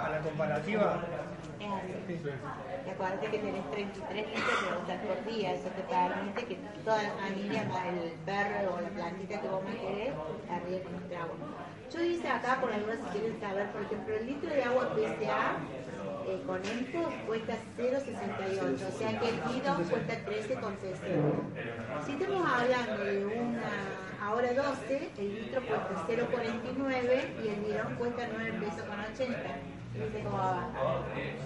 A 0.00 0.10
la 0.10 0.18
comparativa. 0.20 0.96
Y 2.86 2.90
acuérdate 2.90 3.26
que 3.26 3.38
tenés 3.38 3.70
33 3.72 4.26
litros 4.28 4.62
de 4.62 4.82
usar 4.82 5.00
por 5.02 5.24
día, 5.24 5.54
eso 5.54 5.68
te 5.68 5.82
permite 5.82 6.44
que 6.44 6.54
toda 6.84 7.02
la 7.02 7.10
familia, 7.10 7.64
más 7.64 7.86
el 7.86 8.12
perro 8.24 8.74
o 8.74 8.80
la 8.80 8.88
plantita 8.90 9.40
que 9.40 9.48
vos 9.48 9.64
me 9.64 9.76
querés, 9.76 10.14
arriba 10.48 10.84
con 10.84 10.94
este 11.02 11.16
agua. 11.16 11.34
Yo 11.92 12.02
hice 12.02 12.28
acá, 12.28 12.60
por 12.60 12.72
algunas 12.72 12.98
si 12.98 13.18
quieren 13.18 13.40
saber, 13.40 13.70
por 13.70 13.82
ejemplo, 13.82 14.14
el 14.14 14.26
litro 14.26 14.50
de 14.50 14.62
agua 14.62 14.94
PCA 14.94 15.56
eh, 16.28 16.42
con 16.44 16.60
esto 16.60 17.08
cuesta 17.26 17.54
0,68, 17.76 18.94
o 18.94 18.98
sea 18.98 19.20
que 19.20 19.28
el 19.28 19.36
bidón 19.36 19.84
cuesta 19.84 20.14
13,60. 20.26 22.04
Si 22.04 22.12
estamos 22.12 22.48
hablando 22.48 23.04
de 23.04 23.26
una 23.26 24.05
ahora 24.26 24.52
12, 24.52 25.10
el 25.18 25.34
litro 25.34 25.62
cuesta 25.62 26.04
0,49 26.08 27.44
y 27.44 27.48
el 27.48 27.60
bidón 27.60 27.94
cuesta 27.94 28.28
9 28.32 28.52
pesos 28.58 28.82
con 28.82 28.98
80. 28.98 29.38
¿Viste 29.94 30.20
cómo 30.24 30.36
va? 30.36 30.68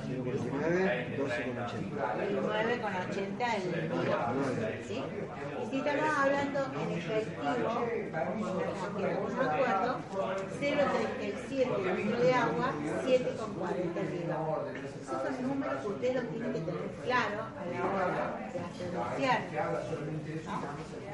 0,49, 0.08 1.18
12,80. 1.18 2.30
Y 2.30 2.38
9 2.40 2.80
con 2.80 2.92
80 2.96 3.56
el 3.56 3.62
bidón. 3.68 4.20
¿Sí? 4.88 4.98
Y 5.62 5.70
si 5.70 5.76
estamos 5.76 6.18
hablando 6.18 6.58
en 6.80 6.88
efectivo, 6.98 7.70
que 8.96 9.06
no 9.06 9.28
me 9.28 9.44
acuerdo, 9.44 9.90
0,37 10.58 11.68
el 11.86 11.96
litro 11.96 12.18
de 12.18 12.32
agua, 12.34 12.66
7,40 13.04 13.96
el 14.00 14.08
bidón. 14.08 14.60
Esos 15.02 15.22
son 15.22 15.34
números 15.48 15.76
que 15.82 15.88
ustedes 15.88 16.14
los 16.14 16.24
tienen 16.30 16.52
que 16.54 16.60
tener 16.60 16.88
claro 17.04 17.38
a 17.44 17.62
la 17.66 17.80
hora 17.86 18.50
de 18.52 18.58
asociar. 18.58 19.40
¿no? 19.52 21.09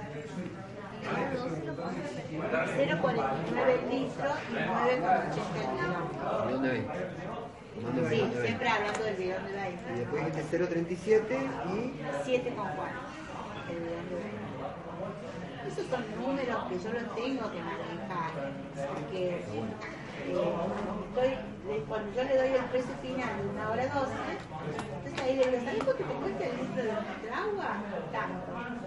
0,49 1.07 3.91
litros 3.91 4.35
y 4.51 4.55
9,80 4.55 5.63
el 5.63 5.71
bidón. 5.73 6.05
¿Dónde 6.51 6.69
ven? 6.71 6.87
¿Dónde 7.83 8.01
Sí, 8.09 8.19
siempre 8.43 8.69
hablando 8.69 9.05
del 9.05 9.17
bidón 9.17 9.45
de 9.45 9.51
Y 9.51 9.55
20. 9.55 9.93
después 9.93 10.25
dijiste 10.27 10.59
0,37 10.59 11.37
y 11.67 11.69
7,4 12.25 12.49
el 13.69 13.77
bidón 13.77 14.09
de 14.09 14.15
20. 14.17 14.37
Esos 15.69 15.87
son 15.89 16.03
números 16.21 16.59
que 16.69 16.79
yo 16.79 16.93
los 16.93 17.15
tengo 17.17 17.51
que 17.51 17.61
manejar, 17.61 18.31
porque 18.95 19.23
eh, 19.29 19.41
estoy, 21.09 21.27
eh, 21.27 21.85
cuando 21.89 22.13
yo 22.15 22.23
le 22.23 22.37
doy 22.37 22.51
el 22.55 22.65
precio 22.67 22.95
final 23.03 23.37
de 23.43 23.49
una 23.49 23.71
hora 23.71 23.87
12, 23.89 24.13
entonces 25.05 25.25
ahí 25.25 25.35
le 25.37 25.45
digo, 25.51 25.65
¿sabes 25.65 25.83
cuánto 25.85 26.05
te 26.05 26.07
cuesta 26.15 26.45
el 26.45 26.57
litro 26.57 26.83
de 26.85 26.93
nuestra 26.93 27.37
agua? 27.43 27.69
Tanto. 28.13 28.86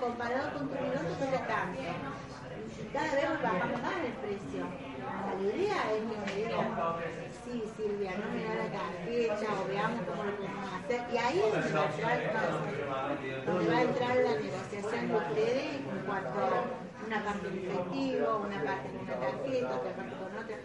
Comparado 0.00 0.52
con 0.52 0.68
tu 0.68 0.74
te 0.74 0.80
cuesta 0.80 1.46
tanto. 1.46 1.80
Y 1.80 2.86
cada 2.92 3.14
vez 3.14 3.42
bajamos 3.42 3.82
más 3.82 3.96
el 4.04 4.12
precio. 4.12 4.66
La 5.24 5.34
idea 5.40 5.76
es 5.92 6.00
que 6.00 6.16
me 6.18 6.34
sí, 7.44 7.64
Silvia, 7.76 8.12
no 8.18 8.26
me 8.32 8.44
da 8.44 8.54
la 8.54 8.68
tarjeta 8.72 9.46
o 9.52 9.68
veamos 9.68 10.00
cómo 10.06 10.24
lo 10.24 10.36
podemos 10.36 10.72
hacer. 10.72 11.00
Y 11.12 11.16
ahí 11.16 11.38
es 11.38 11.52
donde 11.52 11.72
va 11.72 11.80
a 11.80 12.16
entrar, 12.16 12.48
donde 13.46 13.68
va 13.70 13.76
a 13.76 13.82
entrar 13.82 14.16
la 14.16 14.30
negociación 14.40 15.08
de 15.08 15.14
ustedes 15.14 15.74
en 15.76 16.02
cuanto 16.06 16.83
una 17.06 17.24
parte 17.24 17.48
en 17.48 17.58
efectivo, 17.58 18.36
una 18.46 18.64
parte 18.64 18.88
en 18.88 18.96
una 19.00 19.14
tarjeta, 19.14 19.76
otra 19.76 19.92
parte 19.92 20.14
con 20.16 20.30
otra. 20.34 20.56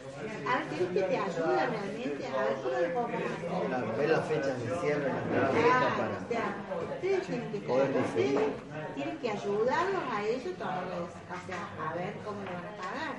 A 0.49 0.57
ver, 0.57 0.63
¿querés 0.69 0.89
que 0.89 1.01
te 1.03 1.17
ayude 1.17 1.65
realmente? 1.67 2.27
A 2.27 2.43
ver 2.43 2.55
cómo 2.63 2.77
lo 2.79 2.93
podemos 2.93 3.31
hacer. 3.31 3.49
claro, 3.67 3.87
ver 3.97 4.09
las 4.09 4.25
fechas 4.27 4.55
de 4.59 4.67
cierre 4.79 5.09
en 5.09 5.15
la 5.15 5.41
tarjeta 5.41 5.69
Claro, 5.69 5.95
para. 5.97 6.17
o 6.17 6.27
sea, 6.29 6.47
ustedes 6.95 7.21
tienen 7.27 7.51
que 7.51 7.59
poder 7.59 7.89
ustedes 7.89 8.49
tienen 8.95 9.17
que 9.17 9.29
ayudarlos 9.31 10.03
a 10.11 10.23
ellos 10.23 10.57
tomarles, 10.57 10.99
o 10.99 11.47
sea, 11.47 11.61
a 11.89 11.93
ver 11.93 12.13
cómo 12.25 12.39
lo 12.43 12.51
van 12.51 12.65
a 12.65 12.75
pagar. 12.79 13.13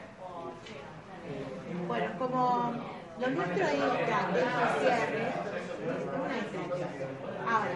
Bueno, 1.86 2.18
como 2.18 2.72
lo 3.20 3.30
nuestro 3.30 3.64
es 3.64 3.72
estrategia 3.74 4.76
cierre, 4.80 5.28
es 5.28 5.34
una 6.24 6.38
estrategia. 6.38 6.86
Ahora, 7.46 7.74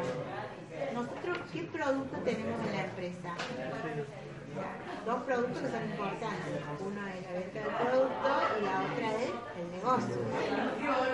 nosotros, 0.94 1.38
¿qué 1.52 1.62
producto 1.64 2.16
tenemos 2.24 2.60
en 2.66 2.72
la 2.72 2.84
empresa? 2.84 3.34
Dos 5.04 5.22
productos 5.24 5.62
que 5.62 5.68
son 5.68 5.84
importantes. 5.84 6.54
Uno 6.80 7.00
es 7.08 7.26
la 7.26 7.32
venta 7.34 7.58
del 7.60 7.74
producto 7.74 8.30
y 8.56 8.64
la 8.64 8.76
otra 8.86 9.08
es 9.20 9.30
el 9.60 9.68
negocio. 9.74 10.16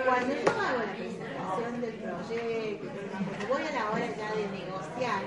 Cuando 0.05 0.31
yo 0.31 0.51
hago 0.51 0.79
la 0.79 0.93
presentación 0.95 1.81
del 1.81 1.95
proyecto, 1.99 2.87
cuando 3.11 3.47
voy 3.51 3.63
a 3.67 3.71
la 3.71 3.83
hora 3.91 4.07
ya 4.15 4.29
de 4.31 4.45
negociar, 4.47 5.21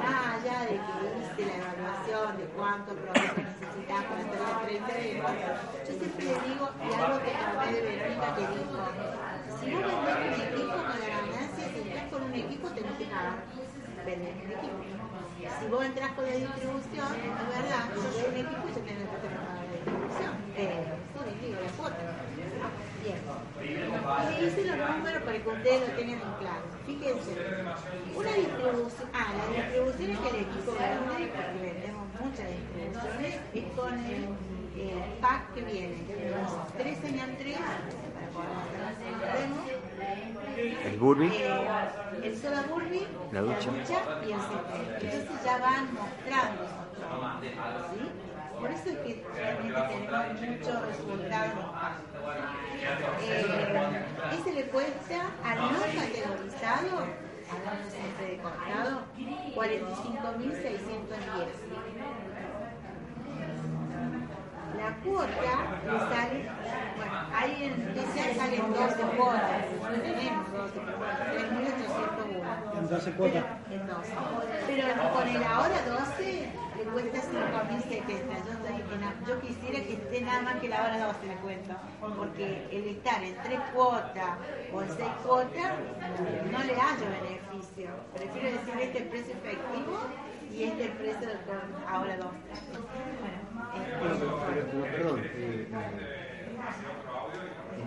más 0.00 0.40
allá 0.40 0.56
de 0.64 0.76
que 0.80 0.94
hice 1.20 1.42
la 1.44 1.56
evaluación 1.60 2.28
de 2.38 2.44
cuánto 2.56 2.94
producto 2.94 3.36
necesitas 3.36 4.02
para 4.06 4.20
hacer 4.24 4.40
la 4.40 4.52
30 4.64 4.92
de 4.94 5.20
yo 5.86 5.92
siempre 5.92 6.24
le 6.24 6.36
digo, 6.48 6.64
y 6.72 6.94
algo 6.96 7.18
que 7.20 7.32
traté 7.36 7.68
de 7.74 7.80
Verónica 7.82 8.28
que 8.36 8.44
dijo, 8.56 8.78
si 9.60 9.64
vos 9.70 9.82
vendés 9.82 10.32
un 10.32 10.40
equipo 10.40 10.72
con 10.72 10.96
la 10.96 11.08
ganancia, 11.10 11.64
si 11.68 11.78
entras 11.84 12.06
con 12.10 12.22
un 12.22 12.34
equipo 12.34 12.68
tenés 12.70 12.96
que 12.96 13.04
pagar 13.06 13.44
Si 14.06 15.66
vos 15.66 15.84
entras 15.84 16.12
con 16.12 16.24
la 16.24 16.30
distribución, 16.30 17.10
es 17.10 17.48
verdad, 17.50 17.90
yo 17.90 18.02
soy 18.12 18.22
un 18.30 18.36
equipo 18.38 18.68
y 18.68 18.74
yo 18.74 18.80
tengo 18.86 19.02
que 19.02 19.28
pagar 19.34 19.66
la 19.66 19.72
distribución. 19.74 20.32
Eh, 20.56 20.86
digo, 21.42 21.58
la 21.60 21.70
cuota. 21.72 21.96
Bien. 23.02 23.18
Y 23.62 24.40
le 24.40 24.46
hice 24.46 24.64
los 24.64 24.78
números 24.78 25.22
para 25.22 25.38
que 25.42 25.48
ustedes 25.48 25.80
lo 25.88 25.94
tengan 25.96 26.20
en 26.22 26.34
claro. 26.38 26.66
Fíjense, 26.86 27.30
una 28.14 28.32
distribución, 28.32 29.08
ah, 29.12 29.26
la 29.34 29.46
distribución 29.56 30.10
es 30.10 30.18
que 30.18 30.28
el 30.28 30.36
equipo 30.36 30.72
grande, 30.72 31.32
porque 31.34 31.58
vendemos 31.66 32.06
muchas 32.22 32.46
distribuciones, 32.46 33.40
es 33.54 33.64
con 33.74 33.94
el 34.06 34.22
eh, 34.76 35.18
pack 35.20 35.54
que 35.54 35.62
viene, 35.62 35.96
los 36.30 36.72
tres 36.78 36.98
señal 36.98 37.34
3, 37.38 37.56
la 38.36 39.38
El 40.88 40.96
Burby. 40.98 41.26
eh, 41.26 41.30
el 42.22 42.36
soda 42.36 42.62
burby, 42.68 43.06
La 43.32 43.40
ducha. 43.42 43.70
y 43.70 43.78
el 43.80 43.86
CP. 43.86 44.32
Entonces 45.04 45.44
ya 45.44 45.58
van 45.58 45.92
mostrando 45.94 46.64
esos 46.64 46.86
¿sí? 47.92 48.00
Por 48.60 48.70
eso 48.70 48.88
es 48.88 48.96
que 48.98 49.24
realmente 49.34 49.80
tenemos 49.82 50.40
muchos 50.40 50.82
resultados. 50.86 51.64
Eh, 53.20 54.04
ese 54.38 54.52
le 54.54 54.64
cuesta 54.68 55.18
al 55.44 55.58
no 55.58 55.80
categorizado, 55.80 57.04
hablando 57.52 57.90
siempre 57.90 58.24
de 58.30 58.36
contado, 58.38 59.02
45.610. 59.54 62.25
La 64.76 64.94
cuota 65.02 65.54
le 65.84 65.98
sale, 65.98 66.48
bueno, 66.96 67.12
ahí 67.34 67.64
en 67.64 67.72
especial 67.96 68.34
salen 68.36 68.72
12 68.72 69.02
cuotas, 69.16 69.62
no 69.82 70.02
tenemos 70.02 70.52
12, 70.52 70.80
pero 70.84 70.98
3.801. 71.32 72.78
En 72.78 72.88
12 72.88 73.10
cuotas. 73.12 73.44
Pero, 73.68 73.80
en 73.80 73.86
12. 73.86 74.10
Pero 74.66 75.12
con 75.12 75.28
el 75.28 75.42
ahora 75.44 75.78
12 75.88 76.48
le 76.76 76.84
cuesta 76.84 77.18
5.070. 77.20 78.36
Yo, 78.44 78.96
la- 79.00 79.26
yo 79.26 79.40
quisiera 79.40 79.78
que 79.80 79.92
esté 79.94 80.20
nada 80.20 80.42
más 80.42 80.54
que 80.60 80.68
la 80.68 80.82
hora 80.84 81.06
12 81.06 81.26
le 81.26 81.34
cuento, 81.36 81.74
porque 82.16 82.68
el 82.70 82.84
estar 82.96 83.22
en 83.22 83.34
3 83.42 83.60
cuotas 83.74 84.38
o 84.72 84.82
en 84.82 84.88
6 84.90 85.08
cuotas 85.24 85.72
no 86.52 86.58
le 86.64 86.74
hallo 86.78 87.06
beneficio. 87.22 87.90
Prefiero 88.14 88.48
decir 88.58 88.74
este 88.80 89.00
precio 89.02 89.34
efectivo 89.34 89.98
y 90.52 90.64
este 90.64 90.88
precio 90.90 91.28
con 91.46 91.94
ahora 91.94 92.16
12. 92.16 92.30
Bueno, 93.20 93.45
este, 93.74 93.96
Pero, 94.00 94.18
pero, 94.18 94.66
pero, 94.72 94.92
perdón, 94.92 95.20
eh, 95.34 95.68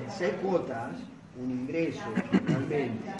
en 0.03 0.11
seis 0.11 0.33
cuotas, 0.41 0.91
un 1.37 1.51
ingreso 1.51 2.01
realmente 2.47 3.11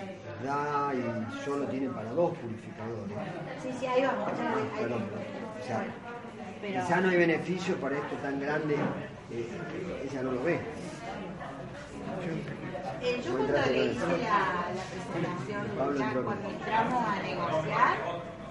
da 0.44 0.92
y 0.94 1.44
solo 1.46 1.66
tiene 1.68 1.90
para 1.90 2.12
dos 2.12 2.38
purificadores. 2.38 3.18
Sí, 3.62 3.70
sí, 3.80 3.86
ahí 3.86 4.04
vamos. 4.04 4.32
Perdón, 4.32 4.70
tengo. 4.78 4.96
o 4.96 5.66
sea, 5.66 5.86
Pero- 6.62 6.82
quizá 6.82 7.02
no 7.02 7.10
hay 7.10 7.18
beneficio 7.18 7.76
para 7.78 7.96
esto 7.98 8.16
tan 8.22 8.40
grande, 8.40 8.76
eh, 9.32 9.48
ella 10.10 10.24
no 10.24 10.32
lo 10.34 10.44
ve. 10.44 10.60
Eh, 13.02 13.22
yo 13.24 13.32
cuando 13.32 13.54
le 13.54 13.86
hice 13.86 14.00
la, 14.00 14.68
la 14.76 14.84
presentación, 14.90 15.98
ya 15.98 16.22
cuando 16.22 16.50
entramos 16.50 17.04
a 17.08 17.22
negociar, 17.22 17.98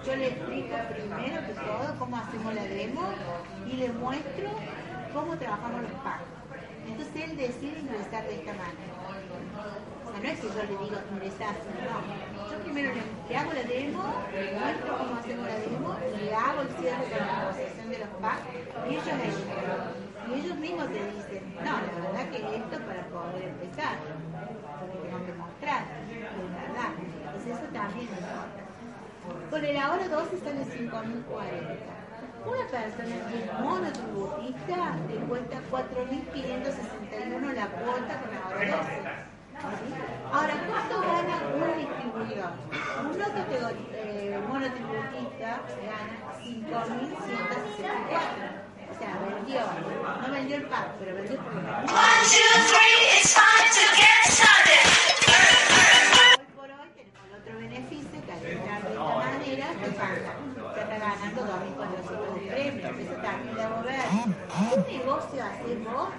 yo 0.09 0.15
le 0.15 0.27
explico 0.27 0.75
primero 0.89 1.45
que 1.45 1.53
todo 1.53 1.99
cómo 1.99 2.17
hacemos 2.17 2.53
la 2.55 2.63
demo 2.63 3.13
y 3.67 3.73
le 3.73 3.89
muestro 3.89 4.49
cómo 5.13 5.37
trabajamos 5.37 5.83
los 5.83 5.91
pagos. 6.01 6.25
Entonces 6.87 7.29
él 7.29 7.37
decide 7.37 7.79
ingresar 7.79 8.25
de 8.25 8.35
esta 8.41 8.53
manera. 8.57 8.89
O 10.01 10.11
sea, 10.11 10.19
no 10.19 10.27
es 10.27 10.39
que 10.39 10.47
yo 10.47 10.63
le 10.65 10.77
digo 10.81 10.97
ingresar, 11.13 11.53
no. 11.85 12.49
Yo 12.49 12.57
primero 12.63 12.89
le, 13.29 13.37
hago 13.37 13.53
la 13.53 13.61
demo, 13.61 14.03
le 14.33 14.59
muestro 14.59 14.97
cómo 14.97 15.15
hacemos 15.15 15.45
la 15.45 15.59
demo, 15.59 15.95
le 16.17 16.33
hago 16.33 16.61
el 16.61 16.69
cierre 16.81 17.05
de 17.05 17.15
la 17.15 17.39
negociación 17.39 17.89
de 17.89 17.99
los 17.99 18.09
packs 18.17 18.49
y 18.89 18.93
ellos. 18.93 19.05
Y 20.25 20.33
ellos 20.41 20.57
mismos 20.57 20.87
te 20.87 21.05
dicen, 21.05 21.53
no, 21.61 21.73
la 21.85 21.93
verdad 22.01 22.29
que 22.31 22.37
esto 22.37 22.75
es 22.75 22.81
para 22.81 23.03
poder 23.13 23.43
empezar, 23.45 23.93
porque 24.79 24.97
tengo 25.05 25.25
que 25.25 25.33
mostrar, 25.37 25.81
es 26.09 26.49
verdad. 26.49 26.91
Entonces 26.97 27.53
eso 27.53 27.67
también 27.71 28.09
importa. 28.09 28.58
Con 29.49 29.65
el 29.65 29.77
ahora 29.77 30.07
12 30.07 30.37
sale 30.39 30.63
5.040. 30.63 31.77
Una 32.45 32.67
persona 32.67 33.27
que 33.29 33.39
es 33.39 33.45
monotributista 33.59 34.95
le 35.09 35.15
cuesta 35.27 35.59
4.561 35.71 37.53
la 37.53 37.67
cuota 37.67 38.21
con 38.21 38.37
ahora 38.37 38.59
12. 38.59 38.69
¿sí? 39.59 39.67
Ahora, 40.31 40.53
¿cuánto 40.67 41.01
gana 41.01 41.35
un 41.55 41.77
distribuidor? 41.79 42.51
Un 43.05 43.13
eh, 43.93 44.39
monotributista 44.47 45.49
gana 45.81 46.15
5.164. 46.45 48.69
O 48.89 48.93
sea, 48.97 49.11
vendió, 49.35 49.61
no 50.21 50.27
vendió 50.31 50.55
el 50.57 50.65
pack, 50.67 50.87
pero 50.99 51.15
vendió 51.15 51.35
lo 51.37 51.43
menos. 51.51 51.91
One, 51.91 52.23
two, 52.29 52.53
three, 52.69 52.97
it's 53.17 53.33
time 53.33 53.69
to 53.69 53.83
get 53.95 54.23
started. 54.31 54.88
Te 59.67 59.91
pasa. 59.91 60.31
Se 60.73 60.81
está 60.81 60.97
ganando 60.97 61.41
2.400 61.41 62.33
de 62.33 62.51
premios. 62.51 62.99
Eso 62.99 63.21
también 63.21 63.55
debo 63.55 63.83
ver. 63.83 64.05
¿Qué 64.87 64.97
negocio 64.97 65.43
haces 65.43 65.83
vos 65.83 66.09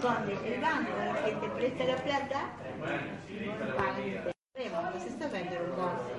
donde 0.00 0.54
el 0.54 0.60
banco, 0.60 0.90
la 0.98 1.14
gente 1.14 1.46
presta 1.48 1.84
la 1.84 1.96
plata 1.96 2.40
paga 3.76 3.94
premio? 3.94 4.32
Entonces 4.54 5.14
eso 5.14 5.24
es 5.24 5.32
vender 5.32 5.60
un 5.62 5.70
negocio. 5.70 6.14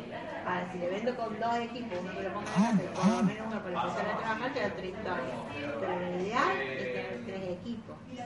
Ahora, 0.46 0.68
si 0.72 0.78
le 0.78 0.90
vendo 0.90 1.16
con 1.16 1.40
dos 1.40 1.56
equipos, 1.56 1.98
uno 2.02 2.12
que 2.12 2.24
lo 2.24 2.34
ponga 2.34 2.50
en 2.50 2.54
casa 2.54 2.84
y 2.84 2.88
por 2.88 3.08
lo 3.08 3.24
menos 3.24 3.48
uno 3.48 3.64
para 3.64 3.82
empezar 3.82 4.06
a 4.06 4.18
trabajar, 4.18 4.54
te 4.54 4.60
da 4.60 4.68
otra 4.68 4.86
historia. 4.86 5.36
Pero 5.80 6.00
lo 6.00 6.22
ideal 6.22 6.52
es 6.60 6.94
tener 6.94 7.22
tres 7.26 7.44
equipos. 7.58 7.96
¿sí? 8.12 8.18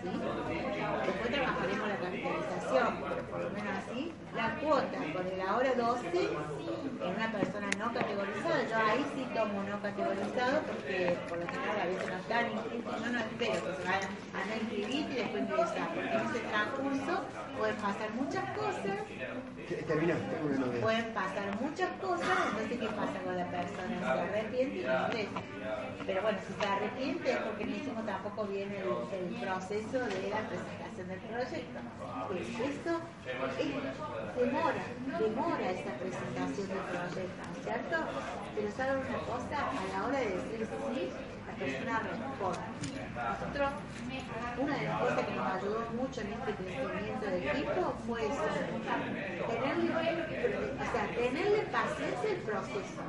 Después 1.05 1.29
trabajaremos 1.29 1.87
la 1.87 1.97
capitalización, 1.97 2.89
pero 3.09 3.21
por 3.29 3.39
lo 3.41 3.49
menos 3.51 3.73
así, 3.77 4.13
la 4.37 4.55
cuota 4.61 4.97
con 5.13 5.27
el 5.27 5.41
ahora 5.41 5.73
12 5.75 6.07
en 6.07 7.15
una 7.15 7.31
persona 7.31 7.67
no 7.79 7.93
categorizada. 7.93 8.63
Yo 8.69 8.75
ahí 8.77 9.05
sí 9.15 9.27
tomo 9.33 9.63
no 9.63 9.81
categorizado 9.81 10.61
porque 10.61 11.17
por 11.27 11.37
lo 11.39 11.47
general 11.47 11.81
a 11.81 11.85
veces 11.87 12.07
no 12.09 12.17
están 12.17 12.51
inscritos. 12.51 12.93
Yo 13.03 13.11
no 13.11 13.19
espero 13.19 13.53
que 13.65 13.73
se 13.75 13.83
vayan 13.83 14.11
a 14.37 14.39
no 14.45 14.53
inscribir 14.61 15.05
y 15.11 15.15
después 15.15 15.43
ingresar, 15.43 15.87
porque 15.93 16.13
en 16.13 16.25
ese 16.29 16.39
transcurso 16.47 17.13
pueden 17.57 17.75
pasar 17.77 18.09
muchas 18.13 18.45
cosas 18.57 18.97
pueden 20.81 21.13
pasar 21.13 21.59
muchas 21.59 21.89
cosas, 21.99 22.37
entonces 22.51 22.79
¿qué 22.79 22.87
pasa 22.87 23.19
con 23.25 23.35
la 23.35 23.45
persona? 23.51 23.99
Se 23.99 24.05
arrepiente 24.39 24.77
y 24.77 24.83
no 24.83 25.07
ingresa. 25.07 25.41
Pero 26.05 26.21
bueno, 26.21 26.37
si 26.47 26.53
se 26.53 26.65
arrepiente 26.69 27.31
es 27.31 27.37
porque 27.37 27.65
no 27.65 27.75
hicimos 27.75 28.05
tampoco 28.05 28.45
bien 28.45 28.71
el, 28.71 28.87
el 29.17 29.35
proceso 29.41 29.99
de 29.99 30.29
la 30.29 30.39
presentación 30.47 31.07
del 31.09 31.19
proyecto. 31.19 31.79
Pues 32.27 32.47
eso 32.47 33.01
es- 33.59 34.26
demora, 34.35 34.83
demora 35.19 35.71
esa 35.71 35.91
presentación 35.93 36.67
del 36.67 36.77
proyecto, 36.77 37.43
¿no 37.47 37.57
es 37.57 37.63
cierto? 37.63 37.97
Pero 38.55 38.71
saben 38.71 38.97
una 39.07 39.19
cosa, 39.19 39.57
a 39.57 39.97
la 39.97 40.07
hora 40.07 40.19
de 40.19 40.25
decir 40.25 40.67
sí, 40.93 41.09
la 41.47 41.53
persona 41.53 41.99
responde. 41.99 42.59
Nosotros, 43.17 43.69
una 44.59 44.75
de 44.77 44.85
las 44.85 45.01
cosas 45.01 45.25
que 45.25 45.35
nos 45.35 45.47
ayudó 45.53 45.79
mucho 45.97 46.21
en 46.21 46.33
este 46.33 46.51
crecimiento 46.53 47.25
del 47.25 47.43
equipo 47.47 47.93
fue 48.05 48.25
eso, 48.25 48.43
tenerle, 49.47 49.89
o 49.91 50.85
sea, 50.91 51.07
paciencia 51.71 52.29
al 52.29 52.41
proceso. 52.45 53.01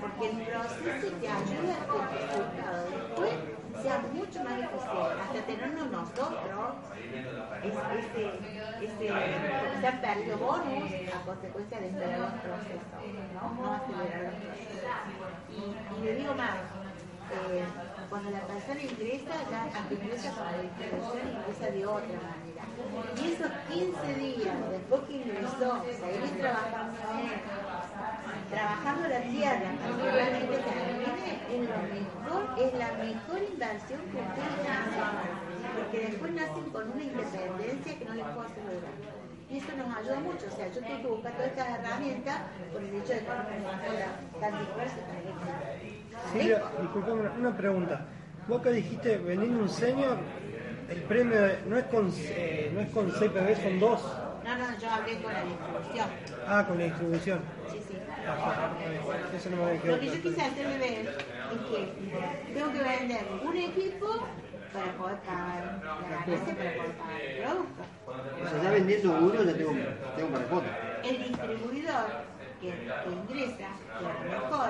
Porque 0.00 0.30
el 0.30 0.36
proceso 0.46 1.16
te 1.20 1.28
ayuda 1.28 1.74
a 1.74 1.86
el 1.86 2.28
resultado 2.28 2.90
después 2.90 3.61
sea 3.82 3.98
mucho 3.98 4.44
más 4.44 4.58
eficiente, 4.58 5.20
hasta 5.20 5.46
tenernos 5.46 5.90
nosotros 5.90 6.74
ese, 7.62 7.80
ese, 8.80 9.06
ese, 9.06 9.92
perdido 10.00 10.38
bonus 10.38 10.92
a 11.12 11.24
consecuencia 11.26 11.80
de 11.80 11.88
esperar 11.88 12.18
los 12.20 12.32
procesos, 12.32 12.86
¿no? 13.34 13.80
Y, 15.50 16.04
le 16.04 16.14
digo 16.14 16.34
más, 16.34 16.56
eh, 17.32 17.64
cuando 18.08 18.30
la 18.30 18.40
persona 18.40 18.82
ingresa, 18.82 19.34
ya 19.50 19.68
ingresa 19.90 20.30
con 20.32 20.44
la 20.44 20.58
distribución, 20.62 21.28
ingresa 21.28 21.70
de 21.70 21.86
otra 21.86 22.18
manera. 22.22 22.62
Y 23.16 23.32
esos 23.32 23.50
15 23.68 24.14
días 24.14 24.70
después 24.70 25.00
que 25.02 25.12
ingresó, 25.14 25.82
seguir 25.84 26.40
trabajando 26.40 26.98
trabajando 28.52 29.08
la 29.08 29.20
tierra 29.22 29.70
para 29.80 30.28
termine, 30.28 31.01
es 31.52 31.68
lo 31.68 31.76
mejor, 31.92 32.42
es 32.58 32.72
la 32.74 32.92
mejor 32.96 33.42
inversión 33.42 34.00
que 34.08 34.18
ustedes 34.24 34.62
hacen. 34.64 35.42
Porque 35.76 35.98
después 36.06 36.32
nacen 36.32 36.64
con 36.70 36.90
una 36.92 37.02
independencia 37.02 37.98
que 37.98 38.04
no 38.04 38.14
les 38.14 38.24
puedo 38.24 38.42
asegurar. 38.42 38.96
Y 39.50 39.58
eso 39.58 39.68
nos 39.76 39.96
ayuda 39.96 40.20
mucho. 40.20 40.46
O 40.50 40.56
sea, 40.56 40.68
yo 40.68 40.80
tuve 40.80 41.02
que 41.02 41.08
buscar 41.08 41.32
todas 41.32 41.48
estas 41.48 41.68
herramientas 41.68 42.40
por 42.72 42.82
el 42.82 42.94
hecho 42.94 43.12
de 43.12 43.20
que 43.20 43.28
no 43.28 43.44
me 43.44 44.40
tan 44.40 44.58
disperso 44.58 44.96
y 44.96 45.04
tan. 45.08 46.32
Silvia, 46.32 46.62
disculpame 46.80 47.28
una, 47.38 47.56
pregunta. 47.56 48.06
Vos 48.48 48.60
acá 48.60 48.70
dijiste, 48.70 49.18
vendiendo 49.18 49.62
un 49.62 49.68
senior, 49.68 50.16
el 50.88 51.02
premio 51.02 51.38
no 51.66 51.76
es 51.76 51.84
con, 51.84 52.12
eh, 52.16 52.70
no 52.74 52.80
es 52.80 52.90
con 52.90 53.10
CPB, 53.10 53.62
son 53.62 53.78
dos. 53.80 54.02
No, 54.44 54.58
no, 54.58 54.78
yo 54.78 54.90
hablé 54.90 55.22
con 55.22 55.32
la 55.32 55.44
distribución. 55.44 56.08
Ah, 56.46 56.64
con 56.66 56.78
la 56.78 56.84
distribución. 56.84 57.40
Sí, 57.70 57.78
sí. 57.86 57.91
Lo 59.84 59.98
que 60.00 60.06
yo 60.06 60.22
quise 60.22 60.42
hacerle 60.42 60.78
ver 60.78 61.08
es 61.08 61.60
que 61.68 62.54
tengo 62.54 62.72
que 62.72 62.78
vender 62.78 63.24
un 63.42 63.56
equipo 63.56 64.26
para 64.72 64.92
poder 64.92 65.18
pagar 65.18 65.80
la 65.82 66.18
ganancia, 66.18 66.54
para 66.54 66.72
poder 66.74 66.92
pagar 66.92 67.20
el 67.20 67.42
producto. 67.42 67.82
O 68.06 68.48
sea, 68.48 68.62
ya 68.62 68.70
vendiendo 68.70 69.12
uno 69.12 69.42
ya 69.42 69.54
tengo, 69.54 69.72
tengo 70.16 70.28
para 70.30 70.44
cuota. 70.44 71.00
El 71.04 71.18
distribuidor 71.18 72.06
que, 72.60 72.68
que 72.70 73.10
ingresa, 73.10 73.68
que 73.98 74.06
a 74.06 74.24
lo 74.24 74.30
mejor, 74.30 74.68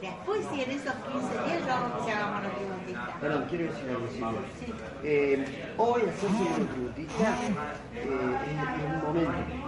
después 0.00 0.46
si 0.52 0.62
en 0.62 0.70
esos 0.72 0.94
15 0.94 1.44
días 1.44 1.66
yo 1.66 1.72
hago 1.72 1.98
que 1.98 2.04
se 2.04 2.12
haga 2.12 2.26
monotributista. 2.26 3.16
Perdón, 3.20 3.46
quiero 3.48 3.64
decir 3.72 3.88
algo, 3.90 4.08
Silvia. 4.08 4.40
Sí. 4.58 4.74
Eh, 5.04 5.72
hoy 5.78 6.02
hacerse 6.02 6.26
monotributista 6.28 7.24
eh, 7.24 7.54
es, 7.94 8.04
es 8.04 8.84
un 8.84 9.02
momento. 9.02 9.61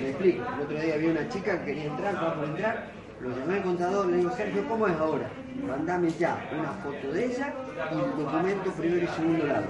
Me 0.00 0.08
explico. 0.10 0.44
El 0.56 0.62
otro 0.62 0.80
día 0.80 0.94
había 0.94 1.10
una 1.10 1.28
chica 1.28 1.58
que 1.58 1.64
quería 1.66 1.84
entrar, 1.84 2.14
estaba 2.14 2.34
por 2.34 2.44
entrar, 2.44 2.86
lo 3.20 3.36
llamé 3.36 3.54
al 3.54 3.62
contador, 3.62 4.06
le 4.06 4.16
digo, 4.16 4.30
Sergio, 4.30 4.68
¿cómo 4.68 4.86
es 4.88 4.96
ahora? 4.96 5.28
Mandame 5.66 6.10
ya 6.10 6.38
una 6.58 6.72
foto 6.82 7.12
de 7.12 7.26
ella 7.26 7.52
y 7.92 7.94
el 7.94 8.24
documento 8.24 8.70
primero 8.72 9.04
y 9.04 9.08
segundo 9.08 9.46
lado. 9.46 9.66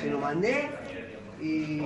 Se 0.00 0.10
lo 0.10 0.18
mandé 0.18 0.68
y 1.40 1.80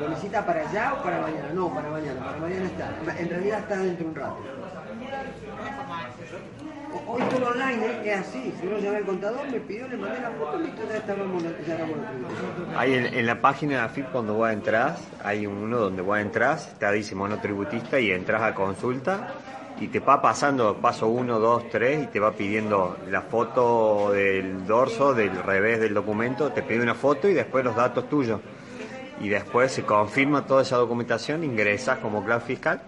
lo 0.00 0.08
necesita 0.10 0.44
para 0.44 0.68
allá 0.68 0.94
o 0.94 1.02
para 1.02 1.22
mañana. 1.22 1.48
No, 1.54 1.72
para 1.74 1.88
mañana, 1.88 2.20
para 2.24 2.38
mañana 2.38 2.66
está. 2.66 2.90
En 3.18 3.28
realidad 3.30 3.58
está 3.60 3.76
dentro 3.78 4.04
de 4.04 4.10
un 4.10 4.14
rato. 4.14 4.38
Hoy 7.06 7.22
todo 7.30 7.48
online 7.48 7.86
¿eh? 7.86 8.00
es 8.04 8.20
así. 8.20 8.54
Si 8.60 8.66
uno 8.66 8.78
llama 8.78 8.98
al 8.98 9.04
contador, 9.04 9.50
me 9.50 9.60
pidió, 9.60 9.88
le 9.88 9.96
mandé 9.96 10.20
la 10.20 10.30
foto 10.30 10.60
y 10.60 10.64
listo, 10.64 10.82
ya 10.88 10.96
estábamos, 10.96 11.42
Ahí 12.76 12.94
en, 12.94 13.06
en 13.06 13.26
la 13.26 13.40
página 13.40 13.72
de 13.74 13.80
AFIP 13.80 14.10
cuando 14.10 14.34
vos 14.34 14.50
entras, 14.50 15.00
hay 15.24 15.46
uno 15.46 15.78
donde 15.78 16.02
vos 16.02 16.18
entras, 16.18 16.68
está 16.68 16.90
dice 16.92 17.14
monotributista 17.14 17.98
y 17.98 18.10
entras 18.10 18.42
a 18.42 18.54
consulta 18.54 19.34
y 19.80 19.88
te 19.88 20.00
va 20.00 20.20
pasando 20.22 20.76
paso 20.76 21.08
1, 21.08 21.38
2, 21.38 21.70
3 21.70 22.04
y 22.04 22.06
te 22.06 22.20
va 22.20 22.32
pidiendo 22.32 22.96
la 23.10 23.22
foto 23.22 24.12
del 24.12 24.66
dorso, 24.66 25.14
del 25.14 25.42
revés 25.42 25.80
del 25.80 25.94
documento, 25.94 26.52
te 26.52 26.62
pide 26.62 26.82
una 26.82 26.94
foto 26.94 27.28
y 27.28 27.34
después 27.34 27.64
los 27.64 27.74
datos 27.74 28.08
tuyos. 28.08 28.40
Y 29.20 29.28
después 29.28 29.72
se 29.72 29.82
confirma 29.84 30.46
toda 30.46 30.62
esa 30.62 30.76
documentación, 30.76 31.44
ingresas 31.44 31.98
como 31.98 32.24
clave 32.24 32.42
fiscal 32.42 32.80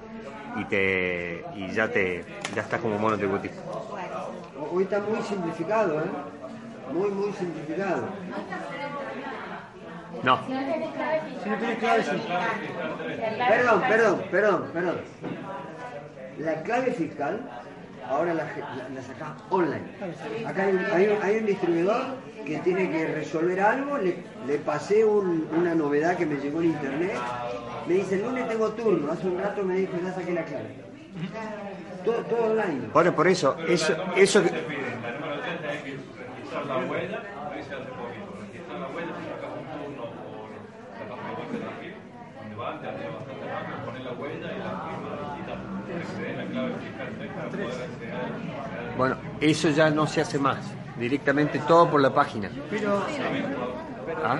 y 0.56 0.64
te 0.66 1.44
y 1.56 1.72
ya 1.72 1.90
te 1.90 2.24
ya 2.54 2.62
estás 2.62 2.80
como 2.80 2.98
monotributista. 2.98 3.60
Hoy 4.74 4.82
está 4.82 4.98
muy 4.98 5.22
simplificado, 5.22 6.00
¿eh? 6.00 6.04
Muy, 6.92 7.08
muy 7.10 7.32
simplificado. 7.32 8.08
No, 10.24 10.40
Si 11.44 11.48
no 11.48 11.56
tienes 11.58 11.78
clave, 11.78 12.02
sí. 12.02 12.10
Perdón, 13.48 13.82
perdón, 13.88 14.22
perdón, 14.32 14.64
perdón. 14.72 14.96
La 16.38 16.54
clave 16.62 16.90
fiscal 16.92 17.40
ahora 18.08 18.34
la, 18.34 18.42
la, 18.44 18.88
la 18.94 19.02
sacás 19.02 19.28
online. 19.50 19.82
Acá 20.44 20.64
hay 20.64 20.72
un, 20.72 20.84
hay 20.92 21.06
un- 21.06 21.22
hay 21.22 21.36
un 21.36 21.46
distribuidor 21.46 22.02
que 22.44 22.58
tiene 22.58 22.90
que 22.90 23.06
resolver 23.14 23.60
algo, 23.60 23.96
le, 23.98 24.16
le 24.46 24.58
pasé 24.58 25.04
un- 25.04 25.48
una 25.56 25.74
novedad 25.76 26.16
que 26.16 26.26
me 26.26 26.34
llegó 26.36 26.60
en 26.62 26.70
internet. 26.70 27.16
Me 27.86 27.94
dice, 27.94 28.16
el 28.16 28.22
lunes 28.22 28.48
tengo 28.48 28.70
turno, 28.70 29.12
hace 29.12 29.28
un 29.28 29.38
rato 29.40 29.62
me 29.62 29.76
dijo, 29.76 29.92
ya 30.04 30.12
saqué 30.12 30.32
la 30.32 30.42
clave. 30.44 30.74
Todo, 32.04 32.16
todo 32.24 32.44
online. 32.52 32.88
bueno, 32.92 33.14
por 33.14 33.26
eso, 33.28 33.56
eso, 33.66 33.94
eso 34.16 34.42
que- 34.42 34.50
te 34.50 34.60
piden 34.62 35.02
la 35.02 35.10
número 35.12 35.40
30 35.40 35.68
hay 35.70 35.78
que 35.78 35.90
registrar 35.96 36.66
la 36.66 36.76
huella, 36.78 37.18
ahí 37.50 37.62
se 37.62 37.74
hace 37.74 37.90
poquito. 37.96 38.28
Registrar 38.52 38.78
la 38.80 38.88
huella, 38.88 39.12
sacas 39.24 39.50
un 39.56 39.66
turno 39.72 40.04
por 40.12 40.48
la 41.00 41.16
página 41.16 41.32
web 41.38 41.48
de 41.52 41.58
la 41.64 41.72
FIP, 41.80 41.94
donde 42.38 42.54
va, 42.56 42.80
te 42.80 42.86
hace 42.88 43.04
bastante 43.08 43.44
rápido, 43.48 43.76
pones 43.86 44.04
la 44.04 44.12
huella 44.12 44.48
y 44.52 44.58
la 44.60 44.72
firma 44.84 45.10
digital. 45.32 45.58
Para 45.64 45.98
que 45.98 46.12
te 46.12 46.22
den 46.22 46.36
la 46.36 46.44
clave 46.52 46.72
fiscal 46.84 47.08
para 47.34 47.48
poder 47.48 47.82
acceder 47.88 48.14
a 48.14 48.96
Bueno, 48.98 49.16
eso 49.40 49.68
ya 49.70 49.90
no 49.90 50.06
se 50.06 50.20
hace 50.20 50.38
más. 50.38 50.58
Directamente 50.98 51.58
todo 51.60 51.90
por 51.90 52.00
la 52.00 52.10
página. 52.14 52.48
Pero, 52.70 53.02
¿Ah? 54.22 54.38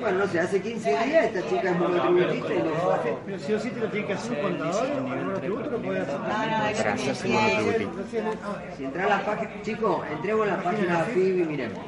Bueno, 0.00 0.18
no 0.18 0.26
sé, 0.26 0.40
hace 0.40 0.60
15 0.60 0.88
días 0.88 1.24
esta 1.24 1.48
chica 1.48 1.70
es 1.70 1.78
monotributista 1.78 2.54
y 2.54 2.58
no 2.62 2.74
fue. 2.74 3.16
Pero 3.24 3.38
si 3.38 3.52
o 3.54 3.60
sí 3.60 3.70
te 3.70 3.80
lo 3.80 3.88
tiene 3.88 4.06
que 4.06 4.12
hacer 4.12 4.32
un 4.32 4.42
contador, 4.42 4.86
el 4.86 5.02
monotributo 5.02 5.70
lo 5.70 5.78
puede 5.78 6.00
hacer. 6.00 7.06
Decía 7.06 7.58
él. 7.58 7.88
monotributista. 7.88 8.62
Si 8.76 8.84
entra 8.84 9.04
a 9.04 9.08
la 9.08 9.24
página, 9.24 9.62
chicos, 9.62 10.06
entremos 10.12 10.48
a 10.48 10.56
la 10.56 10.62
página 10.62 11.04
de 11.04 11.12
FIB 11.12 11.38
y 11.38 11.44
miremos. 11.44 11.78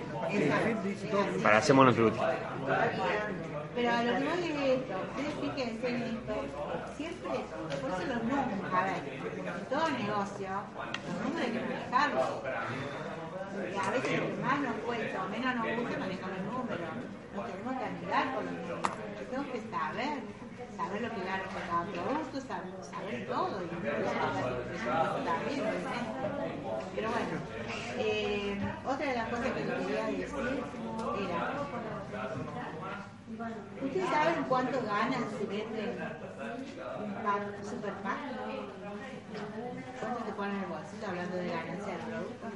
Para 1.43 1.59
hacer 1.59 1.75
monotributista. 1.75 2.35
Pero 3.75 3.91
a 3.93 4.03
lo 4.03 4.13
que 4.19 4.25
voy 4.25 4.45
es 4.45 4.81
esto, 4.81 4.95
ustedes 5.07 5.35
fíjense 5.41 5.89
en 5.89 6.03
esto, 6.03 6.35
siempre, 6.97 7.31
por 7.81 7.91
eso 7.91 8.05
los 8.09 8.23
números, 8.25 8.75
a 8.75 8.85
ver, 8.85 9.03
en 9.39 9.65
todo 9.71 9.89
negocio, 9.91 10.49
los 11.07 11.17
números 11.23 11.47
hay 11.47 11.53
que 11.53 11.61
manejarlos. 11.61 12.27
Y 13.59 13.77
a 13.79 13.91
veces 13.93 14.21
más 14.43 14.61
nos 14.61 14.77
cuesta 14.85 15.25
o 15.25 15.29
menos 15.29 15.55
nos 15.55 15.67
gusta 15.79 15.99
manejar 15.99 16.31
los 16.31 16.43
números. 16.53 16.91
Que 17.47 17.85
amigar 17.85 18.35
con 18.35 18.45
los 18.47 18.55
números. 18.55 18.81
Tenemos 19.31 19.47
que 19.53 19.61
saber, 19.71 20.19
saber 20.77 21.03
lo 21.03 21.11
que 21.11 21.25
gano 21.25 21.45
por 21.45 21.63
cada 21.69 21.85
producto, 21.85 22.41
saber, 22.41 22.75
saber 22.83 23.27
todo. 23.27 23.63
Y 23.63 23.69
también. 25.25 25.63
Pero 26.95 27.11
bueno, 27.11 27.39
eh, 27.99 28.59
otra 28.85 29.07
de 29.07 29.15
las 29.15 29.29
cosas 29.29 29.47
que 29.53 29.65
les 29.65 29.87
quería 29.87 30.07
decir 30.07 30.65
era, 31.29 31.55
¿Ustedes 33.83 34.09
saben 34.09 34.45
cuánto 34.49 34.81
ganan 34.83 35.25
si 35.39 35.45
venden 35.47 35.99
un 37.05 37.15
pack, 37.23 37.63
super 37.63 37.93
pack? 38.03 38.19
¿Cuánto 40.01 40.25
te 40.25 40.33
ponen 40.33 40.57
en 40.57 40.63
el 40.63 40.69
bolsillo 40.69 41.07
hablando 41.07 41.37
de 41.37 41.49
ganancia 41.49 41.93
del 41.93 42.07
producto? 42.07 42.47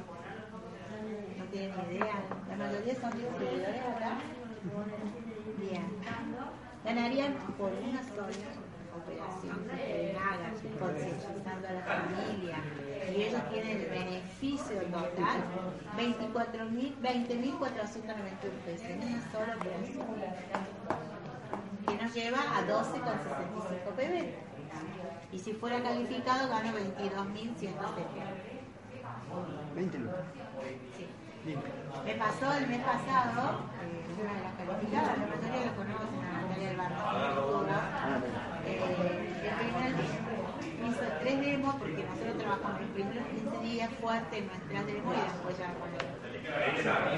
No 1.37 1.45
tienen 1.45 1.91
idea. 1.91 2.23
La 2.49 2.55
mayoría 2.55 2.95
son 2.95 3.11
distribuidores 3.11 3.81
acá. 3.95 4.17
Bien. 5.59 5.87
Ganarían 6.85 7.33
por 7.57 7.71
una 7.71 8.03
sola 8.03 8.27
operación 8.95 9.67
hagan, 10.15 10.53
concientizando 10.79 11.67
a 11.67 11.73
la 11.73 11.81
familia. 11.81 12.57
Y 13.11 13.23
ellos 13.23 13.41
tienen 13.49 13.81
el 13.81 13.89
beneficio 13.89 14.81
total 14.83 15.43
24.000, 15.97 16.95
20.491 17.01 18.51
pesos 18.65 18.87
en 18.87 19.01
una 19.01 19.31
sola 19.31 19.57
operación 19.57 20.05
que 21.87 21.95
nos 22.03 22.13
lleva 22.13 22.39
a 22.39 22.61
12,65 22.65 23.95
pb. 23.95 24.35
Y 25.31 25.39
si 25.39 25.53
fuera 25.53 25.81
calificado, 25.81 26.47
gano 26.49 26.71
22.170. 26.71 28.53
20 29.75 29.99
lucas. 29.99 30.25
Sí. 30.95 31.07
Me 31.45 32.13
pasó 32.15 32.53
el 32.53 32.67
mes 32.67 32.79
pasado, 32.79 33.67
eh, 33.83 34.15
una 34.15 34.33
de 34.33 34.43
las 34.43 34.53
calificadas, 34.55 35.17
la 35.17 35.27
mayoría 35.27 35.65
lo 35.67 35.75
conocen, 35.75 36.23
a 36.23 36.41
Natalia 36.41 36.67
del 36.69 36.77
Barrio, 36.77 37.67
eh, 38.65 39.43
el 39.43 39.55
primer 39.59 39.93
hizo 40.87 41.03
tres 41.19 41.41
demos 41.41 41.75
porque 41.75 42.03
nosotros 42.03 42.37
trabajamos 42.37 42.79
los 42.79 42.89
primeros 42.91 43.27
15 43.27 43.59
días 43.59 43.89
fuerte 43.99 44.37
en 44.37 44.47
nuestras 44.47 44.85
demos 44.87 45.15
y 45.15 45.21
después 45.21 45.57
ya 45.57 45.73
con 45.75 45.89
él. 45.91 46.07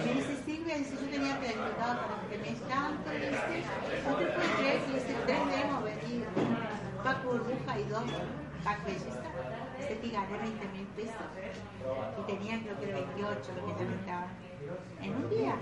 Me 0.06 0.14
dice 0.14 0.36
Silvia, 0.44 0.78
dice, 0.78 0.96
yo 0.96 1.08
tenía 1.08 1.38
planificado 1.38 1.94
para 2.02 2.22
este 2.26 2.38
mes 2.50 2.62
tanto, 2.68 3.10
dice, 3.12 3.62
usted 4.10 4.34
puede 4.34 4.54
creer 4.58 4.82
que 4.86 4.98
hice 4.98 5.14
tres 5.26 5.42
demos, 5.54 5.84
vendí 5.84 6.26
un 6.36 7.04
pack 7.04 7.24
burbuja 7.24 7.80
y 7.80 7.84
dos 7.84 8.06
pack 8.64 8.86
belleza. 8.86 9.22
Dice 9.78 10.00
que 10.00 10.10
gané 10.10 10.38
20 10.38 10.68
mil 10.70 10.88
pesos. 10.96 11.30
Y 12.18 12.22
tenía 12.32 12.62
creo 12.62 12.80
que 12.80 12.86
28 12.86 13.52
lo 13.56 13.66
que 13.66 13.96
estaba 13.96 14.28
en 15.02 15.16
un 15.16 15.30
día. 15.30 15.56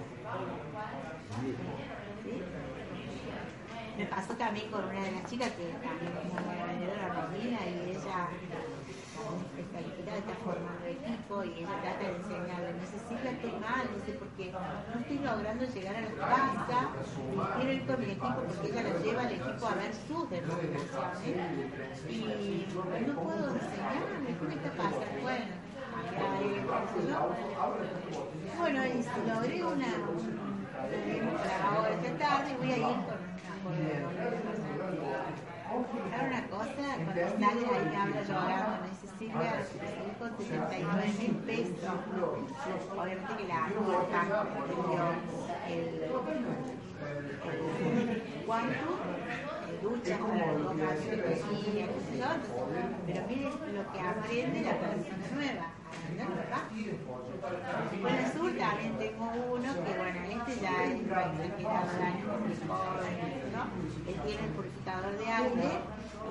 Me 3.98 4.06
pasó 4.08 4.34
también 4.34 4.72
con 4.72 4.86
una 4.86 5.04
de 5.04 5.12
las 5.12 5.30
chicas 5.30 5.52
que 5.52 5.66
también 5.66 6.14
es 6.18 6.32
una 6.32 6.42
buena 6.42 6.66
vendedora, 6.66 7.30
y 7.38 7.92
ella 7.92 8.28
es 9.58 9.68
calificada, 9.72 10.18
está 10.18 10.36
formando 10.44 10.86
equipo 10.86 11.44
y 11.44 11.64
ella 11.64 11.82
trata 11.82 12.04
de 12.04 12.16
enseñarle. 12.16 12.74
Me 12.74 12.86
Silvia, 12.86 13.32
estoy 13.32 13.52
mal, 13.60 13.84
dice, 13.96 14.12
porque 14.18 14.52
no 14.52 15.00
estoy 15.00 15.20
logrando 15.20 15.66
llegar 15.66 15.96
a 15.96 16.02
la 16.02 16.10
casa 16.10 16.80
quiero 17.58 17.74
ir 17.74 17.86
con 17.86 18.00
mi 18.00 18.06
equipo 18.06 18.42
porque 18.48 18.68
ella 18.70 18.84
lo 18.84 19.04
lleva 19.04 19.22
al 19.22 19.32
equipo 19.32 19.68
a 19.68 19.76
ver 19.76 19.94
sus 19.94 20.30
demostraciones 20.30 21.70
y 22.10 22.68
no 22.74 23.14
puedo 23.16 23.56
enseñarle, 23.56 24.30
¿qué 24.50 24.56
está 24.56 24.72
pasando? 24.72 25.22
Bueno. 25.22 25.64
Bueno, 28.58 28.86
y 28.86 29.04
logré 29.30 29.64
una, 29.64 29.88
ahora 31.64 31.90
esta 31.90 32.18
tarde, 32.18 32.56
voy 32.60 32.72
a 32.72 32.78
ir 32.78 32.84
con 32.84 34.73
¿Sabe 35.74 36.28
una 36.28 36.48
cosa? 36.50 36.86
Cuando 37.04 37.14
sale 37.14 37.66
ahí 37.66 37.86
me 37.90 37.98
habla 37.98 38.22
llorando, 38.22 38.72
me 38.84 38.90
dice 38.90 39.08
Silvia, 39.18 39.54
salí 39.66 40.12
con 40.20 40.30
79 40.38 41.14
mil 41.18 41.34
pesos. 41.50 41.90
Obviamente 42.96 43.32
que 43.38 43.46
la 43.48 43.60
banca 43.62 44.22
me 44.54 44.74
dio 44.86 45.04
el, 45.68 45.82
el 46.04 46.12
cuánto, 48.46 48.90
el 49.68 49.76
ducha 49.82 50.16
para 50.20 50.46
la 50.46 50.96
sé 50.96 51.10
yo. 52.20 52.30
Pero 53.08 53.22
mire 53.28 53.50
lo 53.50 53.84
que 53.92 54.00
aprende 54.00 54.62
la 54.62 54.76
persona 54.80 55.28
nueva. 55.34 55.83
Bueno, 58.02 58.22
sur 58.34 58.52
también 58.58 58.98
tengo 58.98 59.26
uno 59.54 59.70
que, 59.74 59.92
bueno, 59.98 60.20
este 60.24 60.62
ya 60.62 60.84
es 60.86 60.94
joven, 61.08 61.44
¿no? 63.54 63.64
Él 64.08 64.18
tiene 64.26 64.44
el 64.44 64.52
purificador 64.52 65.18
de 65.18 65.28
aire 65.28 65.70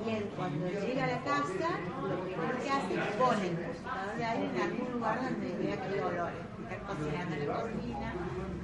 y 0.05 0.11
él 0.11 0.25
cuando 0.37 0.69
llega 0.69 1.05
a 1.05 1.07
la 1.07 1.21
casa, 1.23 1.69
lo 2.03 2.17
primero 2.25 2.55
que 2.63 2.71
hace 2.71 2.95
es 2.95 3.17
pone 3.17 3.47
el 3.47 3.57
purificador 3.57 4.17
de 4.17 4.25
aire 4.25 4.45
en 4.45 4.61
algún 4.63 4.93
lugar 4.93 5.23
donde 5.23 5.49
vea 5.59 5.77
que 5.77 5.89
hay 5.95 6.01
olores. 6.01 6.45
Está 6.63 6.77
cocinando 6.87 7.37
la 7.37 7.47
cocina. 7.61 8.09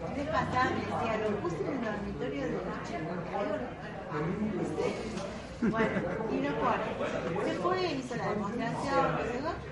El 0.08 0.16
mes 0.16 0.28
pasado 0.28 0.70
me 0.70 0.80
decía, 0.80 1.12
lo 1.18 1.36
puse 1.40 1.56
en 1.60 1.66
el 1.68 1.80
dormitorio 1.84 2.42
de 2.42 2.50
noche 2.52 2.94
porque. 3.08 3.32
Bueno, 5.60 6.00
y 6.30 6.40
lo 6.40 6.54
pone. 6.60 6.84
Se 7.44 7.54
fue, 7.54 7.92
hizo 7.94 8.14
la 8.16 8.30
demostración. 8.30 9.06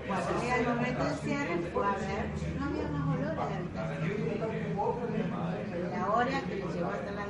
Cuando 0.07 0.41
llega 0.41 0.55
el 0.57 0.67
momento 0.67 1.03
del 1.05 1.15
cierre, 1.15 1.57
fue 1.71 1.85
a 1.85 1.93
ver, 1.93 2.29
no 2.59 2.65
había 2.65 2.87
más 2.89 3.07
olor 3.15 3.31
en 3.31 3.75
la 3.75 3.87
habitación. 3.87 4.77
La 5.91 6.07
hora 6.13 6.41
que 6.41 6.55
le 6.55 6.65
llevó 6.73 6.91
a 6.91 6.93
hacer 6.93 7.13
la 7.13 7.25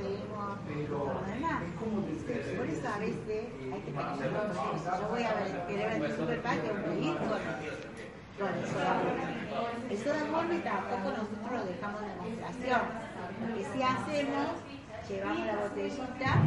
demás. 1.28 1.62
Por 2.58 2.66
eso 2.68 2.88
a 2.88 2.98
veces 2.98 3.46
hay 3.72 3.82
que 3.82 3.92
tener 3.92 4.18
yo 4.28 5.08
voy 5.10 5.24
a 5.24 5.34
ver, 5.34 5.66
querer 5.68 6.16
superpack, 6.16 6.62
tengo 6.62 6.84
que 6.84 7.00
ir 7.00 7.18
con, 7.18 8.48
el 8.48 8.66
soda. 8.68 9.02
El 9.90 9.98
soda 9.98 10.20
tampoco 10.64 11.10
nosotros 11.10 11.52
lo 11.52 11.66
dejamos 11.66 12.02
de 12.02 12.08
demostración. 12.08 12.82
Lo 13.40 13.56
que 13.56 13.64
sí 13.66 13.84
hacemos 13.84 14.48
llevamos 15.08 15.46
la 15.46 15.56
botellita, 15.58 16.44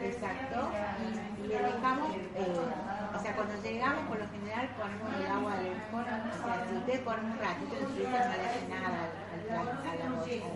exacto, 0.00 0.70
y, 0.96 1.46
le 1.46 1.62
dejamos, 1.62 2.10
eh, 2.34 2.74
o 3.14 3.18
sea, 3.18 3.34
cuando 3.36 3.54
llegamos, 3.62 4.06
por 4.08 4.18
lo 4.18 4.28
general 4.28 4.68
ponemos 4.76 5.12
el 5.14 5.26
agua 5.26 5.56
del 5.56 5.78
limón, 5.78 6.06
o 6.30 6.32
sea, 6.42 6.66
si 6.68 6.74
un 6.74 7.38
ratito 7.38 7.76
no 7.80 8.36
le 8.36 8.44
hace 8.46 8.68
nada 8.68 9.04
al, 9.04 9.50
al, 9.50 9.50
al- 9.50 9.88
a 9.88 9.96
la 9.96 10.08
botella, 10.16 10.46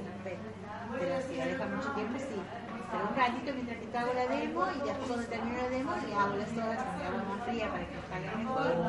pero 0.98 1.20
si 1.22 1.36
la 1.36 1.46
deja 1.46 1.66
mucho 1.66 1.92
tiempo, 1.92 2.18
sí. 2.18 2.50
Pero 2.90 3.08
un 3.08 3.14
ratito 3.16 3.52
mientras 3.54 3.78
que 3.78 3.98
hago 3.98 4.14
la 4.14 4.26
demo 4.28 4.66
y 4.70 4.80
después 4.80 5.06
cuando 5.08 5.26
termino 5.28 5.56
la 5.58 5.68
demo 5.68 5.92
le 5.96 6.14
hago 6.14 6.36
la 6.36 6.46
soda 6.46 6.76
con 6.84 7.00
agua 7.02 7.22
más 7.24 7.42
fría 7.44 7.70
para 7.70 7.86
que 7.86 8.00
salga 8.02 8.32
mejor 8.32 8.82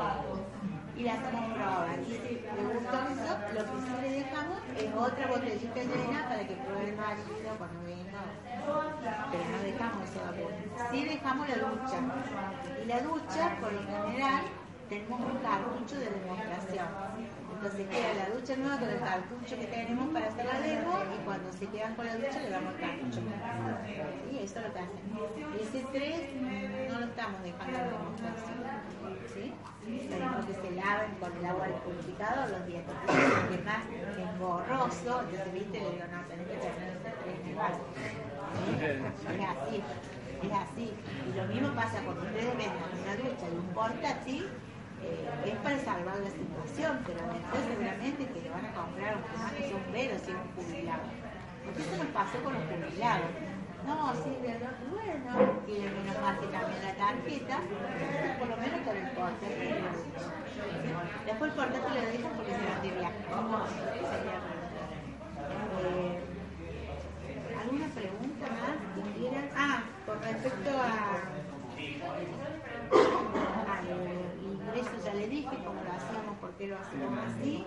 y 0.99 1.03
la 1.03 1.13
hacemos 1.13 1.53
probar. 1.55 1.97
Le 1.97 2.63
gustó 2.73 2.97
eso, 3.07 3.31
lo 3.55 3.61
que 3.63 3.75
sí 3.87 3.93
le 4.01 4.09
dejamos 4.19 4.59
es 4.75 4.93
otra 4.93 5.27
botellita 5.27 5.81
llena 5.81 6.27
para 6.27 6.45
que 6.45 6.55
pruebe 6.55 6.89
el 6.89 6.97
marido 6.97 7.55
cuando 7.57 7.79
venga. 7.83 8.23
Pero 9.31 9.43
no 9.47 9.59
dejamos 9.63 10.09
soda 10.09 10.31
pura. 10.35 10.91
Sí 10.91 11.05
dejamos 11.05 11.47
la 11.47 11.55
ducha. 11.55 11.97
Y 12.83 12.85
la 12.85 12.99
ducha, 13.01 13.57
por 13.61 13.71
lo 13.71 13.79
general, 13.79 14.43
tenemos 14.89 15.19
un 15.21 15.37
cartucho 15.39 15.95
de 15.99 16.09
demostración. 16.09 17.38
Entonces 17.61 17.87
queda 17.89 18.13
la 18.13 18.29
ducha 18.33 18.55
nueva 18.55 18.79
con 18.79 18.87
el 18.87 18.99
cartucho 18.99 19.59
que 19.59 19.67
tenemos 19.67 20.07
para 20.13 20.27
hacer 20.27 20.45
la 20.45 20.61
demo 20.61 20.95
y 21.11 21.25
cuando 21.25 21.51
se 21.51 21.67
quedan 21.67 21.93
con 21.95 22.05
la 22.05 22.15
ducha 22.15 22.39
le 22.39 22.49
damos 22.51 22.73
el 22.73 22.79
cartucho. 22.79 23.19
Y 24.31 24.37
eso 24.37 24.59
es 24.59 24.65
lo 24.65 24.73
que 24.73 24.79
hacen. 24.79 25.03
Ese 25.59 25.83
3 25.91 26.39
no 26.87 26.99
lo 27.01 27.05
estamos 27.05 27.43
dejando 27.43 27.77
en. 27.77 27.83
¿sí? 29.27 29.53
Que 29.83 30.07
se 30.07 30.71
laven 30.71 31.11
con 31.19 31.35
el 31.35 31.45
agua 31.45 31.67
del 31.67 31.75
purificador 31.83 32.49
los 32.49 32.65
dientes. 32.65 32.95
Porque 33.05 33.55
es 33.55 33.65
más 33.65 33.83
engorroso, 34.15 35.19
entonces 35.19 35.53
viste, 35.53 35.79
le 35.81 35.89
digo, 35.91 36.05
no, 36.15 36.23
tenés 36.31 36.47
que 36.47 36.57
tener 36.63 36.95
ese 36.95 37.11
3 37.11 37.43
en 37.43 37.49
el 37.49 37.55
vaso. 37.59 37.83
¿sí? 37.91 38.71
Es 39.35 39.43
así, 39.51 39.83
es 40.47 40.53
así. 40.55 40.93
Y 41.27 41.35
lo 41.35 41.43
mismo 41.51 41.75
pasa 41.75 41.99
cuando 42.05 42.23
ustedes 42.23 42.55
vendan 42.55 42.87
una 43.03 43.15
ducha 43.19 43.45
y 43.51 43.57
un 43.57 43.67
portátil, 43.75 44.47
eh, 45.03 45.51
es 45.51 45.55
para 45.63 45.79
salvar 45.79 46.17
la 46.19 46.29
situación, 46.29 46.99
pero 47.05 47.19
después 47.31 47.61
seguramente 47.67 48.25
que 48.27 48.41
le 48.41 48.49
van 48.49 48.65
a 48.65 48.73
comprar 48.73 49.15
un 49.15 49.23
que 49.23 49.91
veros 49.91 50.21
si 50.21 50.31
es 50.31 50.37
un 50.37 50.51
jubilado. 50.55 51.03
Porque 51.63 51.81
eso 51.81 51.95
nos 51.97 52.11
pasó 52.13 52.37
con 52.43 52.53
los 52.53 52.63
jubilados. 52.63 53.31
No, 53.85 54.13
de 54.13 54.47
verdad, 54.47 54.75
bueno, 54.91 55.31
y 55.67 55.71
menos 55.71 56.21
mal 56.21 56.37
que 56.39 56.47
cambió 56.51 56.77
la 56.83 56.93
tarjeta, 56.95 57.59
por 58.37 58.47
lo 58.49 58.57
menos 58.57 58.81
con 58.81 58.97
el 58.97 59.07
portátil. 59.15 59.75
Después 61.25 61.51
el 61.51 61.57
portátil 61.57 61.93
lo 61.95 62.01
dejan 62.11 62.31
porque 62.35 62.51
se 62.51 62.65
van 62.67 62.81
de 62.83 62.91
viaje. 62.91 63.23
Eh, 65.79 66.19
¿Alguna 67.61 67.87
pregunta 67.87 68.45
más 68.59 68.75
que 68.95 69.01
quieran? 69.17 69.49
Ah, 69.55 69.83
con 70.05 70.21
respecto 70.21 70.69
a 70.69 71.39
ingreso 74.79 75.05
ya 75.05 75.13
le 75.13 75.27
dije 75.27 75.49
cómo 75.65 75.81
lo 75.83 75.91
hacíamos, 75.91 76.37
por 76.39 76.51
qué 76.51 76.67
lo 76.67 76.77
hacíamos 76.77 77.19
así. 77.27 77.65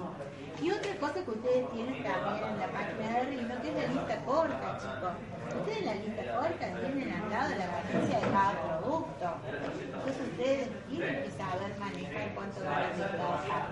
Y 0.62 0.70
otra 0.70 0.94
cosa 0.96 1.24
que 1.24 1.30
ustedes 1.30 1.70
tienen 1.70 2.02
también 2.02 2.44
en 2.52 2.58
la 2.58 2.68
página 2.68 3.18
de 3.18 3.24
Rino, 3.30 3.54
que 3.62 3.68
es 3.68 3.76
la 3.76 3.86
lista 3.92 4.16
corta, 4.24 4.78
chicos. 4.78 5.12
Ustedes 5.58 5.78
en 5.78 5.86
la 5.86 5.94
lista 5.94 6.22
corta 6.38 6.66
tienen 6.80 7.12
al 7.12 7.30
lado 7.30 7.50
la 7.56 7.66
ganancia 7.66 8.20
de 8.20 8.28
cada 8.32 8.52
producto. 8.62 9.26
Entonces 9.92 10.22
ustedes 10.30 10.68
tienen 10.88 11.22
que 11.22 11.30
saber 11.30 11.70
manejar 11.78 12.34
cuánto 12.34 12.60
de 12.60 12.66
cada. 12.66 13.68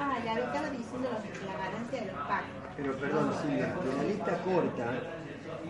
Ah, 0.00 0.18
ya 0.24 0.32
estaba 0.34 0.70
diciendo 0.70 1.08
la 1.46 1.56
ganancia 1.64 2.00
de 2.00 2.06
los 2.06 2.20
packs. 2.26 2.46
Pero 2.76 2.96
perdón, 2.98 3.32
Silvia, 3.40 3.66
de 3.66 3.96
la 3.96 4.02
lista 4.02 4.38
corta 4.42 4.90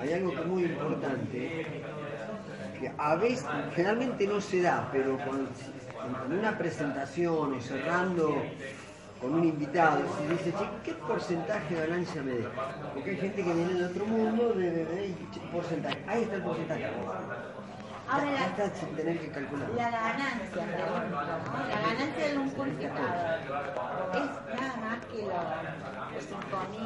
hay 0.01 0.13
algo 0.15 0.31
que 0.31 0.41
es 0.41 0.47
muy 0.47 0.65
importante, 0.65 1.83
que 2.81 2.93
a 2.97 3.15
veces, 3.17 3.47
generalmente 3.75 4.27
no 4.27 4.41
se 4.41 4.63
da, 4.63 4.89
pero 4.91 5.17
cuando- 5.19 5.51
en 6.27 6.39
una 6.39 6.57
presentación 6.59 7.55
o 7.55 7.61
cerrando 7.61 8.43
con 9.21 9.35
un 9.35 9.45
invitado, 9.45 10.01
se 10.19 10.29
dice, 10.29 10.53
che, 10.53 10.69
¿qué 10.85 10.93
porcentaje 10.95 11.75
de 11.75 11.87
ganancia 11.87 12.23
me 12.23 12.33
deja? 12.33 12.51
Porque 12.93 13.11
hay 13.11 13.17
gente 13.17 13.43
que 13.43 13.53
viene 13.53 13.75
de 13.75 13.85
otro 13.87 14.07
mundo, 14.07 14.53
de, 14.53 15.15
porcentaje, 15.53 15.99
ahí 16.07 16.23
está 16.23 16.37
el 16.37 16.43
porcentaje. 16.43 16.85
Ahora 18.09 18.31
la, 18.33 18.47
está 18.47 18.75
sin 18.75 18.95
tener 18.97 19.19
que 19.19 19.29
calcular. 19.31 19.69
La 19.71 19.91
ganancia, 19.91 20.67
la 20.67 21.81
ganancia 21.81 22.29
de 22.29 22.39
un 22.39 22.51
purificador 22.51 23.15
es 24.15 24.29
nada 24.61 24.77
más 24.77 24.99
que 25.07 25.23
los, 25.23 25.45
los 26.13 26.25
5.000, 26.29 26.77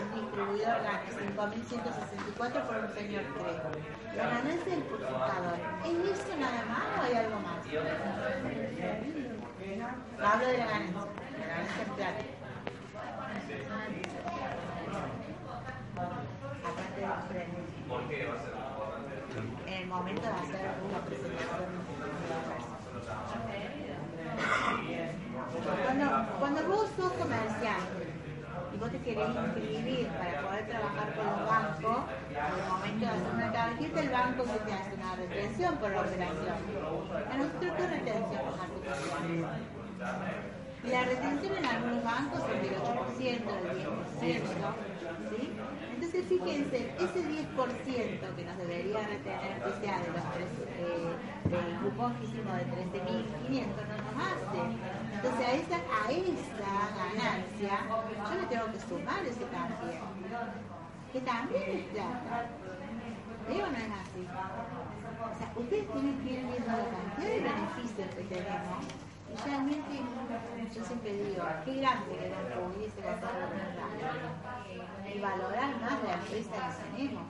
un 0.00 0.08
distribuidor 0.14 0.76
gana 0.82 1.02
5.164 1.10 2.66
por 2.66 2.76
un 2.76 2.88
señor 2.94 3.22
creo. 3.34 4.16
La 4.16 4.26
ganancia 4.28 4.72
del 4.74 4.82
purificador, 4.84 5.58
¿es 5.84 6.20
eso 6.20 6.36
nada 6.38 6.64
más 6.66 6.84
o 6.98 7.02
hay 7.02 7.14
algo 7.16 7.40
más? 7.40 7.60
Hablo 10.22 10.46
de 10.46 10.58
la 10.58 10.66
ganancia, 10.66 11.00
la 11.38 11.46
ganancia 11.46 11.82
en 11.82 11.90
plata. 11.94 12.24
Aparte 16.62 17.00
de 17.00 17.06
los 17.06 17.24
premios. 17.26 17.70
En 18.10 18.20
el 18.20 18.69
momento 19.90 20.22
de 20.22 20.28
hacer 20.28 20.70
una 20.88 21.00
presentación 21.04 21.66
cuando, 25.84 26.06
cuando 26.38 26.68
vos 26.68 26.88
sos 26.96 27.12
comerciante 27.14 28.06
y 28.72 28.76
vos 28.78 28.90
te 28.90 28.98
querés 28.98 29.28
inscribir 29.28 30.06
para 30.08 30.42
poder 30.42 30.68
trabajar 30.68 31.14
con 31.14 31.26
los 31.26 31.48
bancos, 31.48 31.98
en 32.30 32.36
el 32.36 32.68
momento 32.70 33.00
de 33.00 33.10
hacer 33.10 33.34
una 33.34 33.52
tarjeta, 33.52 34.00
el 34.00 34.10
banco 34.10 34.44
que 34.44 34.58
te 34.60 34.72
hace 34.72 34.94
una 34.94 35.16
retención 35.16 35.76
por 35.76 35.90
la 35.90 36.00
operación. 36.02 36.56
A 37.30 37.36
nosotros, 37.36 37.72
¿qué 37.76 37.86
retención 37.86 38.42
nos? 38.46 39.60
Y 40.82 40.88
la 40.88 41.04
retención 41.04 41.56
en 41.58 41.66
algunos 41.66 42.04
bancos 42.04 42.40
es 42.54 42.62
del 42.62 42.80
8%, 42.80 43.18
del 43.18 43.86
10%, 44.20 44.42
¿sí? 45.30 45.52
Entonces 46.00 46.24
fíjense, 46.30 46.94
ese 46.96 47.20
10% 47.28 48.34
que 48.34 48.44
nos 48.46 48.56
debería 48.56 49.06
retener, 49.06 49.62
que 49.62 49.84
sea 49.84 50.00
de 50.00 50.08
los 50.16 50.24
tres, 50.32 50.48
eh, 50.80 51.12
del 51.44 51.76
cupón 51.80 52.14
que 52.14 52.24
hicimos 52.24 52.56
de 52.56 52.64
13.500, 52.64 53.68
no 53.84 53.96
nos 54.00 54.16
hace. 54.16 54.60
Entonces 55.12 55.46
a 55.46 55.52
esa, 55.52 55.78
ganancia 56.96 57.84
yo 58.30 58.40
le 58.40 58.46
tengo 58.46 58.72
que 58.72 58.80
sumar 58.80 59.22
ese 59.26 59.44
también, 59.44 60.00
que 61.12 61.20
también 61.20 61.64
es 61.68 61.84
plata. 61.92 62.48
¿Sí 63.46 63.60
o 63.60 63.66
no 63.66 63.76
es 63.76 63.92
así? 64.00 64.24
O 64.24 65.38
sea, 65.38 65.52
ustedes 65.54 65.92
tienen 65.92 66.18
que 66.24 66.30
ir 66.32 66.46
viendo 66.46 66.66
la 66.66 66.88
cantidad 66.96 67.28
de 67.28 67.40
beneficios 67.40 68.08
que 68.16 68.22
tenemos 68.22 69.09
y 69.40 69.48
realmente, 69.48 70.00
yo 70.74 70.84
siempre 70.84 71.12
digo, 71.12 71.42
qué 71.64 71.74
grande 71.76 72.16
que 72.16 72.28
la 72.28 72.36
pudiese 72.60 73.00
hacer 73.08 73.30
la 73.40 75.10
y 75.10 75.18
valorar 75.20 75.80
más 75.80 76.02
la 76.04 76.14
empresa 76.14 76.50
que 76.76 76.96
tenemos. 76.96 77.24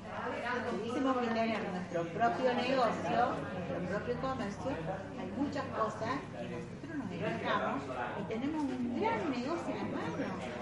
Si 0.71 0.77
tuviésemos 0.77 1.17
que 1.19 1.27
tener 1.29 1.71
nuestro 1.71 2.05
propio 2.05 2.55
negocio, 2.55 3.19
nuestro 3.53 3.79
propio 3.89 4.21
comercio, 4.21 4.73
hay 5.19 5.31
muchas 5.37 5.65
cosas 5.65 6.15
que 6.33 6.49
nosotros 6.49 6.97
nos 6.99 7.11
dedicamos 7.11 7.83
y 8.21 8.23
tenemos 8.29 8.63
un 8.63 9.01
gran 9.01 9.31
negocio 9.31 9.75
en 9.75 9.95
mano 9.95 10.61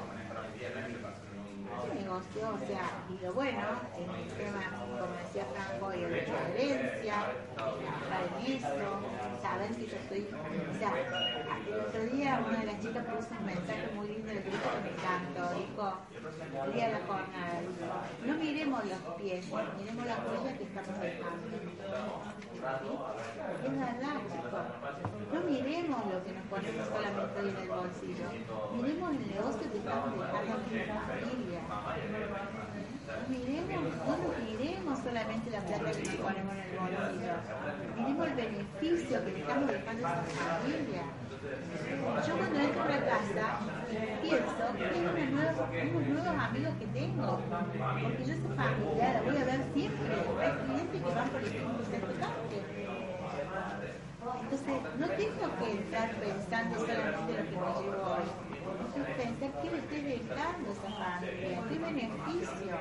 negocio, 1.95 2.43
o 2.55 2.67
sea, 2.67 2.85
y 3.09 3.25
lo 3.25 3.33
bueno, 3.33 3.67
en 3.97 4.11
el 4.11 4.29
tema, 4.33 4.63
como 4.79 5.07
decía 5.23 5.47
Franco, 5.53 5.95
y 5.95 6.01
de 6.01 6.27
la 6.27 6.49
herencia, 6.49 7.15
trabajar 7.55 8.23
en 8.39 8.53
eso, 8.53 8.69
saber 9.43 9.71
que 9.73 9.87
yo 9.87 9.97
estoy, 9.97 10.29
o 10.29 10.79
sea, 10.79 10.93
el 11.67 11.81
otro 11.81 12.03
día 12.17 12.45
una 12.47 12.59
de 12.61 12.67
las 12.67 12.81
chicas 12.81 13.05
puso 13.05 13.35
un 13.39 13.47
mensaje 13.47 13.91
muy 13.95 14.09
lindo 14.09 14.33
grupo 14.49 14.69
que 14.71 14.81
me 14.85 14.91
encantó, 14.97 15.43
dijo, 15.55 15.85
el 16.65 16.73
día 16.73 16.87
de 16.87 16.93
la 16.93 17.07
jornada, 17.07 17.63
no 18.25 18.35
miremos 18.35 18.85
los 18.85 19.15
pies, 19.17 19.47
miremos 19.79 20.07
las 20.07 20.19
huellas 20.27 20.59
que 20.59 20.65
estamos 20.65 21.01
dejando. 21.01 22.38
Es 22.59 23.79
verdad. 23.79 24.19
No 25.33 25.41
miremos 25.43 26.01
lo 26.11 26.25
que 26.25 26.33
nos 26.33 26.47
ponemos 26.51 26.89
solamente 26.89 27.41
hoy 27.41 27.49
en 27.51 27.57
el 27.57 27.69
bolsillo. 27.69 28.27
Miremos 28.75 29.11
el 29.13 29.29
negocio 29.29 29.71
que 29.71 29.79
estamos 29.79 30.19
dejando 30.19 30.53
a 30.53 30.59
nuestra 30.59 30.99
familia. 31.07 31.61
No 33.09 33.25
miremos, 33.31 33.95
no 34.07 34.13
nos 34.19 34.35
miremos 34.43 34.99
solamente 34.99 35.51
la 35.51 35.61
plata 35.61 35.91
que 35.93 36.03
nos 36.03 36.17
ponemos 36.19 36.53
en 36.53 36.61
el 36.67 36.79
bolsillo. 36.79 37.35
Miremos 37.97 38.27
el 38.27 38.35
beneficio 38.35 39.25
que 39.25 39.41
estamos 39.41 39.69
dejando 39.71 40.07
a 40.07 40.11
esa 40.11 40.43
familia. 40.59 41.03
Yo 42.27 42.37
cuando 42.37 42.59
entro 42.59 42.83
a 42.83 42.87
una 42.87 43.01
casa 43.07 43.47
pienso 43.89 44.65
que 44.77 44.85
es 44.85 45.95
unos 45.95 46.09
nuevos 46.09 46.45
amigos 46.45 46.75
que 46.79 46.87
tengo, 46.87 47.41
porque 48.03 48.25
yo 48.25 48.33
esa 48.35 48.49
familia 48.55 49.13
la 49.15 49.23
voy 49.23 49.37
a 49.37 49.45
ver 49.45 49.61
siempre. 49.75 50.15
Hay 50.41 50.53
clientes 50.65 51.03
que 51.03 51.15
van 51.15 51.29
por 51.29 51.41
el 51.41 51.53
5% 51.53 52.21
canje. 52.21 52.61
Entonces, 54.43 54.77
no 54.99 55.07
tengo 55.09 55.45
que 55.59 55.73
estar 55.73 56.11
pensando 56.17 56.79
solamente 56.79 57.33
lo 57.33 57.45
que 57.49 57.57
me 57.57 57.71
llevo 57.81 58.01
hoy. 58.13 58.29
Tengo 58.93 59.07
que 59.07 59.15
pensar 59.15 59.51
qué 59.63 59.71
le 59.71 59.79
estoy 59.79 60.03
dejando 60.03 60.67
esa 60.73 60.91
familia, 60.99 61.63
qué 61.69 61.79
beneficio. 61.79 62.75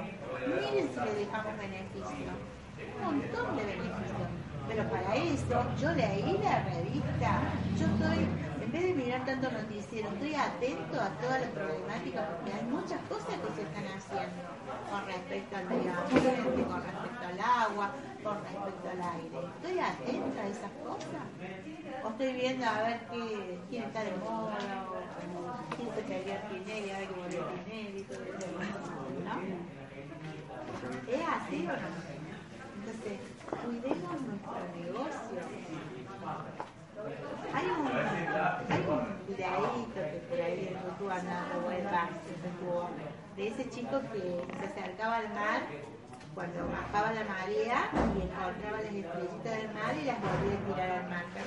Miren 0.48 0.88
si 0.92 1.00
le 1.00 1.14
dejamos 1.14 1.54
beneficio. 1.58 2.32
Un 2.78 3.04
montón 3.04 3.58
de 3.58 3.64
beneficios. 3.64 4.30
Pero 4.68 4.84
para 4.90 5.16
eso, 5.16 5.64
yo 5.80 5.92
leí 5.94 6.38
la 6.44 6.64
revista, 6.64 7.32
yo 7.80 7.86
estoy, 7.86 8.28
en 8.68 8.74
vez 8.74 8.84
de 8.84 8.94
mirar 8.96 9.24
tanto 9.24 9.50
noticiero, 9.50 10.10
estoy 10.10 10.36
atento 10.36 11.00
a 11.00 11.08
toda 11.22 11.40
la 11.40 11.48
problemática 11.52 12.28
porque 12.28 12.52
hay 12.52 12.64
muchas 12.64 13.00
cosas 13.08 13.40
que 13.40 13.56
se 13.56 13.62
están 13.62 13.88
haciendo 13.96 14.44
con 14.92 15.06
respecto 15.06 15.56
al 15.56 15.70
medio 15.70 15.92
ambiente, 15.94 16.64
con 16.68 16.84
respecto 16.84 17.28
al 17.28 17.40
agua, 17.40 17.92
con 18.22 18.44
respecto 18.44 18.90
al 18.92 19.02
aire. 19.16 19.40
Estoy 19.56 19.80
atenta 19.80 20.42
a 20.42 20.48
esas 20.48 20.72
cosas. 20.84 21.24
O 22.04 22.10
estoy 22.10 22.34
viendo 22.34 22.66
a 22.66 22.82
ver 22.84 23.00
qué, 23.10 23.60
quién 23.70 23.84
está 23.84 24.04
de 24.04 24.12
moda, 24.18 24.58
o 24.92 25.76
quién 25.76 25.90
se 25.96 26.02
peleó 26.02 26.36
a 26.36 26.42
Tinelli, 26.50 26.90
a 26.92 27.00
ver 27.00 27.08
qué 27.08 27.16
volvió 27.16 27.46
Tinelli, 27.64 28.04
todo 28.04 28.20
eso. 28.20 28.48
¿Es 31.08 31.22
así 31.24 31.64
o 31.64 31.72
no? 31.72 31.88
Entonces, 32.84 33.16
cuidemos 33.64 34.22
nuestro 34.28 34.60
negocio. 34.76 36.57
Hay 37.54 37.66
un, 37.66 37.88
hay 37.88 38.82
videíto 39.28 39.96
que 39.96 40.20
por 40.30 40.42
ahí 40.42 40.68
en 40.68 40.76
YouTube 40.84 41.10
anda 41.10 41.34
dando 41.34 41.62
vueltas, 41.66 42.10
de 43.36 43.48
ese 43.48 43.70
chico 43.70 44.02
que 44.12 44.44
se 44.60 44.66
acercaba 44.66 45.18
al 45.18 45.30
mar 45.30 45.62
cuando 46.34 46.68
bajaba 46.68 47.14
la 47.14 47.24
marea 47.24 47.90
y 47.94 48.22
encontraba 48.22 48.78
las 48.78 48.94
estrellitas 48.94 49.58
del 49.58 49.74
mar 49.74 49.96
y 50.00 50.06
las 50.06 50.18
volvía 50.22 50.54
a 50.54 50.66
tirar 50.66 50.92
al 50.92 51.10
mar. 51.10 51.26
¿no? 51.34 51.42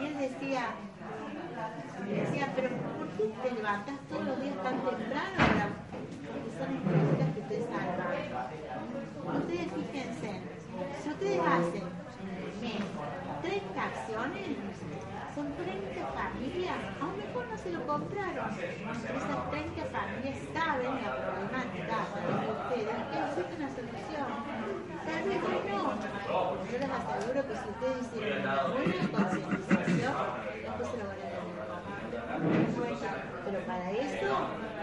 Y 0.00 0.06
él 0.06 0.18
decía, 0.18 0.62
decía, 2.06 2.52
pero 2.56 2.68
¿por 2.98 3.08
qué 3.16 3.24
te 3.42 3.54
levantas 3.54 3.94
todos 4.08 4.24
los 4.26 4.40
días 4.40 4.56
tan 4.62 4.80
temprano? 4.80 5.36
Para, 5.36 5.68
porque 6.28 6.50
son 6.56 6.68
estrellitas 6.76 7.28
que 7.34 7.42
te 7.48 7.62
salvan. 7.64 8.10
Ustedes 9.40 9.68
fíjense, 9.72 10.40
si 11.02 11.08
ustedes 11.08 11.40
hacen 11.40 11.99
tres 12.60 13.62
canciones, 13.74 14.48
son 15.34 15.48
30 15.56 15.96
familias, 16.12 16.76
a 17.00 17.04
lo 17.06 17.12
mejor 17.16 17.46
no 17.48 17.56
se 17.56 17.70
lo 17.70 17.86
compraron. 17.86 18.50
Esas 18.60 19.50
30 19.50 19.84
familias 19.86 20.38
saben 20.52 20.92
la 21.00 21.16
problemática 21.16 21.96
de 22.36 22.52
ustedes, 22.52 22.96
existe 23.16 23.52
una 23.56 23.68
solución. 23.70 24.28
Tal 25.06 25.22
vez 25.24 25.40
no. 25.40 25.82
Yo 26.70 26.76
les 26.78 26.90
aseguro 26.90 27.40
que 27.48 27.54
si 27.56 27.66
ustedes 27.70 28.06
hicieron 28.12 28.40
una 28.40 28.56
concientización, 29.08 30.16
después 30.60 30.88
se 30.90 30.96
lo 30.98 31.04
van 31.08 31.16
a 31.16 31.24
tener. 31.24 31.60
Pero 33.44 33.58
para 33.66 33.90
eso 33.90 34.30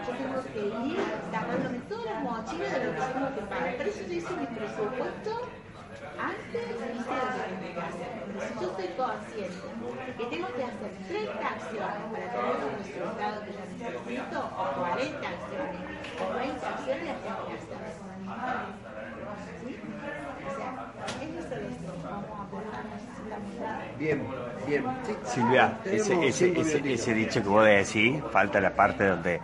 yo 0.06 0.12
tengo 0.16 0.42
que 0.52 0.62
ir 0.88 0.98
sacándome 1.30 1.78
todas 1.88 2.04
las 2.06 2.22
mochilas 2.22 2.72
de 2.72 2.84
lo 2.84 2.90
que 2.92 3.00
tengo 3.00 3.34
que 3.34 3.42
pagar. 3.42 3.76
Por 3.76 3.86
eso 3.86 4.00
yo 4.06 4.14
hice 4.14 4.36
mi 4.36 4.46
presupuesto 4.46 5.48
antes 6.18 6.64
hice 6.68 6.78
lo 6.78 7.32
que 7.32 7.56
tengo 7.62 7.74
que 7.74 7.80
hacer. 7.80 8.10
Pero 8.26 8.40
si 8.48 8.54
yo 8.54 8.68
soy 8.76 8.88
consciente 8.98 9.68
que 10.18 10.24
tengo 10.26 10.48
que 10.54 10.64
hacer 10.64 10.90
30 11.08 11.46
acciones 11.46 12.02
para 12.12 12.26
tener 12.32 12.54
los 12.58 12.72
resultados 12.78 13.38
que 13.44 13.52
yo 13.52 13.60
necesito, 13.90 14.38
o 14.38 14.64
40 14.78 15.28
acciones, 15.28 15.80
o 16.18 16.34
20 16.34 16.66
acciones, 16.66 17.04
las 17.06 17.18
tengo 17.22 17.40
que 17.46 17.54
hacer. 17.54 17.78
¿Sí? 19.64 19.72
O 20.46 20.56
sea, 20.56 20.68
eso 21.22 21.38
es. 21.38 22.02
Vamos 22.02 22.40
a 22.40 22.50
poner 22.50 22.98
Bien, 23.98 24.26
bien. 24.66 24.84
Sí, 25.04 25.16
Silvia, 25.24 25.78
ese, 25.84 26.26
ese, 26.26 26.60
ese, 26.60 26.92
ese 26.92 27.14
dicho 27.14 27.42
que 27.42 27.48
vos 27.48 27.64
decís, 27.64 28.22
falta 28.32 28.60
la 28.60 28.74
parte 28.74 29.06
donde 29.06 29.40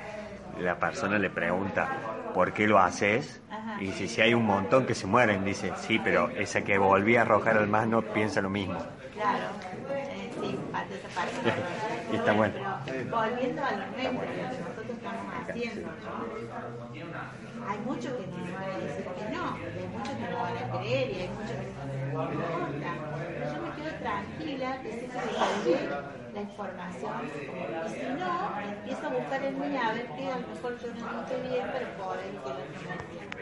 la 0.61 0.79
persona 0.79 1.19
le 1.19 1.31
pregunta 1.31 1.89
por 2.33 2.53
qué 2.53 2.67
lo 2.67 2.79
haces. 2.79 3.41
Y 3.81 3.87
dice, 3.87 4.09
si 4.09 4.21
hay 4.21 4.35
un 4.35 4.45
montón 4.45 4.87
que 4.87 4.95
se 4.95 5.07
mueren, 5.07 5.45
dice, 5.45 5.73
sí, 5.77 5.99
pero 6.03 6.31
esa 6.31 6.63
que 6.63 6.79
volví 6.79 7.17
a 7.17 7.23
arrojar 7.23 7.57
al 7.57 7.69
mar 7.69 7.87
no 7.87 8.03
piensa 8.03 8.41
lo 8.41 8.51
mismo. 8.51 8.79
Claro, 9.15 9.45
eh, 9.91 10.31
sí, 10.41 10.59
falta 10.73 10.95
esa 10.95 11.09
parte. 11.09 11.35
Y 12.13 12.17
está 12.17 12.33
bueno. 12.33 12.55
Pero 12.85 13.11
volviendo 13.17 13.65
a 13.65 13.71
los 13.73 13.89
lo 13.89 13.97
que 13.97 14.13
nosotros 14.13 14.91
estamos 14.91 15.25
haciendo, 15.49 15.89
¿no? 15.89 17.67
Hay 17.67 17.79
muchos 17.79 18.13
que 18.13 18.27
nos 18.27 18.53
van 18.53 18.63
a 18.63 18.79
decir 18.79 19.05
que 19.05 19.35
no, 19.35 19.55
hay 19.55 19.89
muchos 19.89 20.15
que 20.15 20.31
no 20.31 20.39
van 20.39 20.57
a 20.59 20.79
creer, 20.79 21.11
y 21.11 21.21
hay 21.21 21.29
muchos 21.29 21.51
que 21.51 21.65
no 21.65 21.95
importa. 22.05 22.91
Pero 23.17 23.55
yo 23.55 23.63
me 23.63 23.71
quedo 23.75 23.99
tranquila 24.01 24.83
que 24.83 24.91
sé 24.93 25.09
que 25.09 26.24
la 26.35 26.41
información, 26.43 27.13
y 27.25 27.89
si 27.89 28.07
no, 28.19 28.61
empiezo 28.61 29.07
a 29.07 29.11
buscar 29.11 29.45
en 29.45 29.61
mí 29.61 29.77
a 29.77 29.93
ver 29.93 30.07
qué 30.17 30.33
a 30.33 30.39
lo 30.39 30.49
mejor 30.49 30.79
yo 30.79 30.89
no 30.89 31.23
hice 31.23 31.37
bien, 31.49 31.67
pero 31.73 31.87
que 31.95 31.99
lo 32.33 32.43
que 32.43 32.51
no 32.53 32.93
entiendo. 32.93 33.37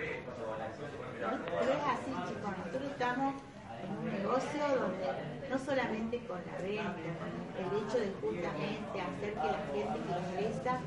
Pero 1.61 1.73
es 1.73 1.85
así, 1.89 2.13
chicos, 2.29 2.51
nosotros 2.59 2.85
estamos 2.91 3.35
en 3.83 3.91
un 3.99 4.05
negocio 4.13 4.63
donde 4.79 5.09
no 5.49 5.59
solamente 5.59 6.19
con 6.27 6.41
la 6.47 6.57
venta, 6.59 7.11
con 7.19 7.33
el 7.59 7.69
hecho 7.81 7.99
de 7.99 8.09
justamente 8.21 8.97
hacer 9.01 9.33
que 9.33 9.49
la 9.53 9.63
gente 9.73 9.99
que 10.05 10.13
ingresa 10.13 10.81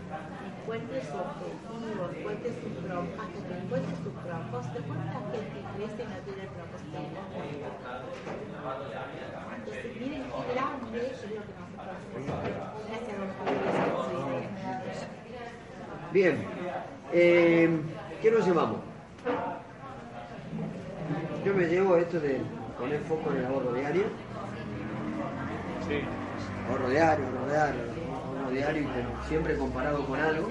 encuentre 0.46 0.98
su 1.04 1.18
objetivo, 1.18 2.02
encuentre 2.16 2.50
su 2.54 2.68
propósito, 2.86 3.40
que 3.48 3.56
encuentre 3.58 3.96
su 3.98 4.12
propósito. 4.14 4.78
¿Cuánta 4.88 5.20
gente 5.32 5.58
ingresa 5.60 6.00
y 6.02 6.08
no 6.10 6.20
tiene 6.26 6.46
propósito? 6.54 6.98
Entonces, 9.56 9.92
miren 10.00 10.24
qué 10.24 10.42
grande 10.54 11.00
es 11.12 11.22
lo 11.22 11.42
que 11.46 11.65
Bien. 16.12 16.38
Eh, 17.12 17.70
¿Qué 18.22 18.32
nos 18.32 18.46
llevamos? 18.46 18.78
Yo 21.46 21.54
me 21.54 21.66
llevo 21.66 21.98
esto 21.98 22.20
de 22.20 22.42
poner 22.80 23.00
foco 23.02 23.32
en 23.32 23.38
el 23.38 23.46
ahorro 23.46 23.74
diario. 23.74 24.04
Sí. 25.88 26.00
Ahorro 26.70 26.90
diario, 26.90 27.26
ahorro 27.26 27.52
diario, 27.52 27.82
ahorro 28.40 28.52
diario 28.52 28.82
y 28.82 29.28
siempre 29.28 29.58
comparado 29.58 30.06
con 30.06 30.20
algo. 30.20 30.48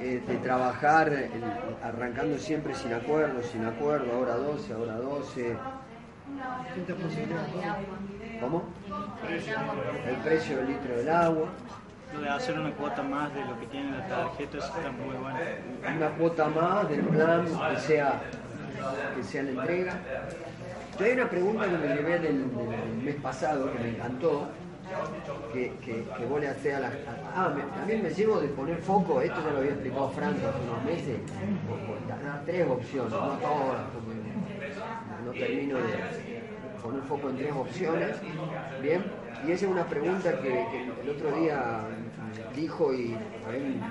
Eh, 0.00 0.22
de 0.26 0.36
trabajar 0.38 1.08
el- 1.08 1.30
arrancando 1.82 2.38
siempre 2.38 2.74
sin 2.74 2.92
acuerdo, 2.92 3.42
sin 3.42 3.64
acuerdo, 3.64 4.12
ahora 4.14 4.34
12, 4.36 4.72
ahora 4.72 4.96
12. 4.96 5.56
Distintas 6.74 6.96
posibilidades. 6.96 7.52
¿Cómo? 8.40 8.64
El 10.08 10.16
precio 10.16 10.56
del 10.58 10.66
litro 10.68 10.96
del 10.96 11.08
agua. 11.08 11.48
Lo 12.14 12.20
de 12.20 12.28
hacer 12.28 12.58
una 12.58 12.70
cuota 12.72 13.02
más 13.02 13.34
de 13.34 13.44
lo 13.44 13.58
que 13.60 13.66
tiene 13.66 13.90
la 13.98 14.06
tarjeta, 14.06 14.58
eso 14.58 14.66
está 14.66 14.90
muy 14.92 15.16
bueno. 15.16 15.38
una 15.96 16.08
cuota 16.10 16.48
más 16.48 16.88
del 16.88 17.00
plan 17.00 17.44
que 17.46 17.80
sea, 17.80 18.20
que 19.16 19.22
sea 19.24 19.42
la 19.42 19.50
entrega. 19.50 19.98
Yo 20.98 21.04
hay 21.04 21.12
una 21.12 21.28
pregunta 21.28 21.64
que 21.66 21.76
me 21.78 21.94
llevé 21.94 22.18
del, 22.20 22.44
del 22.54 23.02
mes 23.04 23.16
pasado 23.16 23.70
que 23.72 23.78
me 23.80 23.88
encantó, 23.90 24.46
que, 25.52 25.72
que, 25.84 26.04
que 26.16 26.24
vos 26.26 26.40
le 26.40 26.48
hacés 26.48 26.74
a 26.76 26.80
las... 26.80 26.92
Ah, 27.34 27.52
me- 27.54 27.62
también 27.76 28.02
me 28.04 28.10
llevo 28.10 28.40
de 28.40 28.48
poner 28.48 28.78
foco, 28.78 29.20
esto 29.20 29.36
ya 29.44 29.50
lo 29.50 29.58
había 29.58 29.72
explicado 29.72 30.08
Franco 30.10 30.48
hace 30.48 30.60
unos 30.62 30.84
meses, 30.84 31.18
o- 31.68 31.92
o 31.92 32.08
dar 32.08 32.42
tres 32.46 32.66
opciones, 32.70 33.10
no 33.12 33.18
todas, 33.18 33.40
no 33.42 34.15
termino 35.38 35.78
de 35.78 35.94
poner 36.82 37.02
foco 37.02 37.30
en 37.30 37.36
tres 37.36 37.52
opciones, 37.52 38.16
¿bien? 38.82 39.04
Y 39.46 39.52
esa 39.52 39.66
es 39.66 39.70
una 39.70 39.86
pregunta 39.86 40.40
que, 40.40 40.66
el 41.02 41.10
otro 41.10 41.30
día 41.32 41.82
dijo 42.54 42.92
y 42.94 43.16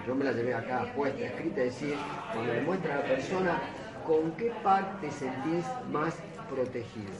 yo 0.07 0.15
me 0.15 0.25
la 0.25 0.31
llevé 0.31 0.53
acá 0.53 0.91
puesta, 0.95 1.25
escrita, 1.25 1.61
es 1.61 1.79
decir, 1.79 1.95
cuando 2.33 2.53
le 2.53 2.61
muestra 2.61 2.95
a 2.95 2.97
la 2.97 3.03
persona 3.03 3.61
con 4.05 4.31
qué 4.33 4.51
parte 4.63 5.07
te 5.07 5.11
sentís 5.11 5.65
más 5.91 6.15
protegido. 6.49 7.11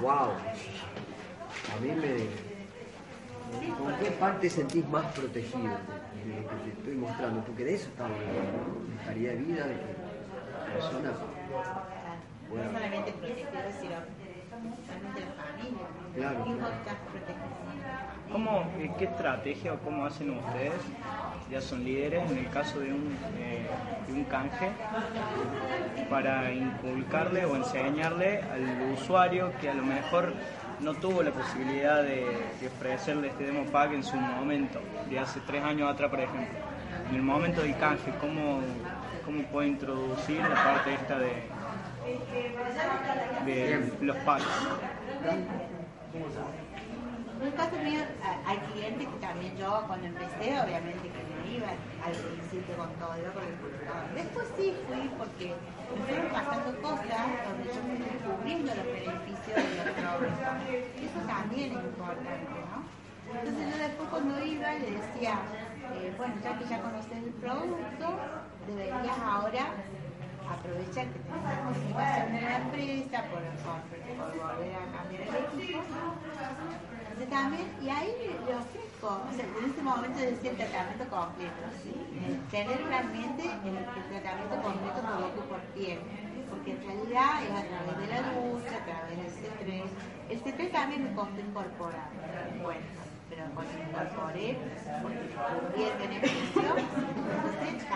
¡Wow! 0.00 0.30
A 1.72 1.80
mí 1.80 1.88
me... 1.88 2.54
¿Con 3.78 3.94
qué 3.98 4.10
parte 4.18 4.50
sentís 4.50 4.88
más 4.88 5.06
protegido 5.12 5.70
te 6.64 6.70
estoy 6.70 6.94
mostrando? 6.94 7.44
Porque 7.44 7.64
de 7.64 7.74
eso 7.74 7.88
estamos 7.88 8.16
hablando, 8.18 8.58
¿no? 8.58 9.04
Calidad 9.04 9.32
de 9.32 9.38
vida, 9.38 9.66
de 9.66 9.74
que 9.74 9.94
la 10.66 10.74
persona 10.74 11.12
No 12.50 12.72
solamente 12.72 13.10
el 13.10 13.16
protegido, 13.16 13.50
sino 13.80 13.96
realmente 14.88 15.20
la 15.20 15.44
familia. 15.44 15.86
Claro. 16.14 16.44
¿Cómo, 18.30 18.64
eh, 18.78 18.90
¿Qué 18.98 19.04
estrategia 19.04 19.74
o 19.74 19.78
cómo 19.78 20.06
hacen 20.06 20.30
ustedes? 20.30 20.72
Ya 21.50 21.60
son 21.60 21.84
líderes 21.84 22.30
en 22.30 22.38
el 22.38 22.50
caso 22.50 22.80
de 22.80 22.92
un, 22.92 23.16
eh, 23.38 23.66
de 24.06 24.12
un 24.12 24.24
canje 24.24 24.70
para 26.10 26.52
inculcarle 26.52 27.44
o 27.44 27.54
enseñarle 27.54 28.42
al 28.42 28.92
usuario 28.92 29.52
que 29.60 29.70
a 29.70 29.74
lo 29.74 29.84
mejor 29.84 30.32
no 30.80 30.94
tuvo 30.94 31.22
la 31.22 31.30
posibilidad 31.30 32.02
de, 32.02 32.26
de 32.60 32.66
ofrecerle 32.66 33.28
este 33.28 33.44
demo 33.44 33.64
pack 33.66 33.92
en 33.92 34.02
su 34.02 34.16
momento, 34.16 34.80
de 35.08 35.18
hace 35.18 35.40
tres 35.46 35.62
años 35.62 35.92
atrás, 35.92 36.10
por 36.10 36.20
ejemplo. 36.20 36.58
En 37.10 37.16
el 37.16 37.22
momento 37.22 37.60
del 37.60 37.76
canje, 37.76 38.12
¿cómo, 38.20 38.60
cómo 39.24 39.42
puede 39.44 39.68
introducir 39.68 40.40
la 40.40 40.54
parte 40.54 40.94
esta 40.94 41.18
de, 41.18 41.53
de 42.04 43.80
los? 44.00 44.16
En 47.40 47.48
el 47.48 47.54
caso 47.54 47.76
mío, 47.82 48.00
hay 48.46 48.58
clientes 48.72 49.08
que 49.08 49.18
también 49.26 49.56
yo 49.56 49.82
cuando 49.86 50.06
empecé, 50.06 50.60
obviamente 50.60 51.02
que 51.02 51.22
no 51.28 51.36
iba 51.52 51.68
al 52.04 52.12
principio 52.12 52.76
con 52.76 52.88
todo, 52.94 53.18
iba 53.18 53.32
con 53.32 53.44
el 53.44 53.54
computador. 53.58 54.06
Después 54.14 54.46
sí 54.56 54.74
fui 54.86 55.08
porque 55.18 55.52
me 55.92 56.04
fueron 56.06 56.30
pasando 56.32 56.80
cosas 56.80 57.24
donde 57.44 57.64
yo 57.68 57.74
fui 57.84 57.98
descubriendo 57.98 58.74
los 58.74 58.86
beneficios 58.86 59.56
de 59.56 59.76
los 59.76 59.88
productos. 59.92 60.54
Y 61.00 61.04
eso 61.04 61.20
también 61.26 61.68
es 61.72 61.84
importante, 61.84 62.56
¿no? 62.70 63.04
Entonces 63.34 63.64
yo 63.72 63.78
después 63.82 64.08
cuando 64.08 64.44
iba 64.44 64.72
le 64.72 64.90
decía, 64.92 65.34
eh, 65.96 66.14
bueno, 66.16 66.34
ya 66.42 66.58
que 66.58 66.64
ya 66.64 66.80
conoces 66.80 67.18
el 67.18 67.32
producto, 67.42 68.06
deberías 68.66 69.18
ahora 69.18 69.64
aprovechar 70.48 71.06
que 71.08 71.18
la 71.28 71.64
participación 71.64 72.32
de 72.32 72.40
la 72.40 72.56
empresa 72.56 73.24
por, 73.30 73.42
por, 73.64 74.28
volver 74.34 74.74
a 74.74 74.84
cambiar 74.92 75.22
el 75.22 75.62
equipo. 75.62 75.82
También, 77.30 77.66
y 77.80 77.88
ahí 77.88 78.10
le 78.44 78.54
ofrezco, 78.54 79.06
o 79.06 79.32
sea, 79.34 79.46
en 79.46 79.70
ese 79.70 79.82
momento 79.82 80.18
decía 80.18 80.50
el 80.50 80.56
tratamiento 80.56 81.04
completo, 81.08 81.62
tener 82.50 82.84
realmente 82.86 83.42
el, 83.44 83.76
el 83.76 84.20
tratamiento 84.20 84.62
completo 84.62 84.98
ojo 84.98 85.48
por 85.48 85.60
piel, 85.74 86.00
porque 86.50 86.72
en 86.72 86.82
realidad 86.84 87.42
es 87.44 87.50
a 87.50 87.64
través 87.64 87.98
de 87.98 88.06
la 88.08 88.20
ducha, 88.34 88.76
a 88.76 88.84
través 88.84 89.16
del 89.16 89.30
C3. 89.30 89.84
El 90.28 90.42
C3 90.42 90.72
también 90.72 91.04
me 91.04 91.14
costó 91.14 91.40
incorporar, 91.40 92.10
bueno, 92.62 93.03
pero 93.28 93.42
cuando 93.54 93.72
lo 93.72 93.82
incorporé, 93.84 94.58
porque 95.02 95.18
el 95.88 95.96
beneficio, 95.98 96.62
entonces 96.62 97.60
me 97.62 97.68
el 97.68 97.90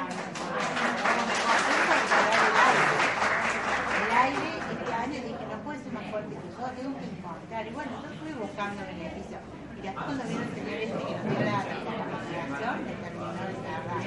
aire. 2.68 2.98
El 3.98 4.12
aire 4.16 4.50
este 4.72 4.92
año 4.94 5.14
dije, 5.14 5.44
no 5.50 5.59
puede 5.64 5.78
ser 5.78 5.92
más 5.92 6.05
fuerte 6.10 6.34
que 6.34 6.48
yo, 6.48 6.64
tengo 6.76 6.98
que 6.98 7.06
encontrar. 7.06 7.66
Y 7.66 7.70
bueno, 7.70 7.90
yo 8.02 8.09
fui 8.20 8.32
buscando 8.32 8.82
beneficios. 8.82 9.40
Y 9.78 9.80
después 9.82 10.06
cuando 10.06 10.24
vino 10.24 10.42
el 10.42 10.55
señor 10.55 10.74
este 10.74 10.98
que 10.98 11.14
nos 11.14 11.22
dio 11.22 11.38
la, 11.38 11.62
investigación, 11.70 12.74
me 12.84 12.92
terminó 12.98 13.30
de 13.30 13.55
cerrar. 13.62 14.02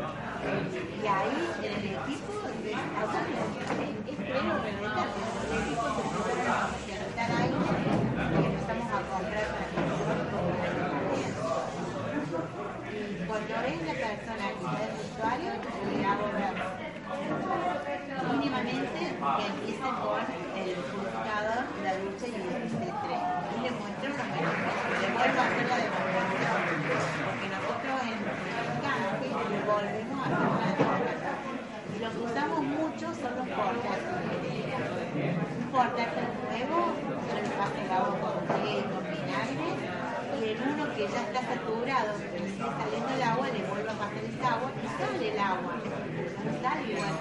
Y 0.00 1.06
ahí 1.06 1.38
en 1.60 1.72
el 1.72 1.84
equipo, 1.94 2.32
de, 2.40 2.72
nosotros 2.74 3.46
es 4.06 4.16
pleno 4.16 4.58
reventar, 4.58 5.08
pero 5.14 5.26
en 5.30 5.50
el 5.50 5.62
equipo 5.62 5.86
se 5.86 6.00
empezó 6.02 6.50
a 6.50 6.66
comercializar 6.66 7.30
aire 7.30 7.58
y 8.30 8.44
empezamos 8.44 8.88
a 8.90 8.98
comprar 9.06 9.46
para 9.50 9.64
que 9.70 9.78
nosotros 9.86 10.26
podamos 10.30 10.66
Y 12.90 13.22
cuando 13.26 13.54
es 13.54 13.78
la 13.86 13.94
persona 13.94 14.46
que 14.50 14.64
es 14.66 14.82
el 14.82 14.94
usuario, 14.98 15.50
le 15.90 16.04
hago 16.06 16.26
ver 16.32 16.54
mínimamente 18.32 18.88
que 18.88 19.46
empiecen 19.46 19.94
con 20.00 20.20
el 20.56 20.74
purificador, 20.90 21.64
la 21.82 21.92
ducha 21.98 22.26
y 22.26 22.34
el 22.34 22.70
C3. 22.70 23.10
Y 23.50 23.60
le 23.60 23.70
muestro 23.70 24.08
los 24.10 24.18
a 25.40 25.48
a 25.48 27.20
lo 32.00 32.08
que 32.10 32.18
usamos 32.18 32.62
mucho 32.62 33.06
son 33.14 33.32
los 33.36 33.48
portátiles. 33.48 34.30
Un 35.60 35.70
nuevo, 36.48 36.78
agua 37.92 38.18
y 40.40 40.56
uno 40.62 40.84
que 40.94 41.04
ya 41.08 41.20
está 41.20 41.40
saturado, 41.42 42.14
sigue 42.16 42.50
saliendo 42.56 43.10
el 43.14 43.22
agua, 43.22 43.46
le 43.48 43.62
vuelvo 43.64 43.90
a 43.90 43.94
pasar 43.94 44.24
esa 44.24 44.54
agua 44.54 44.70
y 44.82 44.86
sale 44.96 45.26
el 45.32 45.38
agua. 45.38 45.72
No 46.44 46.50
sale 46.62 46.82
igual. 46.90 47.14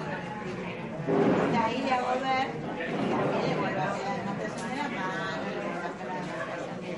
Entonces 1.08 1.60
ahí 1.60 1.78
le 1.84 1.92
ver 2.24 2.48
y 2.88 3.48
le 3.48 3.56
a 3.82 3.86
hacer 3.92 4.04
la 4.06 4.14
demostración 4.16 4.70
de 4.70 4.76
la 4.78 4.88
mano, 4.90 5.44
le 5.50 5.58
vuelvo 5.60 5.84
a 5.84 5.90
hacer 5.90 6.08
la 6.08 6.16
demostración 6.16 6.78
de 6.82 6.90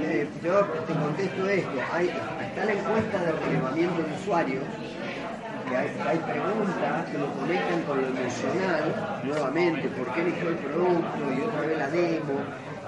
Eh, 0.00 0.28
yo 0.42 0.64
te 0.86 0.94
contesto 0.94 1.48
esto, 1.48 1.70
hay, 1.92 2.08
está 2.08 2.64
la 2.64 2.72
encuesta 2.72 3.18
de 3.18 3.32
relevamiento 3.32 4.02
de 4.02 4.14
usuarios, 4.14 4.64
que 5.68 5.76
hay, 5.76 6.18
preguntas 6.18 7.06
que 7.10 7.18
lo 7.18 7.32
conectan 7.34 7.82
con 7.82 8.00
lo 8.00 8.08
emocional, 8.08 9.20
nuevamente, 9.24 9.88
por 9.88 10.12
qué 10.14 10.22
eligió 10.22 10.48
el 10.48 10.56
producto 10.56 11.32
y 11.36 11.40
otra 11.42 11.60
vez 11.62 11.78
la 11.78 11.88
demo, 11.88 12.34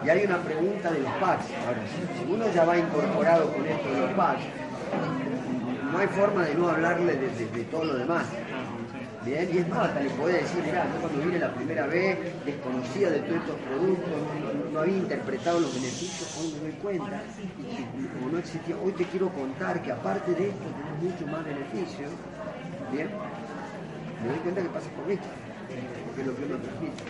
y 0.05 0.09
hay 0.09 0.24
una 0.24 0.39
pregunta 0.39 0.91
de 0.91 1.01
los 1.01 1.12
packs. 1.15 1.45
Si 1.47 2.32
uno 2.32 2.45
ya 2.55 2.65
va 2.65 2.78
incorporado 2.78 3.53
con 3.53 3.66
esto 3.66 3.91
de 3.93 4.01
los 4.01 4.11
packs, 4.12 4.43
no 5.93 5.99
hay 5.99 6.07
forma 6.09 6.43
de 6.45 6.55
no 6.55 6.69
hablarle 6.69 7.16
de 7.16 7.65
todo 7.65 7.85
lo 7.85 7.95
demás. 7.95 8.24
Bien, 9.25 9.51
y 9.53 9.59
es 9.59 9.69
más, 9.69 9.89
hasta 9.89 10.01
le 10.01 10.09
puede 10.11 10.41
decir, 10.41 10.63
mirá, 10.65 10.87
yo 10.87 10.99
cuando 10.99 11.23
vine 11.23 11.39
la 11.39 11.53
primera 11.53 11.87
vez 11.87 12.19
desconocía 12.47 13.11
de 13.11 13.19
todos 13.19 13.37
estos 13.37 13.57
productos, 13.69 14.09
no, 14.73 14.81
había 14.81 14.97
interpretado 14.97 15.61
los 15.61 15.75
beneficios, 15.75 16.39
hoy 16.41 16.55
me 16.55 16.61
doy 16.61 16.73
cuenta, 16.81 17.21
y 17.69 18.05
como 18.17 18.33
no 18.33 18.39
existía, 18.39 18.77
hoy 18.83 18.93
te 18.93 19.05
quiero 19.05 19.29
contar 19.29 19.83
que 19.83 19.93
aparte 19.93 20.33
de 20.33 20.49
esto 20.49 20.65
tenés 20.65 21.13
mucho 21.13 21.27
más 21.27 21.45
beneficios, 21.45 22.11
bien, 22.91 23.11
me 24.23 24.29
doy 24.29 24.39
cuenta 24.39 24.63
que 24.63 24.69
pasa 24.71 24.89
por 24.97 25.13
esto, 25.13 25.29
porque 26.07 26.21
es 26.23 26.27
lo 26.27 26.37
que 26.37 26.45
uno 26.47 26.57
transmite. 26.57 27.03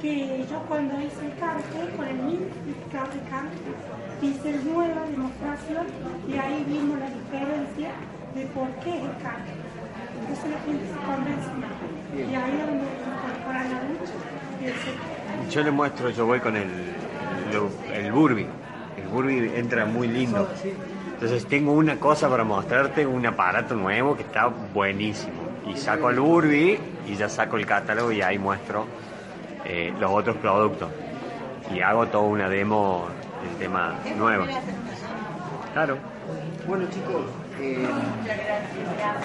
Sí, 0.00 0.08
que 0.26 0.46
yo 0.50 0.58
cuando 0.66 0.98
hice 1.00 1.26
el 1.26 1.36
canje, 1.38 1.96
con 1.96 2.08
el 2.08 2.16
canje, 2.90 3.18
hice 4.22 4.52
nueva 4.64 5.06
demostración 5.06 5.86
y 6.26 6.38
ahí 6.38 6.64
vimos 6.66 6.98
la 6.98 7.10
diferencia 7.10 7.90
de 8.34 8.46
por 8.46 8.68
qué 8.82 8.90
es 8.96 9.02
el 9.02 9.10
canje. 9.22 9.52
Entonces 10.20 10.50
la 10.50 10.58
gente 10.60 10.84
se 10.86 11.06
convence 11.06 11.48
más. 11.54 11.70
Bien. 12.14 12.30
Y 12.30 12.34
ahí 12.34 12.52
es 12.60 12.66
donde 12.66 12.84
incorporan 12.84 13.70
la 13.70 13.82
lucha 13.84 14.12
y 14.60 14.64
el. 15.44 15.50
Yo 15.50 15.62
le 15.62 15.70
muestro, 15.70 16.10
yo 16.10 16.26
voy 16.26 16.40
con 16.40 16.56
el, 16.56 16.68
lo- 17.52 17.70
el 17.94 18.12
Burby. 18.12 18.46
El 18.96 19.08
Burby 19.08 19.52
entra 19.56 19.84
muy 19.86 20.08
lindo. 20.08 20.48
Entonces 21.14 21.46
tengo 21.46 21.72
una 21.72 21.96
cosa 21.98 22.28
para 22.28 22.44
mostrarte, 22.44 23.06
un 23.06 23.24
aparato 23.26 23.74
nuevo 23.74 24.16
que 24.16 24.22
está 24.22 24.46
buenísimo. 24.46 25.34
Y 25.68 25.76
saco 25.76 26.10
el 26.10 26.18
Burby 26.20 26.78
y 27.06 27.14
ya 27.14 27.28
saco 27.28 27.56
el 27.56 27.66
catálogo 27.66 28.10
y 28.12 28.20
ahí 28.22 28.38
muestro 28.38 28.86
eh, 29.64 29.92
los 30.00 30.10
otros 30.10 30.36
productos. 30.38 30.88
Y 31.74 31.80
hago 31.80 32.06
toda 32.08 32.24
una 32.24 32.48
demo 32.48 33.06
del 33.46 33.56
tema 33.58 33.94
nuevo. 34.16 34.44
Claro. 35.72 35.96
Bueno 36.66 36.86
chicos, 36.90 37.24
eh, 37.60 37.88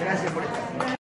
gracias 0.00 0.32
por 0.32 0.44
estar. 0.44 0.96